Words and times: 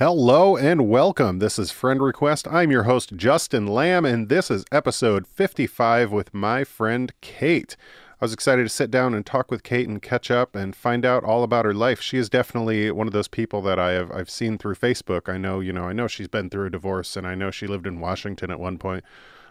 Hello 0.00 0.56
and 0.56 0.88
welcome. 0.88 1.40
This 1.40 1.58
is 1.58 1.72
Friend 1.72 2.00
Request. 2.00 2.48
I'm 2.50 2.70
your 2.70 2.84
host, 2.84 3.16
Justin 3.16 3.66
Lamb, 3.66 4.06
and 4.06 4.30
this 4.30 4.50
is 4.50 4.64
episode 4.72 5.26
55 5.26 6.10
with 6.10 6.32
my 6.32 6.64
friend 6.64 7.12
Kate. 7.20 7.76
I 8.18 8.24
was 8.24 8.32
excited 8.32 8.62
to 8.62 8.70
sit 8.70 8.90
down 8.90 9.12
and 9.12 9.26
talk 9.26 9.50
with 9.50 9.62
Kate 9.62 9.86
and 9.86 10.00
catch 10.00 10.30
up 10.30 10.56
and 10.56 10.74
find 10.74 11.04
out 11.04 11.22
all 11.22 11.42
about 11.42 11.66
her 11.66 11.74
life. 11.74 12.00
She 12.00 12.16
is 12.16 12.30
definitely 12.30 12.90
one 12.90 13.08
of 13.08 13.12
those 13.12 13.28
people 13.28 13.60
that 13.60 13.78
I 13.78 13.90
have 13.90 14.10
I've 14.10 14.30
seen 14.30 14.56
through 14.56 14.76
Facebook. 14.76 15.28
I 15.30 15.36
know, 15.36 15.60
you 15.60 15.74
know, 15.74 15.84
I 15.84 15.92
know 15.92 16.06
she's 16.06 16.28
been 16.28 16.48
through 16.48 16.68
a 16.68 16.70
divorce 16.70 17.14
and 17.14 17.26
I 17.26 17.34
know 17.34 17.50
she 17.50 17.66
lived 17.66 17.86
in 17.86 18.00
Washington 18.00 18.50
at 18.50 18.58
one 18.58 18.78
point. 18.78 19.04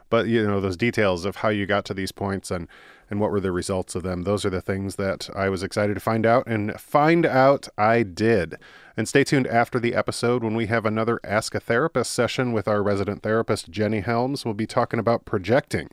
But 0.10 0.30
you 0.30 0.48
know, 0.48 0.60
those 0.60 0.78
details 0.78 1.26
of 1.26 1.36
how 1.36 1.50
you 1.50 1.68
got 1.68 1.86
to 1.86 1.94
these 1.94 2.12
points 2.12 2.50
and 2.50 2.68
and 3.10 3.20
what 3.20 3.32
were 3.32 3.40
the 3.40 3.52
results 3.52 3.96
of 3.96 4.04
them. 4.04 4.24
Those 4.24 4.46
are 4.46 4.50
the 4.50 4.62
things 4.62 4.96
that 4.96 5.30
I 5.36 5.50
was 5.50 5.64
excited 5.64 5.96
to 5.96 6.00
find 6.00 6.26
out 6.26 6.46
and 6.46 6.80
find 6.80 7.26
out 7.26 7.68
I 7.78 8.04
did. 8.04 8.56
And 8.96 9.08
stay 9.08 9.24
tuned 9.24 9.48
after 9.48 9.80
the 9.80 9.96
episode 9.96 10.44
when 10.44 10.56
we 10.56 10.68
have 10.68 10.86
another 10.86 11.20
Ask 11.24 11.56
a 11.56 11.60
Therapist 11.60 12.12
session 12.12 12.52
with 12.52 12.68
our 12.68 12.84
resident 12.84 13.24
therapist, 13.24 13.70
Jenny 13.70 14.02
Helms. 14.02 14.46
We'll 14.46 14.54
be 14.54 14.68
talking 14.68 15.00
about 15.00 15.26
projecting, 15.26 15.90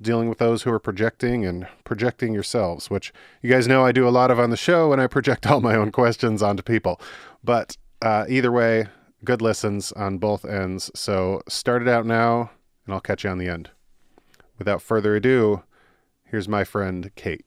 dealing 0.00 0.28
with 0.28 0.38
those 0.38 0.62
who 0.62 0.70
are 0.70 0.78
projecting 0.78 1.44
and 1.44 1.66
projecting 1.84 2.34
yourselves, 2.34 2.90
which 2.90 3.12
you 3.40 3.50
guys 3.50 3.66
know 3.66 3.84
I 3.84 3.92
do 3.92 4.06
a 4.06 4.10
lot 4.10 4.30
of 4.30 4.38
on 4.38 4.50
the 4.50 4.56
show, 4.56 4.92
and 4.92 5.00
I 5.00 5.06
project 5.06 5.46
all 5.46 5.60
my 5.60 5.74
own 5.74 5.90
questions 5.90 6.42
onto 6.42 6.62
people. 6.62 7.00
But 7.42 7.76
uh, 8.00 8.26
either 8.28 8.52
way, 8.52 8.86
good 9.24 9.40
listens 9.40 9.92
on 9.92 10.18
both 10.18 10.44
ends. 10.44 10.90
So 10.94 11.42
start 11.48 11.82
it 11.82 11.88
out 11.88 12.06
now, 12.06 12.50
and 12.84 12.94
I'll 12.94 13.00
catch 13.00 13.24
you 13.24 13.30
on 13.30 13.38
the 13.38 13.48
end. 13.48 13.70
Without 14.58 14.82
further 14.82 15.16
ado, 15.16 15.62
here's 16.32 16.48
my 16.48 16.64
friend 16.64 17.12
Kate. 17.14 17.44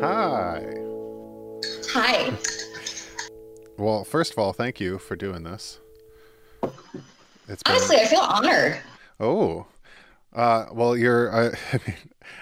Hi. 0.00 0.64
Hi. 1.92 2.32
Well, 3.76 4.04
first 4.04 4.32
of 4.32 4.38
all, 4.38 4.52
thank 4.52 4.80
you 4.80 4.98
for 4.98 5.16
doing 5.16 5.42
this. 5.42 5.80
It's 7.48 7.62
been, 7.62 7.74
Honestly, 7.74 7.96
I 7.96 8.06
feel 8.06 8.20
honored. 8.20 8.78
oh, 9.18 9.66
uh, 10.32 10.66
well, 10.72 10.96
you're, 10.96 11.34
I, 11.34 11.46
I 11.72 11.80
mean, 11.86 11.96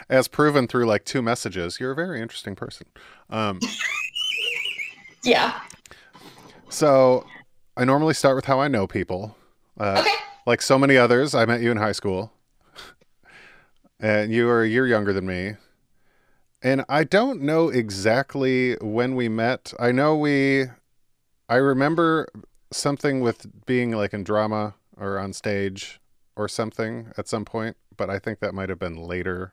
as 0.09 0.29
proven 0.29 0.69
through 0.69 0.87
like 0.87 1.05
two 1.05 1.23
messages, 1.23 1.81
you're 1.81 1.93
a 1.93 1.97
very 1.97 2.21
interesting 2.21 2.55
person. 2.55 2.87
Um, 3.31 3.61
Yeah. 5.25 5.61
so 6.69 7.27
I 7.79 7.85
normally 7.85 8.15
start 8.15 8.35
with 8.35 8.47
how 8.47 8.59
I 8.61 8.67
know 8.67 8.87
people. 8.89 9.37
Uh, 9.79 9.99
Okay. 10.01 10.11
Like 10.47 10.63
so 10.63 10.79
many 10.79 10.97
others, 10.97 11.35
I 11.35 11.45
met 11.45 11.61
you 11.61 11.71
in 11.71 11.77
high 11.77 11.93
school, 11.93 12.33
and 14.01 14.33
you 14.33 14.49
are 14.49 14.63
a 14.63 14.69
year 14.69 14.87
younger 14.87 15.13
than 15.13 15.27
me. 15.27 15.57
And 16.63 16.85
I 16.89 17.05
don't 17.05 17.43
know 17.43 17.69
exactly 17.69 18.75
when 18.81 19.15
we 19.15 19.29
met. 19.29 19.75
I 19.79 19.93
know 19.93 20.17
we, 20.17 20.65
I 21.49 21.57
remember 21.57 22.29
something 22.73 23.21
with 23.21 23.47
being 23.67 23.93
like 23.93 24.13
in 24.15 24.25
drama 24.25 24.75
or 24.97 25.19
on 25.19 25.33
stage 25.35 26.01
or 26.35 26.49
something 26.49 27.13
at 27.19 27.29
some 27.29 27.45
point, 27.45 27.77
but 27.97 28.09
I 28.09 28.19
think 28.19 28.41
that 28.41 28.55
might 28.55 28.71
have 28.71 28.79
been 28.79 28.97
later. 28.97 29.53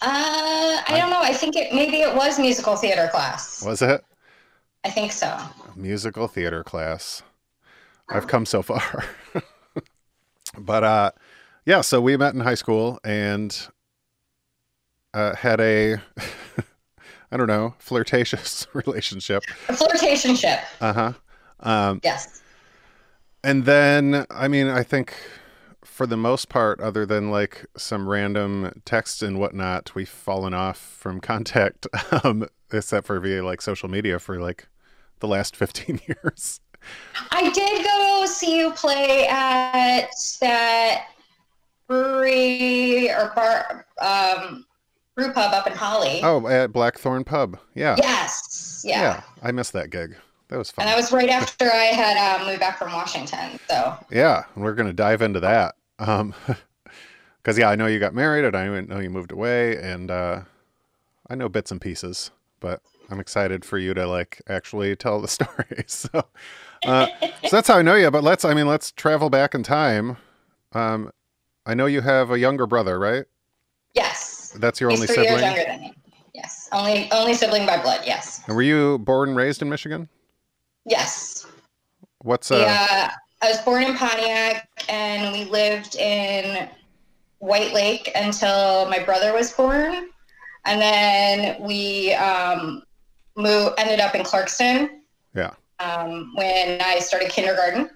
Uh, 0.00 0.06
I 0.86 0.96
don't 0.96 1.10
know. 1.10 1.20
I 1.20 1.32
think 1.32 1.56
it 1.56 1.74
maybe 1.74 1.96
it 2.00 2.14
was 2.14 2.38
musical 2.38 2.76
theater 2.76 3.08
class. 3.10 3.62
Was 3.66 3.82
it? 3.82 4.04
I 4.84 4.90
think 4.90 5.10
so. 5.10 5.36
musical 5.74 6.28
theater 6.28 6.62
class. 6.62 7.22
I've 8.08 8.26
come 8.26 8.46
so 8.46 8.62
far. 8.62 9.04
but 10.58 10.84
uh 10.84 11.10
yeah, 11.64 11.80
so 11.80 12.00
we 12.00 12.16
met 12.16 12.34
in 12.34 12.40
high 12.40 12.54
school 12.54 12.98
and 13.04 13.56
uh 15.14 15.34
had 15.34 15.60
a 15.60 15.94
I 17.32 17.36
don't 17.36 17.48
know, 17.48 17.74
flirtatious 17.78 18.66
relationship. 18.72 19.42
A 19.68 19.74
flirtation 19.76 20.36
ship. 20.36 20.60
Uh-huh. 20.80 21.12
Um 21.60 22.00
Yes. 22.04 22.40
and 23.42 23.64
then 23.64 24.26
I 24.30 24.48
mean, 24.48 24.68
I 24.68 24.82
think 24.82 25.14
for 25.84 26.06
the 26.06 26.16
most 26.16 26.48
part, 26.50 26.78
other 26.80 27.06
than 27.06 27.30
like 27.30 27.64
some 27.76 28.08
random 28.08 28.82
texts 28.84 29.22
and 29.22 29.38
whatnot, 29.38 29.94
we've 29.94 30.08
fallen 30.08 30.52
off 30.52 30.76
from 30.78 31.20
contact, 31.20 31.86
um, 32.22 32.46
except 32.70 33.06
for 33.06 33.18
via 33.18 33.42
like 33.42 33.62
social 33.62 33.88
media 33.88 34.18
for 34.18 34.38
like 34.38 34.68
the 35.20 35.28
last 35.28 35.56
15 35.56 36.00
years. 36.06 36.60
I 37.30 37.50
did 37.50 37.84
go 37.84 38.24
see 38.26 38.58
you 38.58 38.70
play 38.72 39.26
at 39.28 40.10
that 40.40 41.06
brewery 41.88 43.10
or 43.10 43.32
bar 43.34 43.86
um 44.00 44.66
brew 45.14 45.32
pub 45.32 45.54
up 45.54 45.66
in 45.66 45.72
Holly. 45.72 46.20
Oh, 46.22 46.46
at 46.46 46.72
Blackthorn 46.72 47.24
Pub. 47.24 47.58
Yeah. 47.74 47.96
Yes. 47.98 48.82
Yeah. 48.84 49.00
Yeah. 49.00 49.22
I 49.42 49.52
missed 49.52 49.72
that 49.72 49.90
gig. 49.90 50.16
That 50.48 50.58
was 50.58 50.70
fun. 50.70 50.84
And 50.84 50.92
that 50.92 50.96
was 50.96 51.10
right 51.10 51.28
after 51.30 51.64
I 51.64 51.86
had 51.86 52.16
um, 52.16 52.46
moved 52.46 52.60
back 52.60 52.78
from 52.78 52.92
Washington. 52.92 53.58
So 53.68 53.96
yeah, 54.10 54.44
and 54.54 54.62
we're 54.62 54.74
going 54.74 54.88
to 54.88 54.92
dive 54.92 55.22
into 55.22 55.40
that. 55.40 55.74
Um 55.98 56.34
cuz 57.42 57.58
yeah, 57.58 57.70
I 57.70 57.76
know 57.76 57.86
you 57.86 57.98
got 57.98 58.14
married 58.14 58.44
and 58.44 58.56
I 58.56 58.80
know 58.80 58.98
you 59.00 59.10
moved 59.10 59.32
away 59.32 59.76
and 59.76 60.10
uh 60.10 60.42
I 61.28 61.34
know 61.34 61.48
bits 61.48 61.70
and 61.72 61.80
pieces, 61.80 62.30
but 62.60 62.80
I'm 63.10 63.20
excited 63.20 63.64
for 63.64 63.78
you 63.78 63.94
to 63.94 64.06
like 64.06 64.42
actually 64.48 64.94
tell 64.96 65.20
the 65.20 65.28
story. 65.38 65.84
So 65.86 66.26
uh 66.86 67.06
so 67.42 67.56
that's 67.56 67.68
how 67.68 67.78
I 67.78 67.82
know 67.82 67.94
you, 67.94 68.10
but 68.10 68.22
let's 68.24 68.44
I 68.44 68.54
mean, 68.54 68.66
let's 68.66 68.92
travel 68.92 69.30
back 69.30 69.54
in 69.54 69.62
time. 69.62 70.16
Um 70.72 71.10
I 71.66 71.74
know 71.74 71.86
you 71.86 72.00
have 72.00 72.30
a 72.30 72.38
younger 72.38 72.66
brother, 72.66 72.98
right? 72.98 73.24
yes. 73.94 74.54
That's 74.58 74.80
your 74.80 74.90
He's 74.90 75.00
only 75.00 75.06
three 75.06 75.24
years 75.24 75.40
sibling. 75.40 75.44
younger 75.44 75.64
than 75.64 75.80
me. 75.80 75.94
Yes. 76.34 76.68
Only 76.72 77.10
only 77.12 77.34
sibling 77.34 77.66
by 77.66 77.80
blood, 77.82 78.00
yes. 78.06 78.42
And 78.46 78.56
were 78.56 78.62
you 78.62 78.98
born 78.98 79.30
and 79.30 79.36
raised 79.38 79.62
in 79.62 79.68
Michigan? 79.68 80.08
Yes. 80.84 81.46
What's 82.22 82.50
uh 82.50 82.56
Yeah, 82.58 83.10
I 83.42 83.48
was 83.48 83.58
born 83.62 83.82
in 83.82 83.94
Pontiac, 83.96 84.68
and 84.88 85.32
we 85.32 85.44
lived 85.44 85.96
in 85.96 86.68
White 87.38 87.72
Lake 87.74 88.10
until 88.14 88.88
my 88.88 88.98
brother 88.98 89.32
was 89.34 89.52
born, 89.52 90.08
and 90.64 90.80
then 90.80 91.62
we 91.62 92.14
um, 92.14 92.82
moved. 93.36 93.74
Ended 93.78 94.00
up 94.00 94.14
in 94.14 94.22
Clarkston. 94.22 94.88
Yeah. 95.34 95.52
Um, 95.78 96.32
when 96.34 96.80
I 96.80 96.98
started 97.00 97.30
kindergarten, 97.30 97.90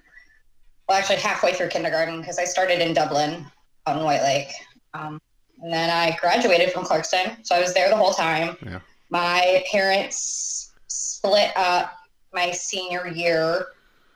well, 0.87 0.97
actually 0.97 1.17
halfway 1.17 1.53
through 1.53 1.69
kindergarten 1.69 2.19
because 2.19 2.37
I 2.37 2.45
started 2.45 2.79
in 2.79 2.93
Dublin 2.93 3.45
out 3.87 3.97
in 3.97 4.03
White 4.03 4.21
Lake, 4.21 4.51
um, 4.93 5.19
and 5.61 5.71
then 5.71 5.89
I 5.89 6.17
graduated 6.19 6.71
from 6.71 6.83
Clarkston, 6.83 7.45
so 7.45 7.55
I 7.55 7.59
was 7.59 7.73
there 7.73 7.89
the 7.89 7.95
whole 7.95 8.13
time. 8.13 8.57
Yeah. 8.63 8.79
My 9.09 9.63
parents 9.71 10.73
split 10.87 11.51
up 11.55 11.93
my 12.33 12.51
senior 12.51 13.07
year. 13.07 13.67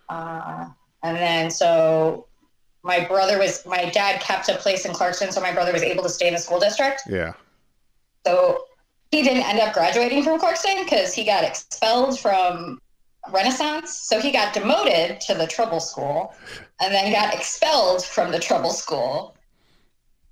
Uh, 0.09 0.67
and 1.03 1.17
then 1.17 1.51
so 1.51 2.27
my 2.83 3.03
brother 3.05 3.37
was 3.39 3.65
my 3.65 3.89
dad 3.89 4.21
kept 4.21 4.49
a 4.49 4.55
place 4.55 4.85
in 4.85 4.91
Clarkston, 4.91 5.31
so 5.31 5.41
my 5.41 5.51
brother 5.51 5.71
was 5.71 5.83
able 5.83 6.03
to 6.03 6.09
stay 6.09 6.27
in 6.27 6.33
the 6.33 6.39
school 6.39 6.59
district. 6.59 7.03
yeah. 7.09 7.33
So 8.25 8.65
he 9.11 9.21
didn't 9.21 9.43
end 9.43 9.59
up 9.59 9.73
graduating 9.73 10.23
from 10.23 10.39
Clarkston 10.39 10.83
because 10.83 11.13
he 11.13 11.23
got 11.23 11.43
expelled 11.43 12.19
from 12.19 12.79
Renaissance. 13.31 13.97
So 13.97 14.19
he 14.19 14.31
got 14.31 14.53
demoted 14.53 15.19
to 15.21 15.33
the 15.33 15.47
trouble 15.47 15.79
school 15.79 16.33
and 16.81 16.93
then 16.93 17.11
got 17.11 17.33
expelled 17.33 18.03
from 18.03 18.31
the 18.31 18.39
trouble 18.39 18.71
school, 18.71 19.35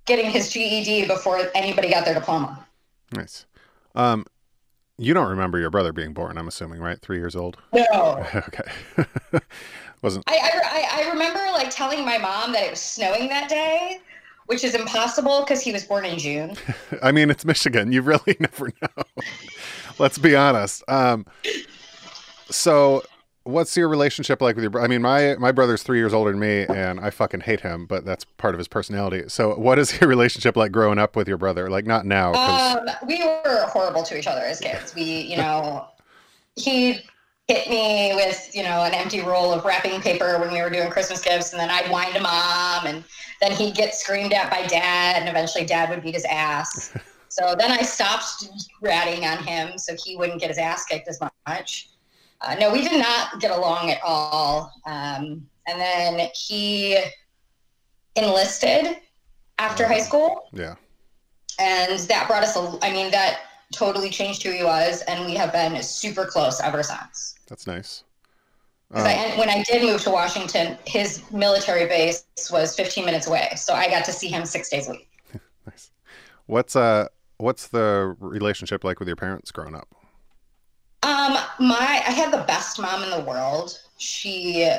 getting 0.06 0.30
his 0.30 0.50
GED 0.50 1.06
before 1.06 1.40
anybody 1.54 1.90
got 1.90 2.04
their 2.04 2.14
diploma. 2.14 2.66
Nice. 3.12 3.46
Um, 3.94 4.26
you 4.98 5.12
don't 5.14 5.28
remember 5.28 5.58
your 5.58 5.70
brother 5.70 5.92
being 5.92 6.12
born, 6.12 6.38
I'm 6.38 6.48
assuming, 6.48 6.80
right? 6.80 7.00
Three 7.00 7.18
years 7.18 7.34
old. 7.34 7.56
No. 7.72 8.24
okay. 8.34 8.62
Wasn't 10.02 10.24
I, 10.28 10.36
I, 10.36 11.02
I- 11.06 11.10
remember 11.10 11.40
like 11.52 11.70
telling 11.70 12.04
my 12.04 12.18
mom 12.18 12.52
that 12.52 12.64
it 12.64 12.70
was 12.70 12.80
snowing 12.80 13.28
that 13.28 13.48
day, 13.48 13.98
which 14.46 14.62
is 14.64 14.74
impossible 14.74 15.40
because 15.40 15.62
he 15.62 15.72
was 15.72 15.84
born 15.84 16.04
in 16.04 16.18
June. 16.18 16.56
I 17.02 17.10
mean 17.12 17.30
it's 17.30 17.44
Michigan. 17.44 17.90
You 17.92 18.02
really 18.02 18.36
never 18.38 18.70
know. 18.82 19.04
Let's 19.98 20.18
be 20.18 20.36
honest. 20.36 20.82
Um, 20.88 21.24
so 22.54 23.02
what's 23.44 23.76
your 23.76 23.88
relationship 23.88 24.40
like 24.40 24.54
with 24.56 24.62
your 24.62 24.70
brother? 24.70 24.84
I 24.86 24.88
mean, 24.88 25.02
my 25.02 25.36
my 25.38 25.52
brother's 25.52 25.82
three 25.82 25.98
years 25.98 26.14
older 26.14 26.30
than 26.30 26.40
me, 26.40 26.64
and 26.68 26.98
I 27.00 27.10
fucking 27.10 27.40
hate 27.40 27.60
him, 27.60 27.86
but 27.86 28.04
that's 28.04 28.24
part 28.24 28.54
of 28.54 28.58
his 28.58 28.68
personality. 28.68 29.24
So, 29.28 29.54
what 29.54 29.78
is 29.78 29.98
your 30.00 30.08
relationship 30.08 30.56
like 30.56 30.72
growing 30.72 30.98
up 30.98 31.16
with 31.16 31.28
your 31.28 31.36
brother? 31.38 31.68
Like, 31.68 31.86
not 31.86 32.06
now, 32.06 32.32
'cause- 32.32 32.76
Um, 32.76 32.88
we 33.06 33.22
were 33.22 33.66
horrible 33.68 34.02
to 34.04 34.18
each 34.18 34.26
other 34.26 34.40
as 34.42 34.60
kids. 34.60 34.94
We, 34.94 35.02
you 35.02 35.36
know, 35.36 35.86
he 36.56 37.00
hit 37.48 37.68
me 37.68 38.12
with, 38.14 38.50
you 38.54 38.62
know, 38.62 38.84
an 38.84 38.94
empty 38.94 39.20
roll 39.20 39.52
of 39.52 39.66
wrapping 39.66 40.00
paper 40.00 40.38
when 40.38 40.50
we 40.50 40.62
were 40.62 40.70
doing 40.70 40.88
Christmas 40.88 41.20
gifts, 41.20 41.52
and 41.52 41.60
then 41.60 41.68
I'd 41.68 41.90
whine 41.90 42.12
to 42.14 42.20
mom, 42.20 42.86
and 42.86 43.04
then 43.42 43.52
he'd 43.52 43.74
get 43.74 43.94
screamed 43.94 44.32
at 44.32 44.50
by 44.50 44.66
dad, 44.66 45.16
and 45.20 45.28
eventually 45.28 45.66
dad 45.66 45.90
would 45.90 46.02
beat 46.02 46.14
his 46.14 46.24
ass. 46.24 46.92
So 47.30 47.56
then 47.58 47.72
I 47.72 47.82
stopped 47.82 48.46
ratting 48.80 49.24
on 49.26 49.38
him 49.42 49.76
so 49.76 49.96
he 50.04 50.16
wouldn't 50.16 50.38
get 50.40 50.50
his 50.50 50.58
ass 50.58 50.84
kicked 50.84 51.08
as 51.08 51.18
much. 51.48 51.88
Uh, 52.46 52.54
no, 52.56 52.72
we 52.72 52.82
did 52.82 52.98
not 53.00 53.40
get 53.40 53.50
along 53.50 53.90
at 53.90 53.98
all. 54.04 54.72
Um, 54.86 55.46
and 55.66 55.80
then 55.80 56.28
he 56.34 56.98
enlisted 58.16 58.96
after 59.58 59.86
high 59.86 60.00
school. 60.00 60.48
yeah, 60.52 60.74
and 61.58 61.98
that 62.00 62.26
brought 62.28 62.42
us. 62.42 62.56
A, 62.56 62.78
I 62.82 62.92
mean, 62.92 63.10
that 63.10 63.40
totally 63.72 64.10
changed 64.10 64.42
who 64.42 64.50
he 64.52 64.62
was, 64.64 65.02
and 65.02 65.24
we 65.26 65.34
have 65.34 65.52
been 65.52 65.82
super 65.82 66.26
close 66.26 66.60
ever 66.60 66.82
since. 66.82 67.36
That's 67.48 67.66
nice. 67.66 68.04
'Cause 68.92 69.06
I, 69.06 69.36
when 69.38 69.48
I 69.50 69.62
did 69.64 69.82
move 69.82 70.02
to 70.02 70.10
Washington, 70.10 70.78
his 70.86 71.22
military 71.32 71.86
base 71.86 72.24
was 72.52 72.76
15 72.76 73.04
minutes 73.04 73.26
away, 73.26 73.52
so 73.56 73.74
I 73.74 73.88
got 73.88 74.04
to 74.04 74.12
see 74.12 74.28
him 74.28 74.44
six 74.44 74.68
days 74.68 74.86
a 74.88 74.92
week. 74.92 75.08
Nice. 75.66 75.90
What's 76.46 76.76
uh 76.76 77.08
what's 77.38 77.68
the 77.68 78.14
relationship 78.20 78.84
like 78.84 78.98
with 78.98 79.08
your 79.08 79.16
parents 79.16 79.50
growing 79.50 79.74
up? 79.74 79.88
Um, 81.24 81.38
my 81.58 82.02
I 82.06 82.10
had 82.10 82.32
the 82.32 82.44
best 82.46 82.78
mom 82.78 83.02
in 83.02 83.10
the 83.10 83.20
world. 83.20 83.78
She 83.98 84.70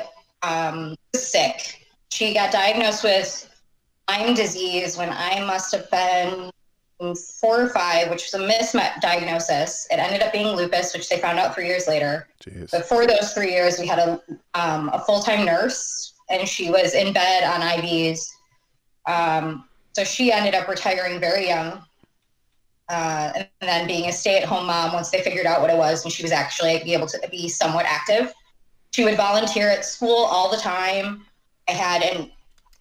um 0.42 0.94
was 1.12 1.26
sick. 1.26 1.86
She 2.10 2.34
got 2.34 2.52
diagnosed 2.52 3.02
with 3.02 3.50
Lyme 4.08 4.34
disease 4.34 4.96
when 4.96 5.10
I 5.10 5.40
must 5.40 5.74
have 5.74 5.90
been 5.90 6.50
four 7.40 7.60
or 7.60 7.68
five, 7.68 8.08
which 8.10 8.30
was 8.30 8.34
a 8.34 8.46
misdiagnosis. 8.46 9.86
It 9.90 9.98
ended 9.98 10.22
up 10.22 10.32
being 10.32 10.56
lupus, 10.56 10.94
which 10.94 11.08
they 11.08 11.18
found 11.18 11.38
out 11.38 11.54
three 11.54 11.66
years 11.66 11.86
later. 11.86 12.28
Jeez. 12.42 12.70
But 12.70 12.86
for 12.86 13.06
those 13.06 13.32
three 13.32 13.50
years, 13.50 13.78
we 13.78 13.86
had 13.86 13.98
a 13.98 14.20
um, 14.54 14.90
a 14.92 15.00
full 15.00 15.20
time 15.20 15.44
nurse, 15.44 16.14
and 16.30 16.48
she 16.48 16.70
was 16.70 16.94
in 16.94 17.12
bed 17.12 17.44
on 17.44 17.60
IVs. 17.60 18.30
Um, 19.06 19.64
so 19.94 20.04
she 20.04 20.32
ended 20.32 20.54
up 20.54 20.68
retiring 20.68 21.20
very 21.20 21.48
young, 21.48 21.82
uh, 22.88 23.32
and 23.34 23.48
then 23.60 23.86
being 23.86 24.08
a 24.08 24.12
stay 24.12 24.38
at 24.38 24.44
home 24.44 24.66
mom 24.66 24.92
once 24.92 25.10
they 25.10 25.22
figured 25.22 25.46
out 25.46 25.60
what 25.60 25.70
it 25.70 25.76
was, 25.76 26.04
and 26.04 26.12
she 26.12 26.22
was 26.22 26.32
actually 26.32 26.82
be 26.84 26.94
able 26.94 27.06
to 27.06 27.28
be 27.30 27.48
somewhat 27.48 27.84
active. 27.86 28.32
She 28.92 29.04
would 29.04 29.16
volunteer 29.16 29.68
at 29.68 29.84
school 29.84 30.16
all 30.16 30.50
the 30.50 30.56
time. 30.56 31.26
I 31.68 31.72
had 31.72 32.02
an 32.02 32.30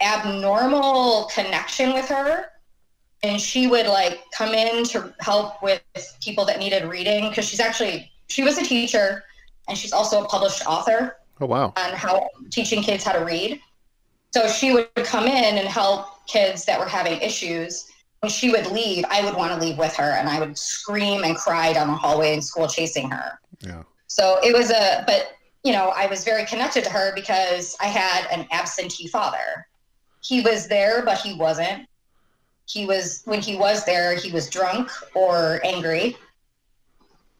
abnormal 0.01 1.29
connection 1.33 1.93
with 1.93 2.07
her 2.09 2.51
and 3.23 3.41
she 3.41 3.67
would 3.67 3.87
like 3.87 4.19
come 4.31 4.53
in 4.53 4.83
to 4.85 5.13
help 5.19 5.61
with 5.63 5.81
people 6.21 6.45
that 6.45 6.59
needed 6.59 6.85
reading 6.85 7.29
because 7.29 7.45
she's 7.45 7.59
actually 7.59 8.11
she 8.27 8.43
was 8.43 8.57
a 8.57 8.63
teacher 8.63 9.23
and 9.67 9.77
she's 9.77 9.93
also 9.93 10.23
a 10.23 10.27
published 10.27 10.65
author 10.67 11.17
Oh 11.41 11.47
wow. 11.47 11.73
on 11.75 11.93
how 11.93 12.29
teaching 12.49 12.81
kids 12.81 13.03
how 13.03 13.13
to 13.13 13.23
read 13.25 13.59
so 14.33 14.47
she 14.47 14.73
would 14.73 14.93
come 14.95 15.25
in 15.25 15.57
and 15.57 15.67
help 15.67 16.25
kids 16.27 16.65
that 16.65 16.79
were 16.79 16.87
having 16.87 17.19
issues 17.21 17.89
when 18.25 18.31
she 18.31 18.49
would 18.49 18.65
leave 18.71 19.05
i 19.11 19.23
would 19.23 19.35
want 19.35 19.53
to 19.53 19.59
leave 19.63 19.77
with 19.77 19.95
her 19.95 20.11
and 20.13 20.27
i 20.27 20.39
would 20.39 20.57
scream 20.57 21.23
and 21.23 21.35
cry 21.37 21.71
down 21.71 21.85
the 21.87 21.93
hallway 21.93 22.33
in 22.33 22.41
school 22.41 22.67
chasing 22.67 23.07
her 23.11 23.39
Yeah. 23.61 23.83
so 24.07 24.39
it 24.43 24.51
was 24.51 24.71
a 24.71 25.03
but 25.05 25.33
you 25.63 25.71
know 25.71 25.89
i 25.95 26.07
was 26.07 26.23
very 26.23 26.43
connected 26.45 26.83
to 26.85 26.89
her 26.89 27.13
because 27.13 27.77
i 27.79 27.85
had 27.85 28.25
an 28.31 28.47
absentee 28.51 29.07
father 29.07 29.67
he 30.23 30.41
was 30.41 30.67
there 30.67 31.05
but 31.05 31.19
he 31.19 31.35
wasn't 31.35 31.87
he 32.67 32.87
was 32.87 33.21
when 33.25 33.41
he 33.41 33.57
was 33.57 33.85
there 33.85 34.15
he 34.15 34.31
was 34.31 34.49
drunk 34.49 34.89
or 35.13 35.61
angry 35.63 36.17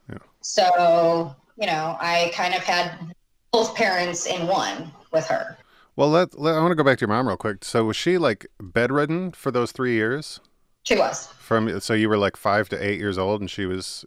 Yeah. 0.07 0.19
so 0.41 1.35
you 1.57 1.65
know 1.65 1.97
i 1.99 2.31
kind 2.35 2.53
of 2.53 2.61
had 2.61 3.15
both 3.51 3.73
parents 3.75 4.27
in 4.27 4.45
one 4.45 4.91
with 5.11 5.25
her 5.25 5.57
Well, 5.95 6.09
let, 6.09 6.37
let 6.37 6.53
I 6.53 6.59
want 6.59 6.71
to 6.73 6.75
go 6.75 6.83
back 6.83 6.97
to 6.99 7.03
your 7.03 7.07
mom 7.15 7.25
real 7.27 7.37
quick. 7.37 7.63
So 7.63 7.85
was 7.85 7.95
she 7.95 8.17
like 8.17 8.45
bedridden 8.59 9.31
for 9.31 9.49
those 9.49 9.71
three 9.71 9.93
years? 9.93 10.41
She 10.85 10.95
was 10.95 11.27
From 11.39 11.79
so 11.81 11.93
you 11.93 12.07
were 12.09 12.17
like 12.17 12.37
five 12.37 12.69
to 12.69 12.77
eight 12.83 12.99
years 12.99 13.17
old, 13.17 13.41
and 13.41 13.49
she 13.51 13.65
was 13.65 14.05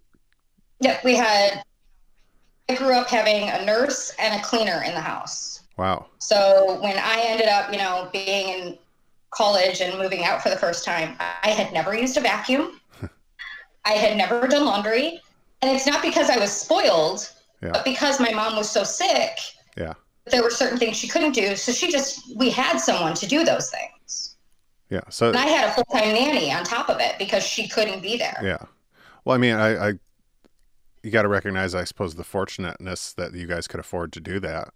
yeah 0.81 0.99
we 1.05 1.15
had 1.15 1.63
i 2.69 2.75
grew 2.75 2.95
up 2.95 3.09
having 3.09 3.49
a 3.51 3.65
nurse 3.65 4.13
and 4.19 4.41
a 4.41 4.45
cleaner 4.45 4.83
in 4.87 4.95
the 4.95 5.01
house 5.01 5.59
wow. 5.77 6.07
So 6.19 6.79
when 6.83 6.99
I 6.99 7.21
ended 7.21 7.47
up, 7.47 7.73
you 7.73 7.79
know, 7.79 8.09
being 8.13 8.49
in 8.49 8.79
college 9.31 9.81
and 9.81 9.97
moving 9.97 10.25
out 10.25 10.43
for 10.43 10.51
the 10.51 10.57
first 10.57 10.85
time, 10.85 11.17
I 11.21 11.51
had 11.51 11.73
never 11.73 11.97
used 11.97 12.17
a 12.17 12.21
vacuum. 12.21 12.81
I 13.85 13.93
had 13.93 14.17
never 14.17 14.47
done 14.49 14.67
laundry. 14.67 15.21
And 15.63 15.71
it's 15.75 15.87
not 15.87 16.03
because 16.03 16.31
I 16.31 16.37
was 16.39 16.51
spoiled, 16.51 17.31
Yeah. 17.63 17.71
but 17.71 17.85
because 17.85 18.19
my 18.21 18.33
mom 18.33 18.57
was 18.57 18.69
so 18.69 18.83
sick, 18.83 19.39
Yeah. 19.77 19.95
there 20.27 20.43
were 20.43 20.51
certain 20.51 20.79
things 20.79 20.97
she 20.97 21.07
couldn't 21.09 21.33
do. 21.33 21.55
So 21.55 21.71
she 21.73 21.91
just, 21.93 22.37
we 22.37 22.51
had 22.51 22.79
someone 22.79 23.15
to 23.15 23.27
do 23.27 23.45
those 23.45 23.71
things. 23.71 24.28
Yeah. 24.91 25.03
So 25.11 25.29
And 25.29 25.37
I 25.37 25.47
had 25.47 25.69
a 25.69 25.73
full 25.73 25.85
time 25.85 26.15
nanny 26.15 26.53
on 26.53 26.65
top 26.65 26.89
of 26.89 27.01
it 27.01 27.17
because 27.19 27.43
she 27.43 27.69
couldn't 27.69 28.03
be 28.03 28.17
there. 28.17 28.39
yeah. 28.43 28.59
Well, 29.25 29.35
I 29.35 29.39
mean, 29.39 29.55
I, 29.55 29.89
I 29.89 29.93
you 31.03 31.11
got 31.11 31.23
to 31.23 31.29
recognize, 31.29 31.75
I 31.75 31.85
suppose, 31.85 32.15
the 32.15 32.25
fortunateness 32.25 33.13
that 33.15 33.35
you 33.35 33.47
guys 33.47 33.69
could 33.69 33.81
afford 33.81 34.13
to 34.15 34.21
do 34.21 34.41
that. 34.41 34.73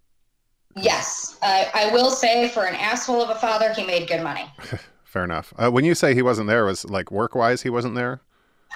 Yes. 0.76 1.38
I 1.42 1.70
I 1.74 1.92
will 1.92 2.10
say 2.10 2.48
for 2.48 2.64
an 2.64 2.74
asshole 2.74 3.22
of 3.22 3.30
a 3.30 3.34
father, 3.34 3.72
he 3.72 3.84
made 3.84 4.08
good 4.08 4.22
money. 4.22 4.50
Fair 5.04 5.24
enough. 5.24 5.52
Uh, 5.58 5.70
when 5.70 5.84
you 5.84 5.94
say 5.94 6.14
he 6.14 6.22
wasn't 6.22 6.48
there, 6.48 6.64
was 6.64 6.84
like 6.86 7.10
work 7.10 7.34
wise, 7.34 7.62
he 7.62 7.70
wasn't 7.70 7.94
there. 7.94 8.20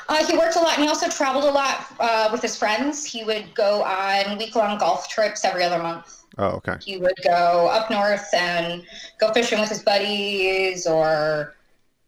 Uh, 0.08 0.24
he 0.26 0.36
worked 0.36 0.56
a 0.56 0.60
lot 0.60 0.74
and 0.74 0.82
he 0.82 0.88
also 0.88 1.08
traveled 1.08 1.44
a 1.44 1.50
lot 1.50 1.86
uh, 1.98 2.28
with 2.30 2.42
his 2.42 2.56
friends. 2.56 3.04
He 3.04 3.24
would 3.24 3.54
go 3.54 3.82
on 3.82 4.36
week 4.36 4.54
long 4.54 4.78
golf 4.78 5.08
trips 5.08 5.44
every 5.44 5.64
other 5.64 5.82
month. 5.82 6.15
Oh, 6.38 6.48
okay. 6.48 6.76
He 6.84 6.98
would 6.98 7.16
go 7.24 7.68
up 7.68 7.90
north 7.90 8.28
and 8.34 8.84
go 9.18 9.32
fishing 9.32 9.58
with 9.58 9.70
his 9.70 9.82
buddies 9.82 10.86
or, 10.86 11.54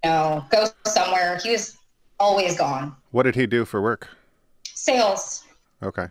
you 0.04 0.10
know, 0.10 0.44
go 0.50 0.66
somewhere. 0.86 1.38
He 1.42 1.50
was 1.50 1.78
always 2.20 2.56
gone. 2.56 2.94
What 3.10 3.22
did 3.22 3.34
he 3.34 3.46
do 3.46 3.64
for 3.64 3.80
work? 3.80 4.08
Sales. 4.64 5.44
Okay. 5.82 6.06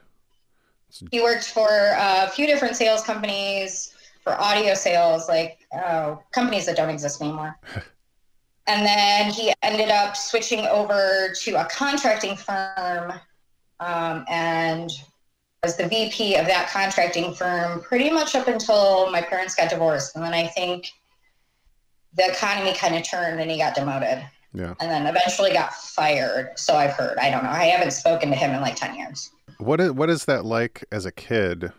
He 1.12 1.22
worked 1.22 1.46
for 1.46 1.68
a 1.70 2.30
few 2.30 2.48
different 2.48 2.76
sales 2.76 3.04
companies 3.04 3.94
for 4.24 4.40
audio 4.42 4.74
sales, 4.74 5.28
like 5.28 5.60
uh, 5.72 6.16
companies 6.32 6.66
that 6.66 6.76
don't 6.76 6.90
exist 6.90 7.22
anymore. 7.22 7.56
and 8.68 8.86
then 8.86 9.32
he 9.32 9.54
ended 9.62 9.90
up 9.90 10.16
switching 10.16 10.66
over 10.66 11.34
to 11.42 11.56
a 11.56 11.66
contracting 11.66 12.36
firm 12.36 13.14
um, 13.80 14.26
and 14.28 14.90
was 15.64 15.76
the 15.78 15.88
VP 15.88 16.36
of 16.36 16.46
that 16.48 16.70
contracting 16.70 17.34
firm 17.34 17.82
pretty 17.82 18.10
much 18.10 18.36
up 18.36 18.48
until 18.48 19.10
my 19.12 19.22
parents 19.22 19.56
got 19.56 19.70
divorced. 19.70 20.16
And 20.16 20.24
then 20.24 20.34
I 20.34 20.48
think 20.48 20.92
the 22.14 22.30
economy 22.30 22.74
kind 22.74 22.96
of 22.96 23.04
turned 23.04 23.40
and 23.40 23.50
he 23.50 23.58
got 23.58 23.76
demoted 23.76 24.24
Yeah. 24.54 24.74
and 24.80 24.90
then 24.92 25.08
eventually 25.08 25.52
got 25.54 25.74
fired. 25.74 26.52
So 26.58 26.76
I've 26.76 26.92
heard. 26.94 27.18
I 27.18 27.30
don't 27.30 27.44
know. 27.44 27.50
I 27.50 27.66
haven't 27.66 27.92
spoken 27.92 28.30
to 28.30 28.36
him 28.36 28.52
in 28.52 28.62
like 28.62 28.76
10 28.76 28.96
years. 28.96 29.32
What 29.58 29.82
is 29.82 29.92
what 29.92 30.10
is 30.10 30.26
that 30.26 30.46
like 30.46 30.86
as 30.92 31.06
a 31.08 31.12
kid, 31.12 31.72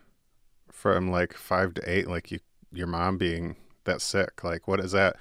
from 0.72 1.10
like 1.12 1.34
five 1.34 1.74
to 1.74 1.90
eight? 1.90 2.08
Like 2.08 2.32
you, 2.32 2.40
your 2.72 2.88
mom 2.88 3.18
being 3.18 3.54
that 3.84 4.00
sick. 4.02 4.42
Like 4.42 4.66
what 4.66 4.80
is 4.80 4.90
that? 4.92 5.14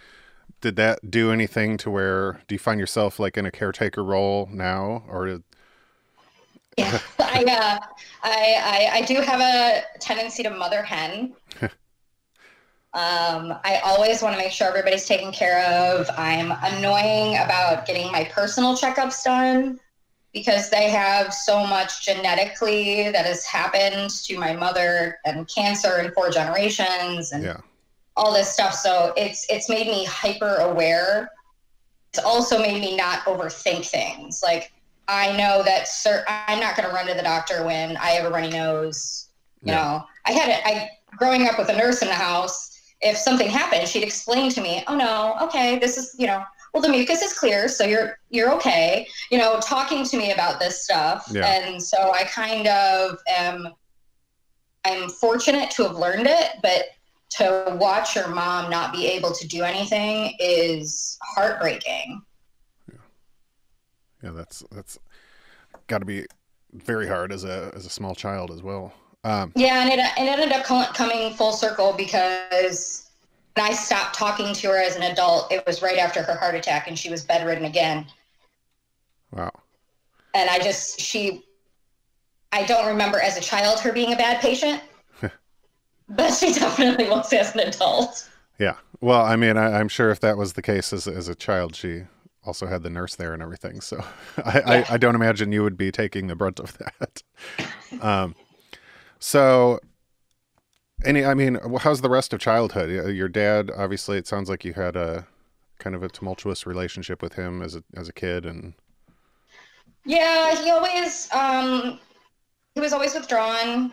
Did 0.62 0.76
that 0.78 1.12
do 1.12 1.32
anything 1.32 1.78
to 1.78 1.92
where? 1.92 2.42
Do 2.48 2.56
you 2.56 2.60
find 2.60 2.80
yourself 2.80 3.20
like 3.20 3.38
in 3.38 3.46
a 3.46 3.52
caretaker 3.52 4.04
role 4.04 4.50
now, 4.52 5.04
or 5.08 5.28
did, 5.28 5.44
Yeah, 6.80 7.00
I, 7.20 7.44
uh, 7.44 7.80
I, 8.24 8.90
I, 8.94 8.98
I 8.98 9.02
do 9.02 9.16
have 9.22 9.42
a 9.42 9.82
tendency 10.00 10.44
to 10.44 10.52
mother 10.52 10.84
hen. 10.84 11.34
um, 11.62 11.72
I 12.94 13.82
always 13.84 14.22
want 14.22 14.36
to 14.36 14.42
make 14.42 14.52
sure 14.52 14.68
everybody's 14.68 15.08
taken 15.08 15.32
care 15.32 15.66
of. 15.66 16.08
I'm 16.16 16.52
annoying 16.62 17.38
about 17.38 17.88
getting 17.88 18.12
my 18.12 18.26
personal 18.26 18.78
checkups 18.78 19.24
done 19.24 19.80
because 20.34 20.70
they 20.70 20.90
have 20.92 21.34
so 21.34 21.66
much 21.66 22.06
genetically 22.06 23.10
that 23.10 23.26
has 23.26 23.44
happened 23.44 24.12
to 24.12 24.38
my 24.38 24.54
mother 24.54 25.18
and 25.26 25.48
cancer 25.48 26.00
in 26.00 26.12
four 26.12 26.30
generations 26.30 27.32
and 27.32 27.44
yeah, 27.44 27.58
all 28.16 28.32
this 28.32 28.50
stuff. 28.54 28.76
So 28.76 29.14
it's 29.18 29.48
it's 29.50 29.68
made 29.68 29.88
me 29.88 30.06
hyper 30.06 30.58
aware. 30.58 31.32
It's 32.14 32.24
also 32.24 32.60
made 32.60 32.80
me 32.80 32.96
not 32.96 33.22
overthink 33.22 33.88
things. 33.88 34.42
Like 34.44 34.72
I 35.08 35.36
know 35.38 35.64
that 35.64 35.88
sir, 35.88 36.24
I'm 36.28 36.60
not 36.60 36.76
going 36.76 36.88
to 36.88 36.94
run 36.94 37.08
to 37.08 37.14
the 37.14 37.24
doctor 37.24 37.64
when 37.64 37.98
I 37.98 38.10
have 38.12 38.26
a 38.26 38.30
runny 38.30 38.50
nose. 38.50 39.30
You 39.64 39.74
Yeah. 39.74 39.82
know, 39.82 40.06
I 40.26 40.32
had 40.34 40.50
it. 40.50 40.62
I 40.66 40.90
growing 41.18 41.48
up 41.48 41.58
with 41.58 41.70
a 41.70 41.76
nurse 41.76 42.02
in 42.02 42.08
the 42.08 42.14
house. 42.14 42.74
If 43.02 43.18
something 43.18 43.50
happened, 43.50 43.88
she'd 43.88 44.04
explain 44.04 44.50
to 44.52 44.62
me, 44.62 44.84
"Oh 44.88 44.96
no, 44.96 45.36
okay, 45.42 45.78
this 45.80 45.98
is 45.98 46.16
you 46.18 46.28
know, 46.28 46.44
well 46.74 46.82
the 46.82 46.90
mucus 46.90 47.22
is 47.22 47.34
clear, 47.34 47.68
so 47.68 47.84
you're 47.86 48.20
you're 48.30 48.52
okay." 48.54 49.08
You 49.32 49.38
know, 49.38 49.60
talking 49.62 50.04
to 50.06 50.18
me 50.18 50.32
about 50.32 50.60
this 50.60 50.84
stuff, 50.84 51.26
Yeah. 51.32 51.46
and 51.48 51.82
so 51.82 52.12
I 52.14 52.24
kind 52.26 52.68
of 52.68 53.18
am. 53.28 53.74
I'm 54.86 55.10
fortunate 55.10 55.70
to 55.72 55.84
have 55.84 55.96
learned 55.96 56.28
it, 56.28 56.52
but 56.62 56.86
to 57.30 57.78
watch 57.80 58.16
your 58.16 58.28
mom 58.30 58.70
not 58.70 58.94
be 58.94 59.06
able 59.08 59.34
to 59.34 59.48
do 59.48 59.64
anything 59.64 60.34
is 60.40 61.18
heartbreaking. 61.22 62.22
Yeah. 64.24 64.32
That's 64.32 64.64
that's 64.72 64.98
got 65.88 66.00
to 66.00 66.06
be 66.06 66.26
very 66.74 67.08
hard 67.08 67.32
as 67.32 67.44
a 67.44 67.72
as 67.76 67.86
a 67.86 67.90
small 67.90 68.16
child 68.16 68.52
as 68.52 68.62
well. 68.62 68.94
Um, 69.24 69.52
Yeah, 69.56 69.82
and 69.82 69.90
it, 69.90 70.00
it 70.00 70.12
ended 70.18 70.52
up 70.52 70.66
co- 70.66 70.86
coming 70.94 71.34
full 71.34 71.52
circle 71.52 71.94
because 71.94 73.10
when 73.56 73.66
I 73.66 73.74
stopped 73.74 74.16
talking 74.16 74.54
to 74.54 74.68
her 74.68 74.78
as 74.78 74.96
an 74.96 75.02
adult, 75.04 75.52
it 75.52 75.66
was 75.66 75.82
right 75.82 75.98
after 75.98 76.22
her 76.22 76.36
heart 76.36 76.56
attack 76.56 76.88
and 76.88 76.98
she 76.98 77.10
was 77.10 77.24
bedridden 77.24 77.66
again. 77.66 78.06
wow. 79.32 79.52
And 80.34 80.50
I 80.50 80.60
just, 80.60 81.02
she, 81.02 81.44
I 82.52 82.64
don't 82.64 82.86
remember 82.86 83.20
as 83.20 83.38
a 83.38 83.42
child 83.42 83.80
her 83.80 83.92
being 83.92 84.14
a 84.14 84.16
bad 84.16 84.40
patient, 84.40 84.82
but 86.10 86.32
she 86.32 86.54
definitely 86.54 87.10
was 87.10 87.34
as 87.34 87.56
an 87.56 87.62
adult. 87.62 88.30
Yeah. 88.60 88.76
Well, 89.02 89.26
I 89.26 89.36
mean, 89.36 89.58
I, 89.58 89.80
I'm 89.80 89.88
sure 89.90 90.12
if 90.12 90.20
that 90.20 90.38
was 90.38 90.54
the 90.54 90.62
case 90.62 90.94
as 90.94 91.08
as 91.08 91.28
a 91.28 91.36
child, 91.36 91.76
she 91.76 92.04
also 92.48 92.66
had 92.66 92.82
the 92.82 92.90
nurse 92.90 93.16
there 93.16 93.34
and 93.34 93.44
everything. 93.44 93.82
So 93.82 94.04
I, 94.44 94.58
yeah. 94.60 94.86
I, 94.90 94.94
I, 94.94 94.98
don't 94.98 95.16
imagine 95.16 95.52
you 95.52 95.62
would 95.64 95.78
be 95.78 95.92
taking 95.92 96.28
the 96.28 96.36
brunt 96.36 96.60
of 96.60 96.78
that. 96.78 97.24
um, 98.02 98.36
so 99.20 99.80
any, 101.06 101.26
I 101.26 101.34
mean, 101.34 101.60
how's 101.80 102.02
the 102.02 102.10
rest 102.10 102.34
of 102.34 102.40
childhood? 102.40 103.14
Your 103.14 103.28
dad, 103.28 103.70
obviously, 103.76 104.18
it 104.18 104.26
sounds 104.26 104.50
like 104.50 104.64
you 104.66 104.74
had 104.74 104.96
a 104.96 105.28
kind 105.78 105.96
of 105.96 106.02
a 106.02 106.10
tumultuous 106.10 106.66
relationship 106.66 107.22
with 107.22 107.34
him 107.34 107.62
as 107.62 107.76
a, 107.76 107.84
as 107.96 108.08
a 108.08 108.14
kid 108.14 108.46
and. 108.46 108.74
Yeah, 110.06 110.56
he 110.56 110.72
always, 110.72 111.28
um, 111.34 112.00
he 112.74 112.80
was 112.80 112.94
always 112.94 113.14
withdrawn 113.14 113.92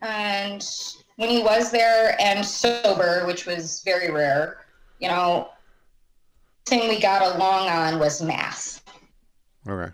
and 0.00 0.66
when 1.16 1.28
he 1.28 1.42
was 1.42 1.70
there 1.70 2.16
and 2.20 2.44
sober, 2.44 3.26
which 3.26 3.44
was 3.44 3.82
very 3.84 4.10
rare, 4.10 4.64
you 4.98 5.08
know, 5.08 5.50
thing 6.66 6.88
we 6.88 7.00
got 7.00 7.22
along 7.22 7.68
on 7.68 7.98
was 7.98 8.20
math. 8.20 8.82
Okay. 9.68 9.92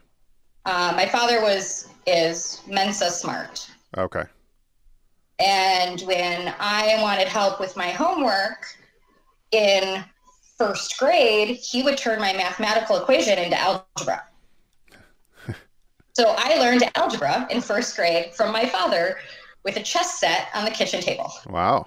Uh, 0.65 0.93
my 0.97 1.07
father 1.07 1.41
was 1.41 1.89
is 2.07 2.63
Mensa 2.67 3.11
smart. 3.11 3.69
Okay. 3.97 4.25
And 5.39 6.01
when 6.03 6.55
I 6.59 6.99
wanted 7.01 7.29
help 7.29 7.61
with 7.61 7.77
my 7.77 7.91
homework 7.91 8.67
in 9.51 10.05
first 10.57 10.99
grade, 10.99 11.57
he 11.57 11.83
would 11.83 11.99
turn 11.99 12.21
my 12.21 12.33
mathematical 12.33 12.97
equation 12.97 13.39
into 13.39 13.59
algebra. 13.59 14.25
so 16.13 16.35
I 16.39 16.59
learned 16.59 16.89
algebra 16.95 17.47
in 17.51 17.61
first 17.61 17.97
grade 17.97 18.35
from 18.35 18.53
my 18.53 18.67
father 18.67 19.17
with 19.65 19.77
a 19.77 19.83
chess 19.83 20.19
set 20.21 20.49
on 20.55 20.65
the 20.65 20.71
kitchen 20.71 21.01
table. 21.01 21.33
Wow. 21.49 21.87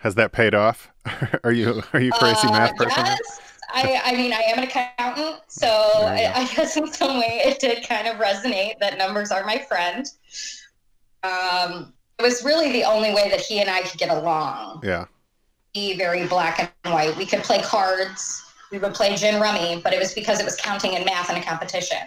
Has 0.00 0.14
that 0.14 0.32
paid 0.32 0.54
off? 0.54 0.90
are 1.44 1.52
you 1.52 1.82
are 1.92 2.00
you 2.00 2.10
crazy 2.12 2.48
uh, 2.48 2.52
math 2.52 2.76
person? 2.76 3.04
Yes. 3.04 3.40
I, 3.72 4.00
I 4.04 4.16
mean, 4.16 4.32
I 4.32 4.40
am 4.40 4.58
an 4.58 4.64
accountant, 4.64 5.42
so 5.46 5.68
I, 5.68 6.32
I, 6.34 6.44
guess 6.54 6.76
in 6.76 6.92
some 6.92 7.20
way 7.20 7.40
it 7.44 7.60
did 7.60 7.86
kind 7.86 8.08
of 8.08 8.16
resonate 8.16 8.80
that 8.80 8.98
numbers 8.98 9.30
are 9.30 9.44
my 9.44 9.58
friend. 9.58 10.06
Um, 11.22 11.92
it 12.18 12.22
was 12.22 12.44
really 12.44 12.72
the 12.72 12.82
only 12.82 13.14
way 13.14 13.30
that 13.30 13.40
he 13.40 13.60
and 13.60 13.70
I 13.70 13.82
could 13.82 13.98
get 13.98 14.10
along. 14.10 14.80
Yeah. 14.82 15.04
Be 15.72 15.96
very 15.96 16.26
black 16.26 16.74
and 16.84 16.92
white. 16.92 17.16
We 17.16 17.26
could 17.26 17.44
play 17.44 17.62
cards. 17.62 18.42
We 18.72 18.78
would 18.78 18.94
play 18.94 19.14
gin 19.14 19.40
rummy, 19.40 19.80
but 19.84 19.92
it 19.92 20.00
was 20.00 20.14
because 20.14 20.40
it 20.40 20.44
was 20.44 20.56
counting 20.56 20.96
and 20.96 21.04
math 21.04 21.30
in 21.30 21.36
a 21.36 21.42
competition. 21.42 21.98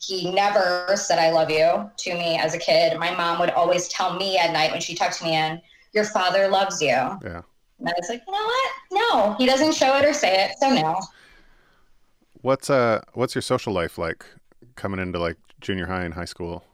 He 0.00 0.30
never 0.32 0.96
said 0.96 1.18
"I 1.18 1.32
love 1.32 1.50
you" 1.50 1.90
to 1.98 2.14
me 2.14 2.38
as 2.38 2.54
a 2.54 2.58
kid. 2.58 2.98
My 2.98 3.14
mom 3.14 3.40
would 3.40 3.50
always 3.50 3.88
tell 3.88 4.14
me 4.16 4.38
at 4.38 4.52
night 4.52 4.70
when 4.70 4.80
she 4.80 4.94
tucked 4.94 5.22
me 5.22 5.36
in, 5.36 5.60
"Your 5.94 6.04
father 6.04 6.48
loves 6.48 6.80
you." 6.80 6.88
Yeah. 6.88 7.42
And 7.78 7.88
I 7.88 7.92
was 7.98 8.08
like, 8.08 8.22
you 8.26 8.32
know 8.32 8.44
what? 8.44 8.70
No, 8.92 9.34
he 9.34 9.46
doesn't 9.46 9.74
show 9.74 9.96
it 9.96 10.04
or 10.04 10.12
say 10.12 10.44
it, 10.44 10.52
so 10.58 10.70
no. 10.70 11.00
What's 12.42 12.70
uh 12.70 13.00
what's 13.14 13.34
your 13.34 13.42
social 13.42 13.72
life 13.72 13.98
like 13.98 14.24
coming 14.76 15.00
into 15.00 15.18
like 15.18 15.36
junior 15.60 15.86
high 15.86 16.04
and 16.04 16.14
high 16.14 16.24
school? 16.24 16.64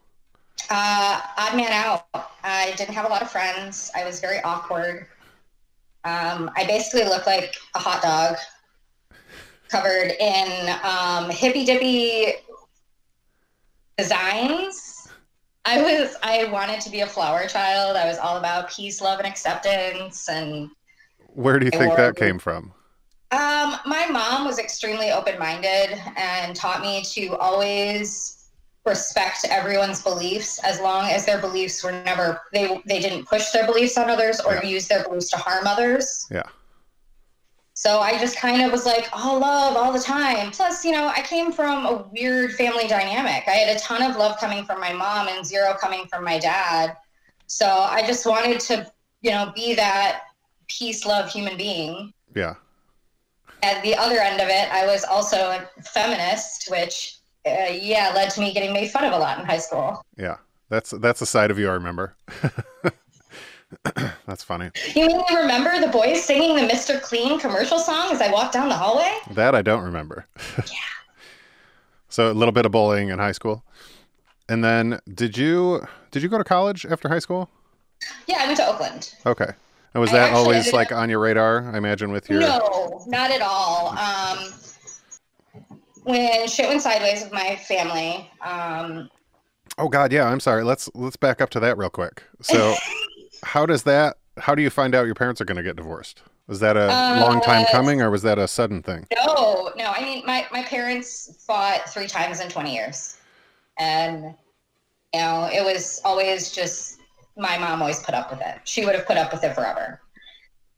Uh, 0.69 1.21
odd 1.39 1.57
man 1.57 1.73
out. 1.73 2.07
I 2.45 2.73
didn't 2.77 2.95
have 2.95 3.07
a 3.07 3.09
lot 3.09 3.23
of 3.23 3.31
friends. 3.31 3.91
I 3.97 4.05
was 4.05 4.21
very 4.21 4.41
awkward. 4.43 5.07
Um, 6.05 6.51
I 6.57 6.65
basically 6.67 7.05
looked 7.05 7.27
like 7.27 7.57
a 7.75 7.79
hot 7.79 8.03
dog 8.03 8.37
covered 9.69 10.13
in 10.19 10.77
um, 10.83 11.31
hippy 11.31 11.65
dippy 11.65 12.35
designs. 13.97 14.90
I 15.65 15.83
was 15.83 16.17
I 16.23 16.45
wanted 16.45 16.81
to 16.83 16.91
be 16.91 17.01
a 17.01 17.07
flower 17.07 17.47
child. 17.47 17.97
I 17.97 18.07
was 18.07 18.19
all 18.19 18.39
about 18.39 18.71
peace, 18.71 19.01
love, 19.01 19.19
and 19.19 19.29
acceptance. 19.29 20.29
And 20.29 20.71
where 21.35 21.59
do 21.59 21.67
you 21.67 21.71
think 21.71 21.97
that 21.97 22.17
came 22.17 22.39
from? 22.39 22.73
Um, 23.33 23.77
my 23.87 24.07
mom 24.11 24.45
was 24.45 24.59
extremely 24.59 25.13
open-minded 25.13 26.01
and 26.17 26.57
taught 26.57 26.81
me 26.81 27.03
to 27.13 27.37
always 27.37 28.49
respect 28.87 29.47
everyone's 29.49 30.03
beliefs 30.03 30.59
as 30.65 30.81
long 30.81 31.09
as 31.11 31.27
their 31.27 31.39
beliefs 31.39 31.85
were 31.85 31.93
never 31.93 32.41
they 32.53 32.83
they 32.87 32.99
didn't 32.99 33.27
push 33.27 33.51
their 33.51 33.67
beliefs 33.67 33.99
on 33.99 34.09
others 34.09 34.41
or 34.41 34.55
yeah. 34.55 34.65
use 34.65 34.89
their 34.89 35.05
beliefs 35.05 35.31
to 35.31 35.37
harm 35.37 35.67
others. 35.67 36.27
Yeah. 36.31 36.43
So 37.81 38.01
I 38.01 38.19
just 38.19 38.37
kind 38.37 38.61
of 38.61 38.71
was 38.71 38.85
like, 38.85 39.09
all 39.11 39.39
love 39.39 39.75
all 39.75 39.91
the 39.91 40.01
time. 40.01 40.51
Plus, 40.51 40.85
you 40.85 40.93
know, 40.93 41.09
I 41.09 41.23
came 41.23 41.51
from 41.51 41.87
a 41.87 42.07
weird 42.13 42.53
family 42.53 42.87
dynamic. 42.87 43.45
I 43.49 43.53
had 43.53 43.75
a 43.75 43.81
ton 43.81 44.03
of 44.03 44.19
love 44.19 44.39
coming 44.39 44.67
from 44.67 44.81
my 44.81 44.93
mom 44.93 45.29
and 45.29 45.47
zero 45.47 45.75
coming 45.81 46.07
from 46.07 46.23
my 46.23 46.39
dad. 46.39 46.99
So 47.47 47.67
I 47.67 48.07
just 48.07 48.27
wanted 48.27 48.61
to, 48.61 48.87
you 49.23 49.31
know, 49.31 49.51
be 49.57 49.75
that 49.77 50.25
peace, 50.69 51.07
love 51.07 51.31
human 51.31 51.57
being. 51.57 52.13
Yeah. 52.37 52.57
At 53.63 53.83
the 53.83 53.97
other 53.97 54.19
end 54.19 54.43
of 54.43 54.49
it, 54.49 54.71
I 54.71 54.85
was 54.85 55.03
also 55.05 55.39
a 55.39 55.67
feminist, 55.81 56.71
which, 56.71 57.21
uh, 57.47 57.73
yeah, 57.73 58.13
led 58.15 58.29
to 58.33 58.41
me 58.41 58.53
getting 58.53 58.75
made 58.75 58.91
fun 58.91 59.05
of 59.05 59.15
a 59.15 59.19
lot 59.19 59.39
in 59.39 59.47
high 59.47 59.57
school. 59.57 60.03
Yeah. 60.19 60.37
That's 60.69 60.91
that's 60.91 61.23
a 61.23 61.27
side 61.27 61.51
of 61.51 61.59
you 61.59 61.71
I 61.71 61.73
remember. 61.73 62.15
That's 64.27 64.43
funny. 64.43 64.71
You 64.95 65.07
mean 65.07 65.23
you 65.31 65.39
remember 65.39 65.81
the 65.81 65.89
boys 65.89 66.23
singing 66.23 66.57
the 66.57 66.63
Mr. 66.63 67.01
Clean 67.01 67.39
commercial 67.39 67.79
song 67.79 68.13
as 68.13 68.21
I 68.21 68.31
walked 68.31 68.53
down 68.53 68.69
the 68.69 68.77
hallway? 68.77 69.11
That 69.33 69.55
I 69.55 69.63
don't 69.63 69.83
remember. 69.83 70.27
yeah. 70.59 70.79
So 72.09 72.31
a 72.31 72.35
little 72.35 72.53
bit 72.53 72.67
of 72.67 72.73
bullying 72.73 73.09
in 73.09 73.19
high 73.19 73.33
school. 73.33 73.65
And 74.49 74.63
then 74.63 74.99
did 75.15 75.39
you 75.39 75.87
did 76.11 76.23
you 76.23 76.29
go 76.29 76.37
to 76.37 76.45
college 76.45 76.85
after 76.85 77.09
high 77.09 77.21
school? 77.21 77.49
Yeah, 78.27 78.39
I 78.41 78.47
went 78.47 78.59
to 78.59 78.67
Oakland. 78.67 79.15
Okay. 79.25 79.51
And 79.95 80.01
was 80.01 80.11
that 80.13 80.33
always 80.33 80.73
like 80.73 80.93
up... 80.93 80.99
on 80.99 81.09
your 81.09 81.21
radar, 81.21 81.71
I 81.73 81.79
imagine 81.79 82.13
with 82.13 82.29
your 82.29 82.41
No, 82.41 83.03
not 83.07 83.31
at 83.31 83.41
all. 83.41 83.97
Um 83.97 84.53
when 86.03 86.49
shit 86.49 86.69
went 86.69 86.83
sideways 86.83 87.23
with 87.23 87.33
my 87.33 87.57
family, 87.57 88.31
um 88.43 89.09
Oh 89.79 89.89
God, 89.89 90.13
yeah. 90.13 90.29
I'm 90.29 90.41
sorry. 90.41 90.65
Let's 90.65 90.91
let's 90.95 91.17
back 91.17 91.41
up 91.41 91.51
to 91.51 91.61
that 91.61 91.79
real 91.79 91.91
quick. 91.91 92.23
So, 92.43 92.75
how 93.43 93.67
does 93.67 93.83
that? 93.85 94.17
How 94.39 94.55
do 94.55 94.63
you 94.63 94.71
find 94.71 94.95
out 94.95 95.07
your 95.07 95.15
parents 95.15 95.41
are 95.41 95.45
going 95.45 95.57
to 95.57 95.63
get 95.63 95.77
divorced? 95.77 96.23
Was 96.47 96.61
that 96.61 96.77
a 96.77 96.91
uh, 96.91 97.21
long 97.21 97.41
time 97.41 97.67
coming, 97.71 98.03
or 98.03 98.11
was 98.11 98.23
that 98.23 98.39
a 98.39 98.49
sudden 98.49 98.83
thing? 98.83 99.07
No, 99.15 99.71
no. 99.77 99.93
I 99.95 100.03
mean, 100.03 100.25
my 100.27 100.47
my 100.51 100.63
parents 100.63 101.45
fought 101.47 101.89
three 101.89 102.07
times 102.07 102.41
in 102.41 102.49
20 102.49 102.75
years, 102.75 103.17
and 103.79 104.35
you 105.15 105.21
know, 105.21 105.49
it 105.53 105.65
was 105.65 106.01
always 106.05 106.51
just 106.51 107.01
my 107.37 107.57
mom 107.59 107.81
always 107.81 108.01
put 108.01 108.15
up 108.15 108.31
with 108.31 108.41
it. 108.41 108.61
She 108.65 108.85
would 108.85 108.95
have 108.95 109.07
put 109.07 109.17
up 109.17 109.33
with 109.33 109.45
it 109.45 109.55
forever. 109.55 110.01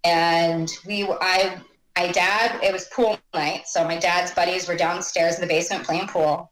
And 0.04 0.70
we, 0.86 1.04
I, 1.04 1.60
my 1.96 2.08
dad, 2.08 2.58
it 2.62 2.72
was 2.72 2.86
pool 2.86 3.18
night, 3.34 3.66
so 3.66 3.84
my 3.84 3.96
dad's 3.96 4.32
buddies 4.32 4.68
were 4.68 4.76
downstairs 4.76 5.36
in 5.36 5.40
the 5.40 5.46
basement 5.46 5.84
playing 5.84 6.08
pool 6.08 6.51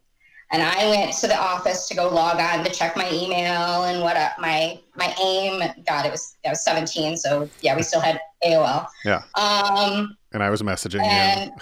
and 0.52 0.62
I 0.62 0.88
went 0.88 1.12
to 1.19 1.28
the 1.28 1.38
office 1.38 1.87
to 1.88 1.95
go 1.95 2.09
log 2.09 2.40
on 2.40 2.64
to 2.64 2.71
check 2.71 2.97
my 2.97 3.09
email 3.12 3.85
and 3.85 4.02
what 4.02 4.16
uh, 4.16 4.30
my 4.38 4.80
my 4.97 5.14
AIM. 5.23 5.62
God, 5.87 6.07
it 6.07 6.11
was 6.11 6.37
I 6.45 6.50
was 6.50 6.64
17, 6.64 7.16
so 7.16 7.49
yeah, 7.61 7.76
we 7.76 7.83
still 7.83 8.00
had 8.00 8.21
AOL. 8.45 8.87
Yeah. 9.04 9.23
Um. 9.35 10.16
And 10.33 10.42
I 10.42 10.50
was 10.50 10.62
messaging 10.62 11.02
and, 11.02 11.52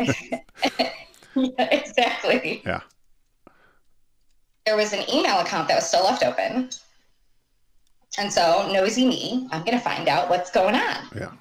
you. 0.00 0.06
yeah, 1.34 1.68
exactly. 1.70 2.62
Yeah. 2.64 2.80
There 4.66 4.76
was 4.76 4.92
an 4.92 5.08
email 5.10 5.38
account 5.40 5.68
that 5.68 5.76
was 5.76 5.88
still 5.88 6.04
left 6.04 6.22
open, 6.22 6.68
and 8.18 8.32
so 8.32 8.70
nosy 8.70 9.06
me, 9.06 9.48
I'm 9.50 9.64
gonna 9.64 9.80
find 9.80 10.08
out 10.08 10.28
what's 10.28 10.50
going 10.50 10.74
on. 10.74 11.08
Yeah. 11.16 11.32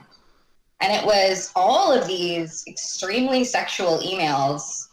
And 0.80 0.94
it 0.94 1.04
was 1.06 1.52
all 1.56 1.92
of 1.92 2.08
these 2.08 2.64
extremely 2.68 3.44
sexual 3.44 3.98
emails 4.00 4.87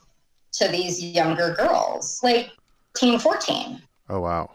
to 0.59 0.69
these 0.69 1.03
younger 1.03 1.55
girls, 1.55 2.21
like 2.23 2.51
teen 2.97 3.19
14. 3.19 3.83
Oh, 4.09 4.21
wow. 4.21 4.51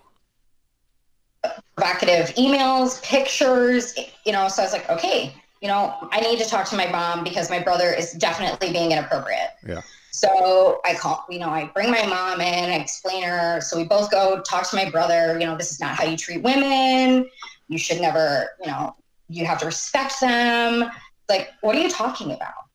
Provocative 1.75 2.35
emails, 2.35 3.01
pictures, 3.03 3.97
you 4.25 4.31
know. 4.31 4.47
So 4.47 4.61
I 4.61 4.65
was 4.65 4.73
like, 4.73 4.89
okay, 4.89 5.33
you 5.61 5.67
know, 5.67 5.95
I 6.11 6.21
need 6.21 6.39
to 6.39 6.45
talk 6.45 6.67
to 6.69 6.75
my 6.75 6.87
mom 6.87 7.23
because 7.23 7.49
my 7.49 7.59
brother 7.59 7.91
is 7.93 8.11
definitely 8.13 8.71
being 8.71 8.91
inappropriate. 8.91 9.51
Yeah. 9.67 9.81
So 10.11 10.81
I 10.83 10.95
call, 10.95 11.25
you 11.29 11.39
know, 11.39 11.49
I 11.49 11.65
bring 11.73 11.91
my 11.91 12.05
mom 12.05 12.41
in, 12.41 12.69
I 12.69 12.75
explain 12.75 13.23
her. 13.23 13.61
So 13.61 13.77
we 13.77 13.85
both 13.85 14.11
go 14.11 14.41
talk 14.41 14.69
to 14.69 14.75
my 14.75 14.89
brother. 14.89 15.39
You 15.39 15.45
know, 15.45 15.55
this 15.55 15.71
is 15.71 15.79
not 15.79 15.95
how 15.95 16.03
you 16.03 16.17
treat 16.17 16.43
women. 16.43 17.29
You 17.67 17.77
should 17.77 18.01
never, 18.01 18.49
you 18.59 18.67
know, 18.67 18.95
you 19.29 19.45
have 19.45 19.59
to 19.59 19.65
respect 19.65 20.19
them. 20.19 20.89
Like, 21.29 21.51
what 21.61 21.75
are 21.75 21.79
you 21.79 21.89
talking 21.89 22.31
about? 22.31 22.68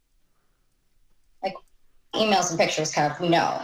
Emails 2.14 2.50
and 2.50 2.58
pictures 2.58 2.92
have 2.92 3.20
no. 3.20 3.60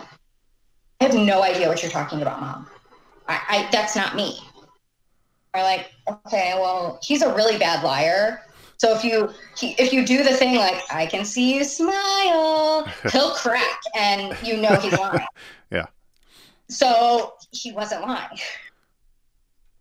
I 1.00 1.04
have 1.04 1.14
no 1.14 1.42
idea 1.42 1.68
what 1.68 1.82
you're 1.82 1.90
talking 1.90 2.22
about, 2.22 2.40
mom. 2.40 2.66
I, 3.28 3.40
I 3.48 3.68
that's 3.72 3.96
not 3.96 4.14
me. 4.14 4.38
We're 5.54 5.62
like, 5.62 5.92
okay, 6.08 6.52
well, 6.56 7.00
he's 7.02 7.22
a 7.22 7.34
really 7.34 7.58
bad 7.58 7.82
liar. 7.82 8.42
So 8.78 8.94
if 8.94 9.04
you 9.04 9.30
he, 9.56 9.72
if 9.78 9.92
you 9.92 10.06
do 10.06 10.22
the 10.22 10.32
thing 10.32 10.56
like 10.56 10.82
I 10.90 11.06
can 11.06 11.24
see 11.24 11.54
you 11.56 11.64
smile, 11.64 12.86
he'll 13.12 13.32
crack, 13.34 13.80
and 13.96 14.36
you 14.42 14.56
know 14.56 14.74
he's 14.76 14.98
lying. 14.98 15.26
yeah. 15.70 15.86
So 16.68 17.34
he 17.50 17.72
wasn't 17.72 18.02
lying. 18.02 18.38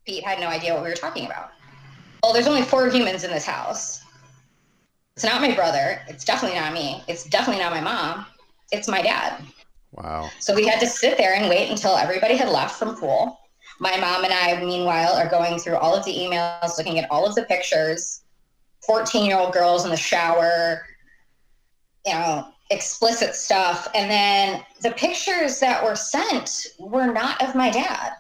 Pete 0.06 0.24
had 0.24 0.40
no 0.40 0.48
idea 0.48 0.74
what 0.74 0.84
we 0.84 0.90
were 0.90 0.96
talking 0.96 1.26
about. 1.26 1.52
Well, 2.24 2.34
there's 2.34 2.48
only 2.48 2.64
four 2.64 2.90
humans 2.90 3.24
in 3.24 3.32
this 3.32 3.46
house. 3.46 4.02
It's 5.16 5.26
not 5.26 5.42
my 5.42 5.54
brother. 5.54 6.02
It's 6.08 6.24
definitely 6.24 6.58
not 6.58 6.74
me. 6.74 7.04
It's 7.08 7.26
definitely 7.26 7.62
not 7.62 7.72
my 7.72 7.82
mom. 7.82 8.26
It's 8.72 8.88
my 8.88 9.02
dad. 9.02 9.44
Wow. 9.92 10.30
So 10.40 10.54
we 10.54 10.68
had 10.68 10.80
to 10.80 10.88
sit 10.88 11.18
there 11.18 11.36
and 11.36 11.50
wait 11.50 11.70
until 11.70 11.96
everybody 11.96 12.36
had 12.36 12.50
left 12.50 12.78
from 12.78 12.96
pool. 12.96 13.40
My 13.80 13.96
mom 13.98 14.24
and 14.24 14.34
I, 14.34 14.62
meanwhile, 14.64 15.14
are 15.14 15.30
going 15.30 15.58
through 15.58 15.78
all 15.78 15.96
of 15.96 16.06
the 16.06 16.14
emails, 16.14 16.78
looking 16.78 17.00
at 17.00 17.10
all 17.10 17.26
of 17.26 17.36
the 17.36 17.44
pictures. 17.44 18.22
14 18.86 19.26
year 19.26 19.38
old 19.38 19.54
girls 19.54 19.84
in 19.86 19.92
the 19.92 19.98
shower, 19.98 20.86
you 22.06 22.14
know, 22.14 22.48
explicit 22.72 23.36
stuff. 23.36 23.88
And 23.94 24.10
then 24.10 24.66
the 24.82 24.92
pictures 24.92 25.60
that 25.60 25.84
were 25.84 25.96
sent 25.96 26.68
were 26.80 27.12
not 27.12 27.42
of 27.42 27.56
my 27.56 27.70
dad. 27.70 28.14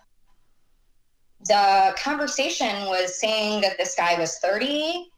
The 1.46 1.96
conversation 1.98 2.86
was 2.88 3.20
saying 3.20 3.62
that 3.62 3.77
this 3.77 3.96
guy 3.96 4.20
was 4.20 4.38
30. 4.39 5.10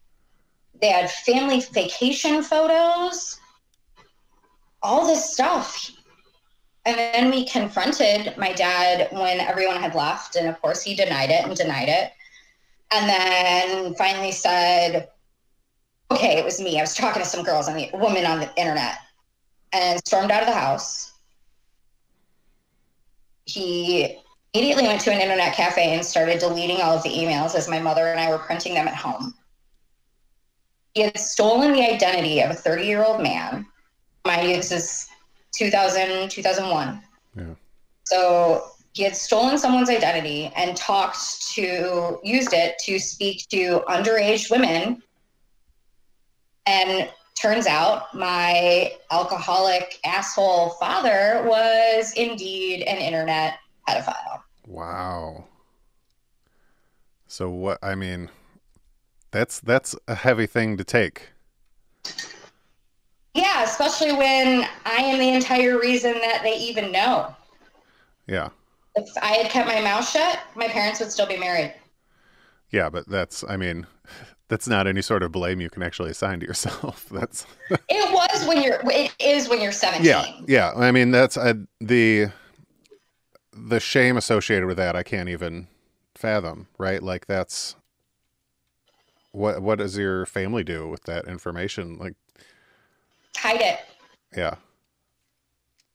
They 0.80 0.90
had 0.90 1.10
family 1.10 1.62
vacation 1.74 2.44
photos, 2.44 3.40
all 4.82 5.08
this 5.08 5.34
stuff. 5.34 5.92
And 6.86 6.98
then 6.98 7.30
we 7.30 7.48
confronted 7.48 8.36
my 8.38 8.54
dad 8.54 9.10
when 9.12 9.40
everyone 9.40 9.78
had 9.78 9.94
left. 9.94 10.36
And 10.36 10.48
of 10.48 10.60
course, 10.62 10.82
he 10.82 10.96
denied 10.96 11.30
it 11.30 11.46
and 11.46 11.56
denied 11.56 11.90
it. 11.90 12.12
And 12.92 13.08
then 13.08 13.94
finally 13.96 14.32
said, 14.32 15.10
okay, 16.12 16.38
it 16.38 16.46
was 16.46 16.60
me. 16.60 16.78
I 16.78 16.82
was 16.82 16.96
talking 16.96 17.22
to 17.22 17.28
some 17.28 17.44
girls 17.44 17.70
on 17.70 17.76
the 17.76 17.90
woman 17.94 18.26
on 18.26 18.40
the 18.40 18.50
internet 18.58 18.98
and 19.72 20.00
stormed 20.06 20.32
out 20.32 20.42
of 20.42 20.48
the 20.48 20.56
house. 20.56 21.14
He 23.46 24.18
immediately 24.54 24.84
went 24.84 25.02
to 25.02 25.12
an 25.12 25.22
internet 25.22 25.56
cafe 25.56 25.94
and 25.94 26.06
started 26.06 26.40
deleting 26.40 26.82
all 26.82 26.98
of 26.98 27.04
the 27.04 27.10
emails 27.10 27.56
as 27.56 27.70
my 27.70 27.80
mother 27.80 28.08
and 28.08 28.20
I 28.20 28.30
were 28.30 28.40
printing 28.40 28.74
them 28.74 28.88
at 28.88 28.96
home. 28.96 29.34
He 30.94 31.02
had 31.02 31.18
stolen 31.18 31.72
the 31.72 31.84
identity 31.84 32.42
of 32.42 32.52
a 32.52 32.56
30 32.56 32.84
year 32.84 33.04
old 33.04 33.22
man. 33.22 33.66
Mind 34.26 34.50
you, 34.50 34.58
this 34.58 34.72
is 34.72 35.08
2000, 35.56 36.30
2001. 36.30 37.02
Yeah. 37.36 37.44
So 38.06 38.66
he 38.94 39.04
had 39.04 39.16
stolen 39.16 39.58
someone's 39.58 39.90
identity 39.90 40.52
and 40.56 40.76
talked 40.76 41.50
to, 41.54 42.20
used 42.24 42.54
it 42.54 42.76
to 42.86 43.00
speak 43.00 43.48
to 43.50 43.84
underage 43.88 44.52
women. 44.52 45.02
And 46.68 47.10
turns 47.42 47.66
out 47.66 48.14
my 48.14 48.94
alcoholic 49.10 50.00
asshole 50.06 50.70
father 50.72 51.44
was 51.46 52.14
indeed 52.16 52.84
an 52.84 52.98
internet 52.98 53.58
pedophile. 53.88 54.42
Wow. 54.68 55.46
So 57.28 57.50
what 57.50 57.80
I 57.82 57.96
mean 57.96 58.30
that's 59.32 59.60
that's 59.60 59.96
a 60.08 60.16
heavy 60.16 60.46
thing 60.46 60.78
to 60.78 60.84
take. 60.84 61.30
Yeah, 63.34 63.64
especially 63.64 64.12
when 64.12 64.68
I 64.86 64.98
am 64.98 65.20
the 65.20 65.30
entire 65.30 65.80
reason 65.80 66.14
that 66.14 66.42
they 66.44 66.58
even 66.58 66.92
know. 66.92 67.34
Yeah. 68.28 68.50
If 68.96 69.10
I 69.22 69.34
had 69.34 69.50
kept 69.50 69.68
my 69.68 69.82
mouth 69.82 70.08
shut, 70.08 70.40
my 70.56 70.68
parents 70.68 71.00
would 71.00 71.12
still 71.12 71.28
be 71.28 71.38
married. 71.38 71.74
Yeah, 72.72 72.90
but 72.90 73.08
that's 73.08 73.44
I 73.48 73.58
mean 73.58 73.88
that's 74.48 74.68
not 74.68 74.88
any 74.88 75.02
sort 75.02 75.24
of 75.24 75.32
blame 75.32 75.62
you 75.62 75.70
can 75.70 75.84
actually 75.84 76.12
assign 76.12 76.42
to 76.42 76.46
yourself. 76.46 77.08
That's 77.12 77.46
it 77.70 78.14
was 78.14 78.46
when 78.48 78.62
you're 78.62 78.82
it 78.86 79.14
is 79.20 79.48
when 79.48 79.62
you're 79.62 79.72
17. 79.72 80.06
Yeah. 80.06 80.26
Yeah, 80.48 80.74
I 80.76 80.92
mean 80.92 81.12
that's 81.12 81.38
uh, 81.38 81.54
the 81.80 82.28
the 83.54 83.80
shame 83.80 84.18
associated 84.18 84.66
with 84.66 84.78
that 84.78 84.96
I 84.96 85.04
can't 85.04 85.30
even 85.30 85.68
fathom, 86.16 86.68
right? 86.78 87.02
Like 87.02 87.28
that's 87.28 87.76
what 89.32 89.62
what 89.62 89.80
does 89.80 89.98
your 89.98 90.26
family 90.26 90.64
do 90.64 90.88
with 90.88 91.04
that 91.04 91.26
information? 91.28 91.98
Like 91.98 92.16
hide 93.38 93.62
it. 93.62 93.80
Yeah. 94.36 94.56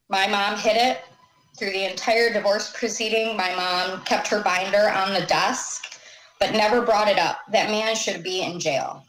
My 0.09 0.27
mom 0.27 0.57
hid 0.59 0.77
it 0.77 1.01
through 1.59 1.71
the 1.71 1.91
entire 1.91 2.33
divorce 2.33 2.73
proceeding. 2.77 3.37
My 3.37 3.55
mom 3.55 4.03
kept 4.05 4.29
her 4.29 4.43
binder 4.43 4.91
on 4.91 5.15
the 5.15 5.27
desk, 5.27 5.99
but 6.39 6.53
never 6.53 6.83
brought 6.83 7.09
it 7.09 7.19
up. 7.19 7.39
That 7.51 7.71
man 7.71 7.97
should 7.97 8.23
be 8.23 8.43
in 8.43 8.61
jail. 8.61 9.05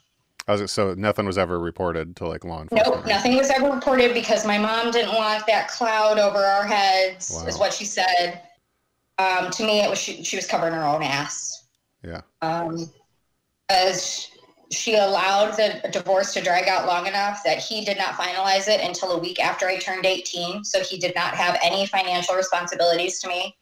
Was, 0.48 0.72
so 0.72 0.94
nothing 0.94 1.26
was 1.26 1.38
ever 1.38 1.60
reported 1.60 2.16
to 2.18 2.28
like 2.28 2.46
law 2.46 2.62
enforcement. 2.62 2.96
Nope, 2.96 3.06
nothing 3.06 3.36
was 3.36 3.50
ever 3.50 3.70
reported 3.70 4.13
because 4.13 4.46
my 4.46 4.58
mom 4.58 4.92
didn't 4.92 5.13
want 5.13 5.46
that 5.48 5.68
cloud 5.68 6.20
over 6.20 6.38
our 6.38 6.66
heads. 6.66 7.32
Wow. 7.34 7.48
Is 7.48 7.60
what 7.60 7.74
she 7.74 7.84
said. 7.84 8.42
Um, 9.18 9.50
to 9.52 9.66
me, 9.66 9.82
it 9.82 9.90
was 9.90 10.00
she, 10.00 10.24
she 10.24 10.38
was 10.38 10.48
covering 10.48 10.74
her 10.74 10.86
own 10.86 11.04
ass. 11.04 11.66
Yeah. 12.04 12.22
Um, 12.42 12.90
as 13.70 14.30
she 14.71 14.95
allowed 14.95 15.51
the 15.56 15.89
divorce 15.91 16.34
to 16.34 16.41
drag 16.41 16.67
out 16.67 16.86
long 16.88 17.08
enough 17.08 17.43
that 17.43 17.60
he 17.60 17.86
did 17.86 17.97
not 17.97 18.13
finalize 18.13 18.67
it 18.67 18.82
until 18.82 19.13
a 19.13 19.17
week 19.17 19.39
after 19.39 19.67
I 19.67 19.77
turned 19.77 20.06
18. 20.06 20.63
So 20.63 20.82
he 20.82 20.97
did 20.97 21.15
not 21.15 21.36
have 21.36 21.58
any 21.63 21.86
financial 21.86 22.36
responsibilities 22.36 23.19
to 23.21 23.27
me. 23.27 23.56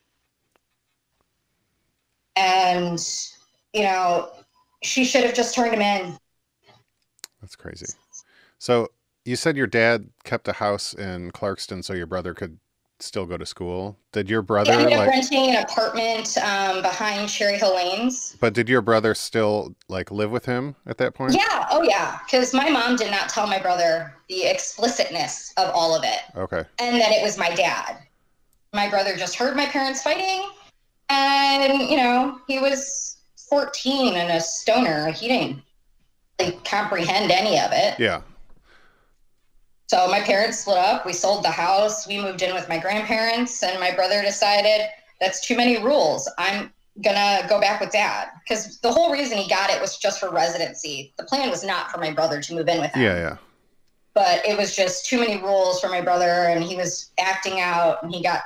And, 2.35 2.99
you 3.73 3.83
know, 3.83 4.31
she 4.83 5.05
should 5.05 5.23
have 5.23 5.33
just 5.33 5.55
turned 5.55 5.73
him 5.73 5.81
in. 5.81 6.17
That's 7.39 7.55
crazy. 7.55 7.93
So 8.57 8.89
you 9.25 9.35
said 9.35 9.57
your 9.57 9.67
dad 9.67 10.09
kept 10.23 10.47
a 10.47 10.53
house 10.53 10.93
in 10.93 11.31
Clarkston 11.31 11.83
so 11.83 11.93
your 11.93 12.07
brother 12.07 12.33
could 12.33 12.59
still 12.99 13.25
go 13.25 13.38
to 13.38 13.45
school. 13.45 13.97
Did 14.12 14.29
your 14.29 14.41
brother 14.41 14.71
He 14.71 14.77
ended 14.79 14.93
up 14.93 14.99
like 14.99 15.10
renting 15.10 15.49
an 15.55 15.63
apartment 15.63 16.38
um, 16.38 16.81
behind 16.81 17.29
Cherry 17.29 17.58
Hill 17.58 17.75
Lanes. 17.75 18.36
but 18.39 18.53
did 18.53 18.69
your 18.69 18.81
brother 18.81 19.13
still 19.13 19.75
like 19.89 20.12
live 20.12 20.31
with 20.31 20.45
him 20.45 20.75
at 20.86 20.97
that 20.99 21.13
point? 21.13 21.34
Yeah, 21.34 21.67
oh 21.71 21.81
yeah. 21.84 22.19
Because 22.25 22.53
my 22.53 22.69
mom 22.69 22.95
did 22.95 23.12
not 23.12 23.29
tell 23.29 23.47
my 23.47 23.60
brother 23.60 24.13
the 24.29 24.45
explicitness 24.45 25.53
of 25.58 25.69
all 25.73 25.95
of 25.95 26.03
it. 26.03 26.19
Okay. 26.36 26.63
and 26.79 26.99
that 26.99 27.12
it 27.12 27.21
was 27.23 27.38
my 27.38 27.53
dad. 27.53 27.97
My 28.73 28.89
brother 28.89 29.15
just 29.15 29.36
heard 29.36 29.55
my 29.55 29.65
parents 29.67 30.01
fighting, 30.01 30.49
and 31.10 31.89
you 31.89 31.95
know 31.95 32.39
he 32.47 32.60
was 32.60 33.17
14 33.49 34.15
and 34.15 34.31
a 34.31 34.41
stoner. 34.41 35.12
He 35.12 35.27
didn't 35.27 35.62
really 36.39 36.60
comprehend 36.65 37.31
any 37.31 37.58
of 37.60 37.69
it. 37.71 37.97
Yeah. 37.99 38.21
So 39.88 40.08
my 40.08 40.21
parents 40.21 40.60
split 40.60 40.78
up. 40.78 41.06
We 41.06 41.13
sold 41.13 41.43
the 41.43 41.52
house. 41.52 42.08
We 42.08 42.19
moved 42.19 42.41
in 42.41 42.54
with 42.56 42.67
my 42.67 42.80
grandparents, 42.80 43.62
and 43.63 43.80
my 43.80 43.93
brother 43.93 44.21
decided 44.21 44.88
that's 45.21 45.45
too 45.45 45.56
many 45.56 45.82
rules. 45.82 46.30
I'm 46.38 46.71
gonna 47.04 47.45
go 47.50 47.60
back 47.60 47.82
with 47.82 47.91
dad 47.91 48.30
because 48.43 48.80
the 48.80 48.91
whole 48.91 49.12
reason 49.12 49.38
he 49.38 49.50
got 49.50 49.69
it 49.69 49.82
was 49.82 49.98
just 49.98 50.19
for 50.19 50.30
residency. 50.32 51.13
The 51.17 51.26
plan 51.26 51.50
was 51.50 51.63
not 51.63 51.91
for 51.91 52.00
my 52.00 52.12
brother 52.12 52.41
to 52.41 52.56
move 52.56 52.67
in 52.69 52.80
with 52.80 52.93
him 52.93 53.04
Yeah, 53.04 53.15
yeah. 53.17 53.38
but 54.13 54.45
it 54.45 54.58
was 54.58 54.74
just 54.76 55.06
too 55.06 55.19
many 55.19 55.41
rules 55.41 55.82
for 55.82 55.89
my 55.89 56.00
brother 56.00 56.26
and 56.26 56.63
he 56.63 56.78
was 56.78 57.12
acting 57.19 57.60
out 57.60 58.02
and 58.02 58.15
he 58.15 58.24
got 58.24 58.43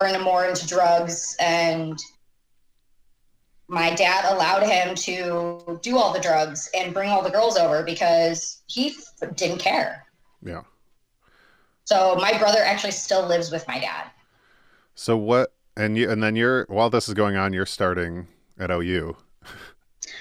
bringing 0.00 0.22
more 0.22 0.44
into 0.44 0.66
drugs 0.66 1.36
and 1.38 1.96
my 3.68 3.94
dad 3.94 4.24
allowed 4.34 4.64
him 4.64 4.94
to 4.96 5.78
do 5.82 5.96
all 5.96 6.12
the 6.12 6.20
drugs 6.20 6.68
and 6.76 6.92
bring 6.92 7.10
all 7.10 7.22
the 7.22 7.30
girls 7.30 7.56
over 7.56 7.84
because 7.84 8.62
he 8.66 8.88
f- 9.22 9.36
didn't 9.36 9.58
care 9.58 10.04
Yeah. 10.42 10.62
So 11.84 12.16
my 12.16 12.36
brother 12.38 12.60
actually 12.60 12.90
still 12.92 13.26
lives 13.26 13.50
with 13.50 13.66
my 13.68 13.78
dad 13.78 14.10
So 14.94 15.16
what 15.16 15.52
and 15.76 15.96
you 15.96 16.10
and 16.10 16.22
then 16.22 16.36
you're 16.36 16.64
while 16.68 16.90
this 16.90 17.08
is 17.08 17.14
going 17.14 17.36
on, 17.36 17.52
you're 17.52 17.66
starting 17.66 18.26
at 18.58 18.70
OU. 18.70 19.16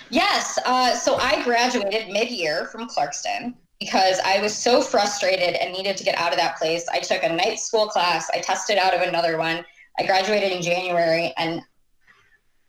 yes 0.10 0.58
uh, 0.65 0.93
so 0.95 1.15
i 1.17 1.43
graduated 1.43 2.10
mid-year 2.12 2.65
from 2.71 2.88
clarkston 2.89 3.54
because 3.80 4.19
i 4.26 4.39
was 4.41 4.56
so 4.56 4.82
frustrated 4.82 5.56
and 5.56 5.73
needed 5.73 5.95
to 5.97 6.04
get 6.04 6.17
out 6.17 6.32
of 6.32 6.38
that 6.38 6.58
place 6.58 6.86
i 6.91 6.99
took 6.99 7.23
a 7.23 7.30
night 7.30 7.60
school 7.60 7.88
class 7.88 8.30
i 8.34 8.39
tested 8.39 8.78
out 8.78 8.93
of 8.93 9.02
another 9.02 9.38
one 9.38 9.63
i 9.99 10.06
graduated 10.06 10.52
in 10.52 10.62
january 10.62 11.34
and 11.38 11.62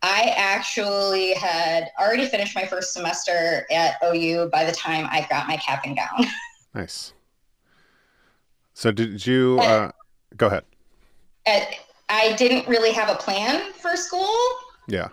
I 0.07 0.33
actually 0.37 1.33
had 1.33 1.89
already 1.99 2.27
finished 2.27 2.53
my 2.53 2.63
first 2.65 2.93
semester 2.93 3.65
at 3.71 3.95
OU 4.03 4.49
by 4.51 4.63
the 4.63 4.71
time 4.71 5.07
I 5.09 5.25
got 5.31 5.47
my 5.47 5.57
cap 5.57 5.81
and 5.83 5.95
gown. 5.95 6.25
Nice. 6.75 7.13
So 8.75 8.91
did 8.91 9.25
you 9.25 9.57
uh 9.61 9.91
go 10.37 10.47
ahead. 10.47 10.65
I 12.09 12.33
didn't 12.33 12.67
really 12.67 12.91
have 12.91 13.09
a 13.09 13.15
plan 13.15 13.71
for 13.73 13.95
school, 13.95 14.37
Yeah. 14.87 15.09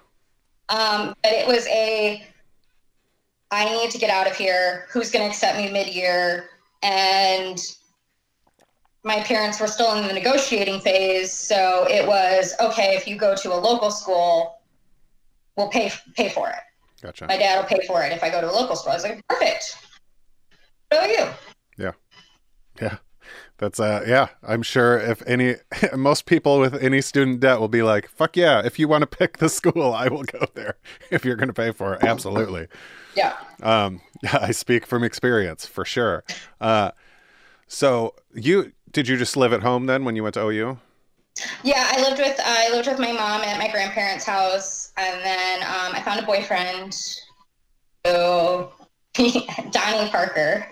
um, 0.68 1.14
but 1.22 1.32
it 1.32 1.46
was 1.46 1.66
a 1.68 2.26
I 3.50 3.64
need 3.70 3.90
to 3.90 3.98
get 3.98 4.10
out 4.10 4.26
of 4.26 4.36
here. 4.36 4.86
Who's 4.90 5.10
going 5.10 5.24
to 5.24 5.28
accept 5.30 5.58
me 5.58 5.70
mid 5.70 5.86
year? 5.88 6.48
And 6.82 7.58
my 9.04 9.20
parents 9.20 9.60
were 9.60 9.66
still 9.66 9.94
in 9.96 10.06
the 10.06 10.12
negotiating 10.12 10.80
phase. 10.80 11.32
So 11.32 11.86
it 11.88 12.06
was 12.06 12.54
okay, 12.60 12.96
if 12.96 13.06
you 13.06 13.16
go 13.16 13.34
to 13.34 13.52
a 13.52 13.56
local 13.56 13.90
school, 13.90 14.60
we'll 15.56 15.68
pay, 15.68 15.92
pay 16.16 16.30
for 16.30 16.48
it. 16.48 16.56
Gotcha. 17.02 17.26
my 17.26 17.36
dad 17.36 17.58
will 17.58 17.66
pay 17.68 17.84
for 17.86 18.02
it 18.02 18.12
if 18.12 18.22
I 18.22 18.30
go 18.30 18.40
to 18.40 18.50
a 18.50 18.52
local 18.52 18.76
school. 18.76 18.92
I 18.92 18.94
was 18.94 19.02
like, 19.02 19.20
perfect. 19.28 19.76
So 20.92 21.04
you. 21.04 21.26
Yeah. 21.76 21.92
Yeah. 22.80 22.96
That's 23.62 23.78
uh 23.78 24.02
yeah, 24.08 24.26
I'm 24.42 24.62
sure 24.62 24.98
if 24.98 25.22
any 25.24 25.54
most 25.96 26.26
people 26.26 26.58
with 26.58 26.74
any 26.82 27.00
student 27.00 27.38
debt 27.38 27.60
will 27.60 27.68
be 27.68 27.84
like, 27.84 28.08
"Fuck 28.08 28.36
yeah, 28.36 28.60
if 28.64 28.76
you 28.76 28.88
want 28.88 29.02
to 29.02 29.06
pick 29.06 29.38
the 29.38 29.48
school, 29.48 29.94
I 29.94 30.08
will 30.08 30.24
go 30.24 30.46
there 30.54 30.78
if 31.12 31.24
you're 31.24 31.36
going 31.36 31.48
to 31.48 31.54
pay 31.54 31.70
for 31.70 31.94
it." 31.94 32.02
Absolutely. 32.02 32.66
Yeah. 33.14 33.36
Um 33.62 34.00
I 34.32 34.50
speak 34.50 34.84
from 34.84 35.04
experience 35.04 35.64
for 35.64 35.84
sure. 35.84 36.24
Uh 36.60 36.90
so 37.68 38.16
you 38.34 38.72
did 38.90 39.06
you 39.06 39.16
just 39.16 39.36
live 39.36 39.52
at 39.52 39.62
home 39.62 39.86
then 39.86 40.04
when 40.04 40.16
you 40.16 40.24
went 40.24 40.34
to 40.34 40.40
OU? 40.44 40.78
Yeah, 41.62 41.88
I 41.88 42.02
lived 42.02 42.18
with 42.18 42.40
I 42.44 42.68
lived 42.72 42.88
with 42.88 42.98
my 42.98 43.12
mom 43.12 43.42
at 43.42 43.58
my 43.58 43.70
grandparents' 43.70 44.24
house, 44.24 44.92
and 44.96 45.24
then 45.24 45.62
um, 45.62 45.94
I 45.94 46.02
found 46.02 46.18
a 46.18 46.26
boyfriend, 46.26 46.94
who 48.04 48.68
Donnie 49.70 50.10
Parker. 50.10 50.66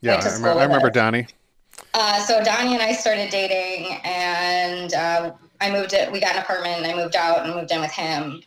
Yeah, 0.00 0.22
I, 0.24 0.48
I 0.48 0.62
remember. 0.62 0.90
Donnie. 0.90 1.26
Uh, 1.98 2.20
so 2.20 2.44
Donnie 2.44 2.74
and 2.74 2.82
I 2.82 2.92
started 2.92 3.30
dating, 3.30 3.98
and 4.04 4.92
uh, 4.92 5.32
I 5.62 5.70
moved 5.70 5.94
it. 5.94 6.12
We 6.12 6.20
got 6.20 6.36
an 6.36 6.42
apartment, 6.42 6.76
and 6.76 6.86
I 6.86 6.94
moved 6.94 7.16
out 7.16 7.46
and 7.46 7.54
moved 7.54 7.70
in 7.70 7.80
with 7.80 7.90
him. 7.90 8.42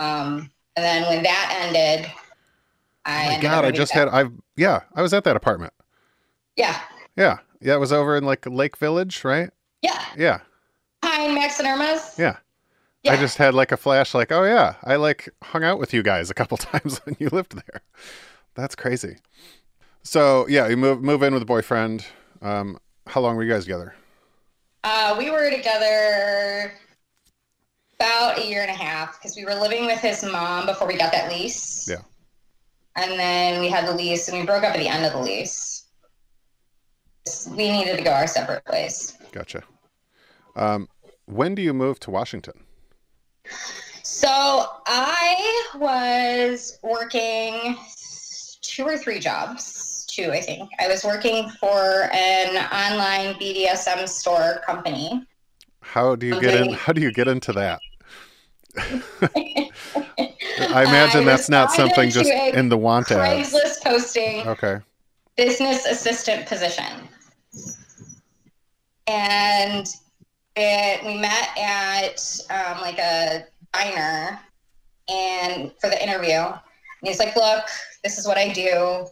Um, 0.00 0.50
and 0.74 0.84
then 0.84 1.08
when 1.08 1.22
that 1.22 1.56
ended, 1.62 2.10
I 3.04 3.26
Oh 3.28 3.30
my 3.36 3.40
god, 3.40 3.64
I 3.64 3.70
just 3.70 3.92
had 3.92 4.08
I've 4.08 4.32
yeah, 4.56 4.80
I 4.94 5.02
was 5.02 5.14
at 5.14 5.22
that 5.22 5.36
apartment. 5.36 5.72
yeah, 6.56 6.80
Yeah. 7.16 7.38
Yeah, 7.60 7.76
it 7.76 7.80
was 7.80 7.92
over 7.92 8.16
in 8.16 8.24
like 8.24 8.44
Lake 8.44 8.76
Village, 8.76 9.24
right? 9.24 9.50
yeah 9.80 10.04
Yeah. 10.16 10.40
behind 11.00 11.34
Max 11.34 11.60
and 11.60 11.68
Erma's. 11.68 12.18
Yeah. 12.18 12.38
Yeah. 13.04 13.12
I 13.12 13.16
just 13.18 13.36
had 13.38 13.54
like 13.54 13.70
a 13.70 13.76
flash 13.76 14.14
like, 14.14 14.32
"Oh 14.32 14.42
yeah, 14.42 14.74
I 14.82 14.96
like 14.96 15.28
hung 15.44 15.62
out 15.62 15.78
with 15.78 15.94
you 15.94 16.02
guys 16.02 16.28
a 16.28 16.34
couple 16.34 16.56
times 16.72 16.98
when 17.04 17.16
you 17.20 17.28
lived 17.28 17.54
there." 17.54 17.82
That's 18.54 18.74
crazy. 18.74 19.18
So, 20.02 20.46
yeah, 20.48 20.66
you 20.66 20.76
move 20.76 21.02
move 21.02 21.22
in 21.22 21.32
with 21.34 21.42
a 21.42 21.46
boyfriend. 21.46 22.04
Um 22.42 22.78
how 23.06 23.20
long 23.20 23.36
were 23.36 23.44
you 23.44 23.52
guys 23.52 23.64
together? 23.64 23.94
Uh, 24.82 25.14
we 25.18 25.30
were 25.30 25.50
together 25.50 26.72
about 27.98 28.38
a 28.38 28.46
year 28.46 28.62
and 28.62 28.70
a 28.70 28.74
half 28.74 29.18
because 29.18 29.36
we 29.36 29.44
were 29.44 29.54
living 29.54 29.86
with 29.86 29.98
his 29.98 30.22
mom 30.24 30.66
before 30.66 30.86
we 30.86 30.96
got 30.96 31.12
that 31.12 31.30
lease. 31.30 31.86
Yeah. 31.88 32.02
And 32.96 33.18
then 33.18 33.60
we 33.60 33.68
had 33.68 33.86
the 33.86 33.94
lease 33.94 34.28
and 34.28 34.38
we 34.38 34.44
broke 34.44 34.62
up 34.64 34.74
at 34.74 34.78
the 34.78 34.88
end 34.88 35.04
of 35.04 35.12
the 35.12 35.20
lease. 35.20 35.86
We 37.50 37.72
needed 37.72 37.96
to 37.96 38.04
go 38.04 38.10
our 38.10 38.26
separate 38.26 38.62
ways. 38.70 39.16
Gotcha. 39.32 39.62
Um 40.56 40.88
when 41.26 41.54
do 41.54 41.62
you 41.62 41.72
move 41.72 41.98
to 42.00 42.10
Washington? 42.10 42.64
So 44.02 44.28
I 44.86 45.62
was 45.76 46.78
working 46.82 47.76
two 48.60 48.84
or 48.84 48.98
three 48.98 49.18
jobs, 49.18 49.83
two, 50.14 50.30
I 50.30 50.40
think. 50.40 50.70
I 50.78 50.88
was 50.88 51.04
working 51.04 51.48
for 51.50 52.08
an 52.12 52.56
online 52.72 53.34
BDSM 53.34 54.08
store 54.08 54.62
company. 54.66 55.26
How 55.80 56.16
do 56.16 56.26
you 56.26 56.40
get 56.40 56.54
in 56.54 56.72
how 56.72 56.92
do 56.92 57.00
you 57.00 57.12
get 57.12 57.28
into 57.28 57.52
that? 57.52 57.80
I 60.70 60.82
imagine 60.82 61.22
I 61.22 61.24
that's 61.24 61.48
not 61.48 61.72
something 61.72 62.10
just 62.10 62.30
in 62.30 62.68
the 62.68 62.76
want 62.76 63.10
ads. 63.10 63.52
Craigslist 63.52 63.82
posting. 63.84 64.46
Okay. 64.48 64.80
business 65.36 65.84
assistant 65.86 66.46
position. 66.46 67.08
And 69.06 69.86
it, 70.56 71.04
we 71.04 71.18
met 71.18 71.48
at 71.58 72.40
um, 72.50 72.80
like 72.80 72.98
a 72.98 73.44
diner 73.72 74.40
and 75.08 75.72
for 75.80 75.90
the 75.90 76.02
interview. 76.02 76.38
And 76.38 77.08
he's 77.08 77.18
like, 77.18 77.36
look, 77.36 77.64
this 78.02 78.18
is 78.18 78.26
what 78.26 78.38
I 78.38 78.52
do. 78.52 79.06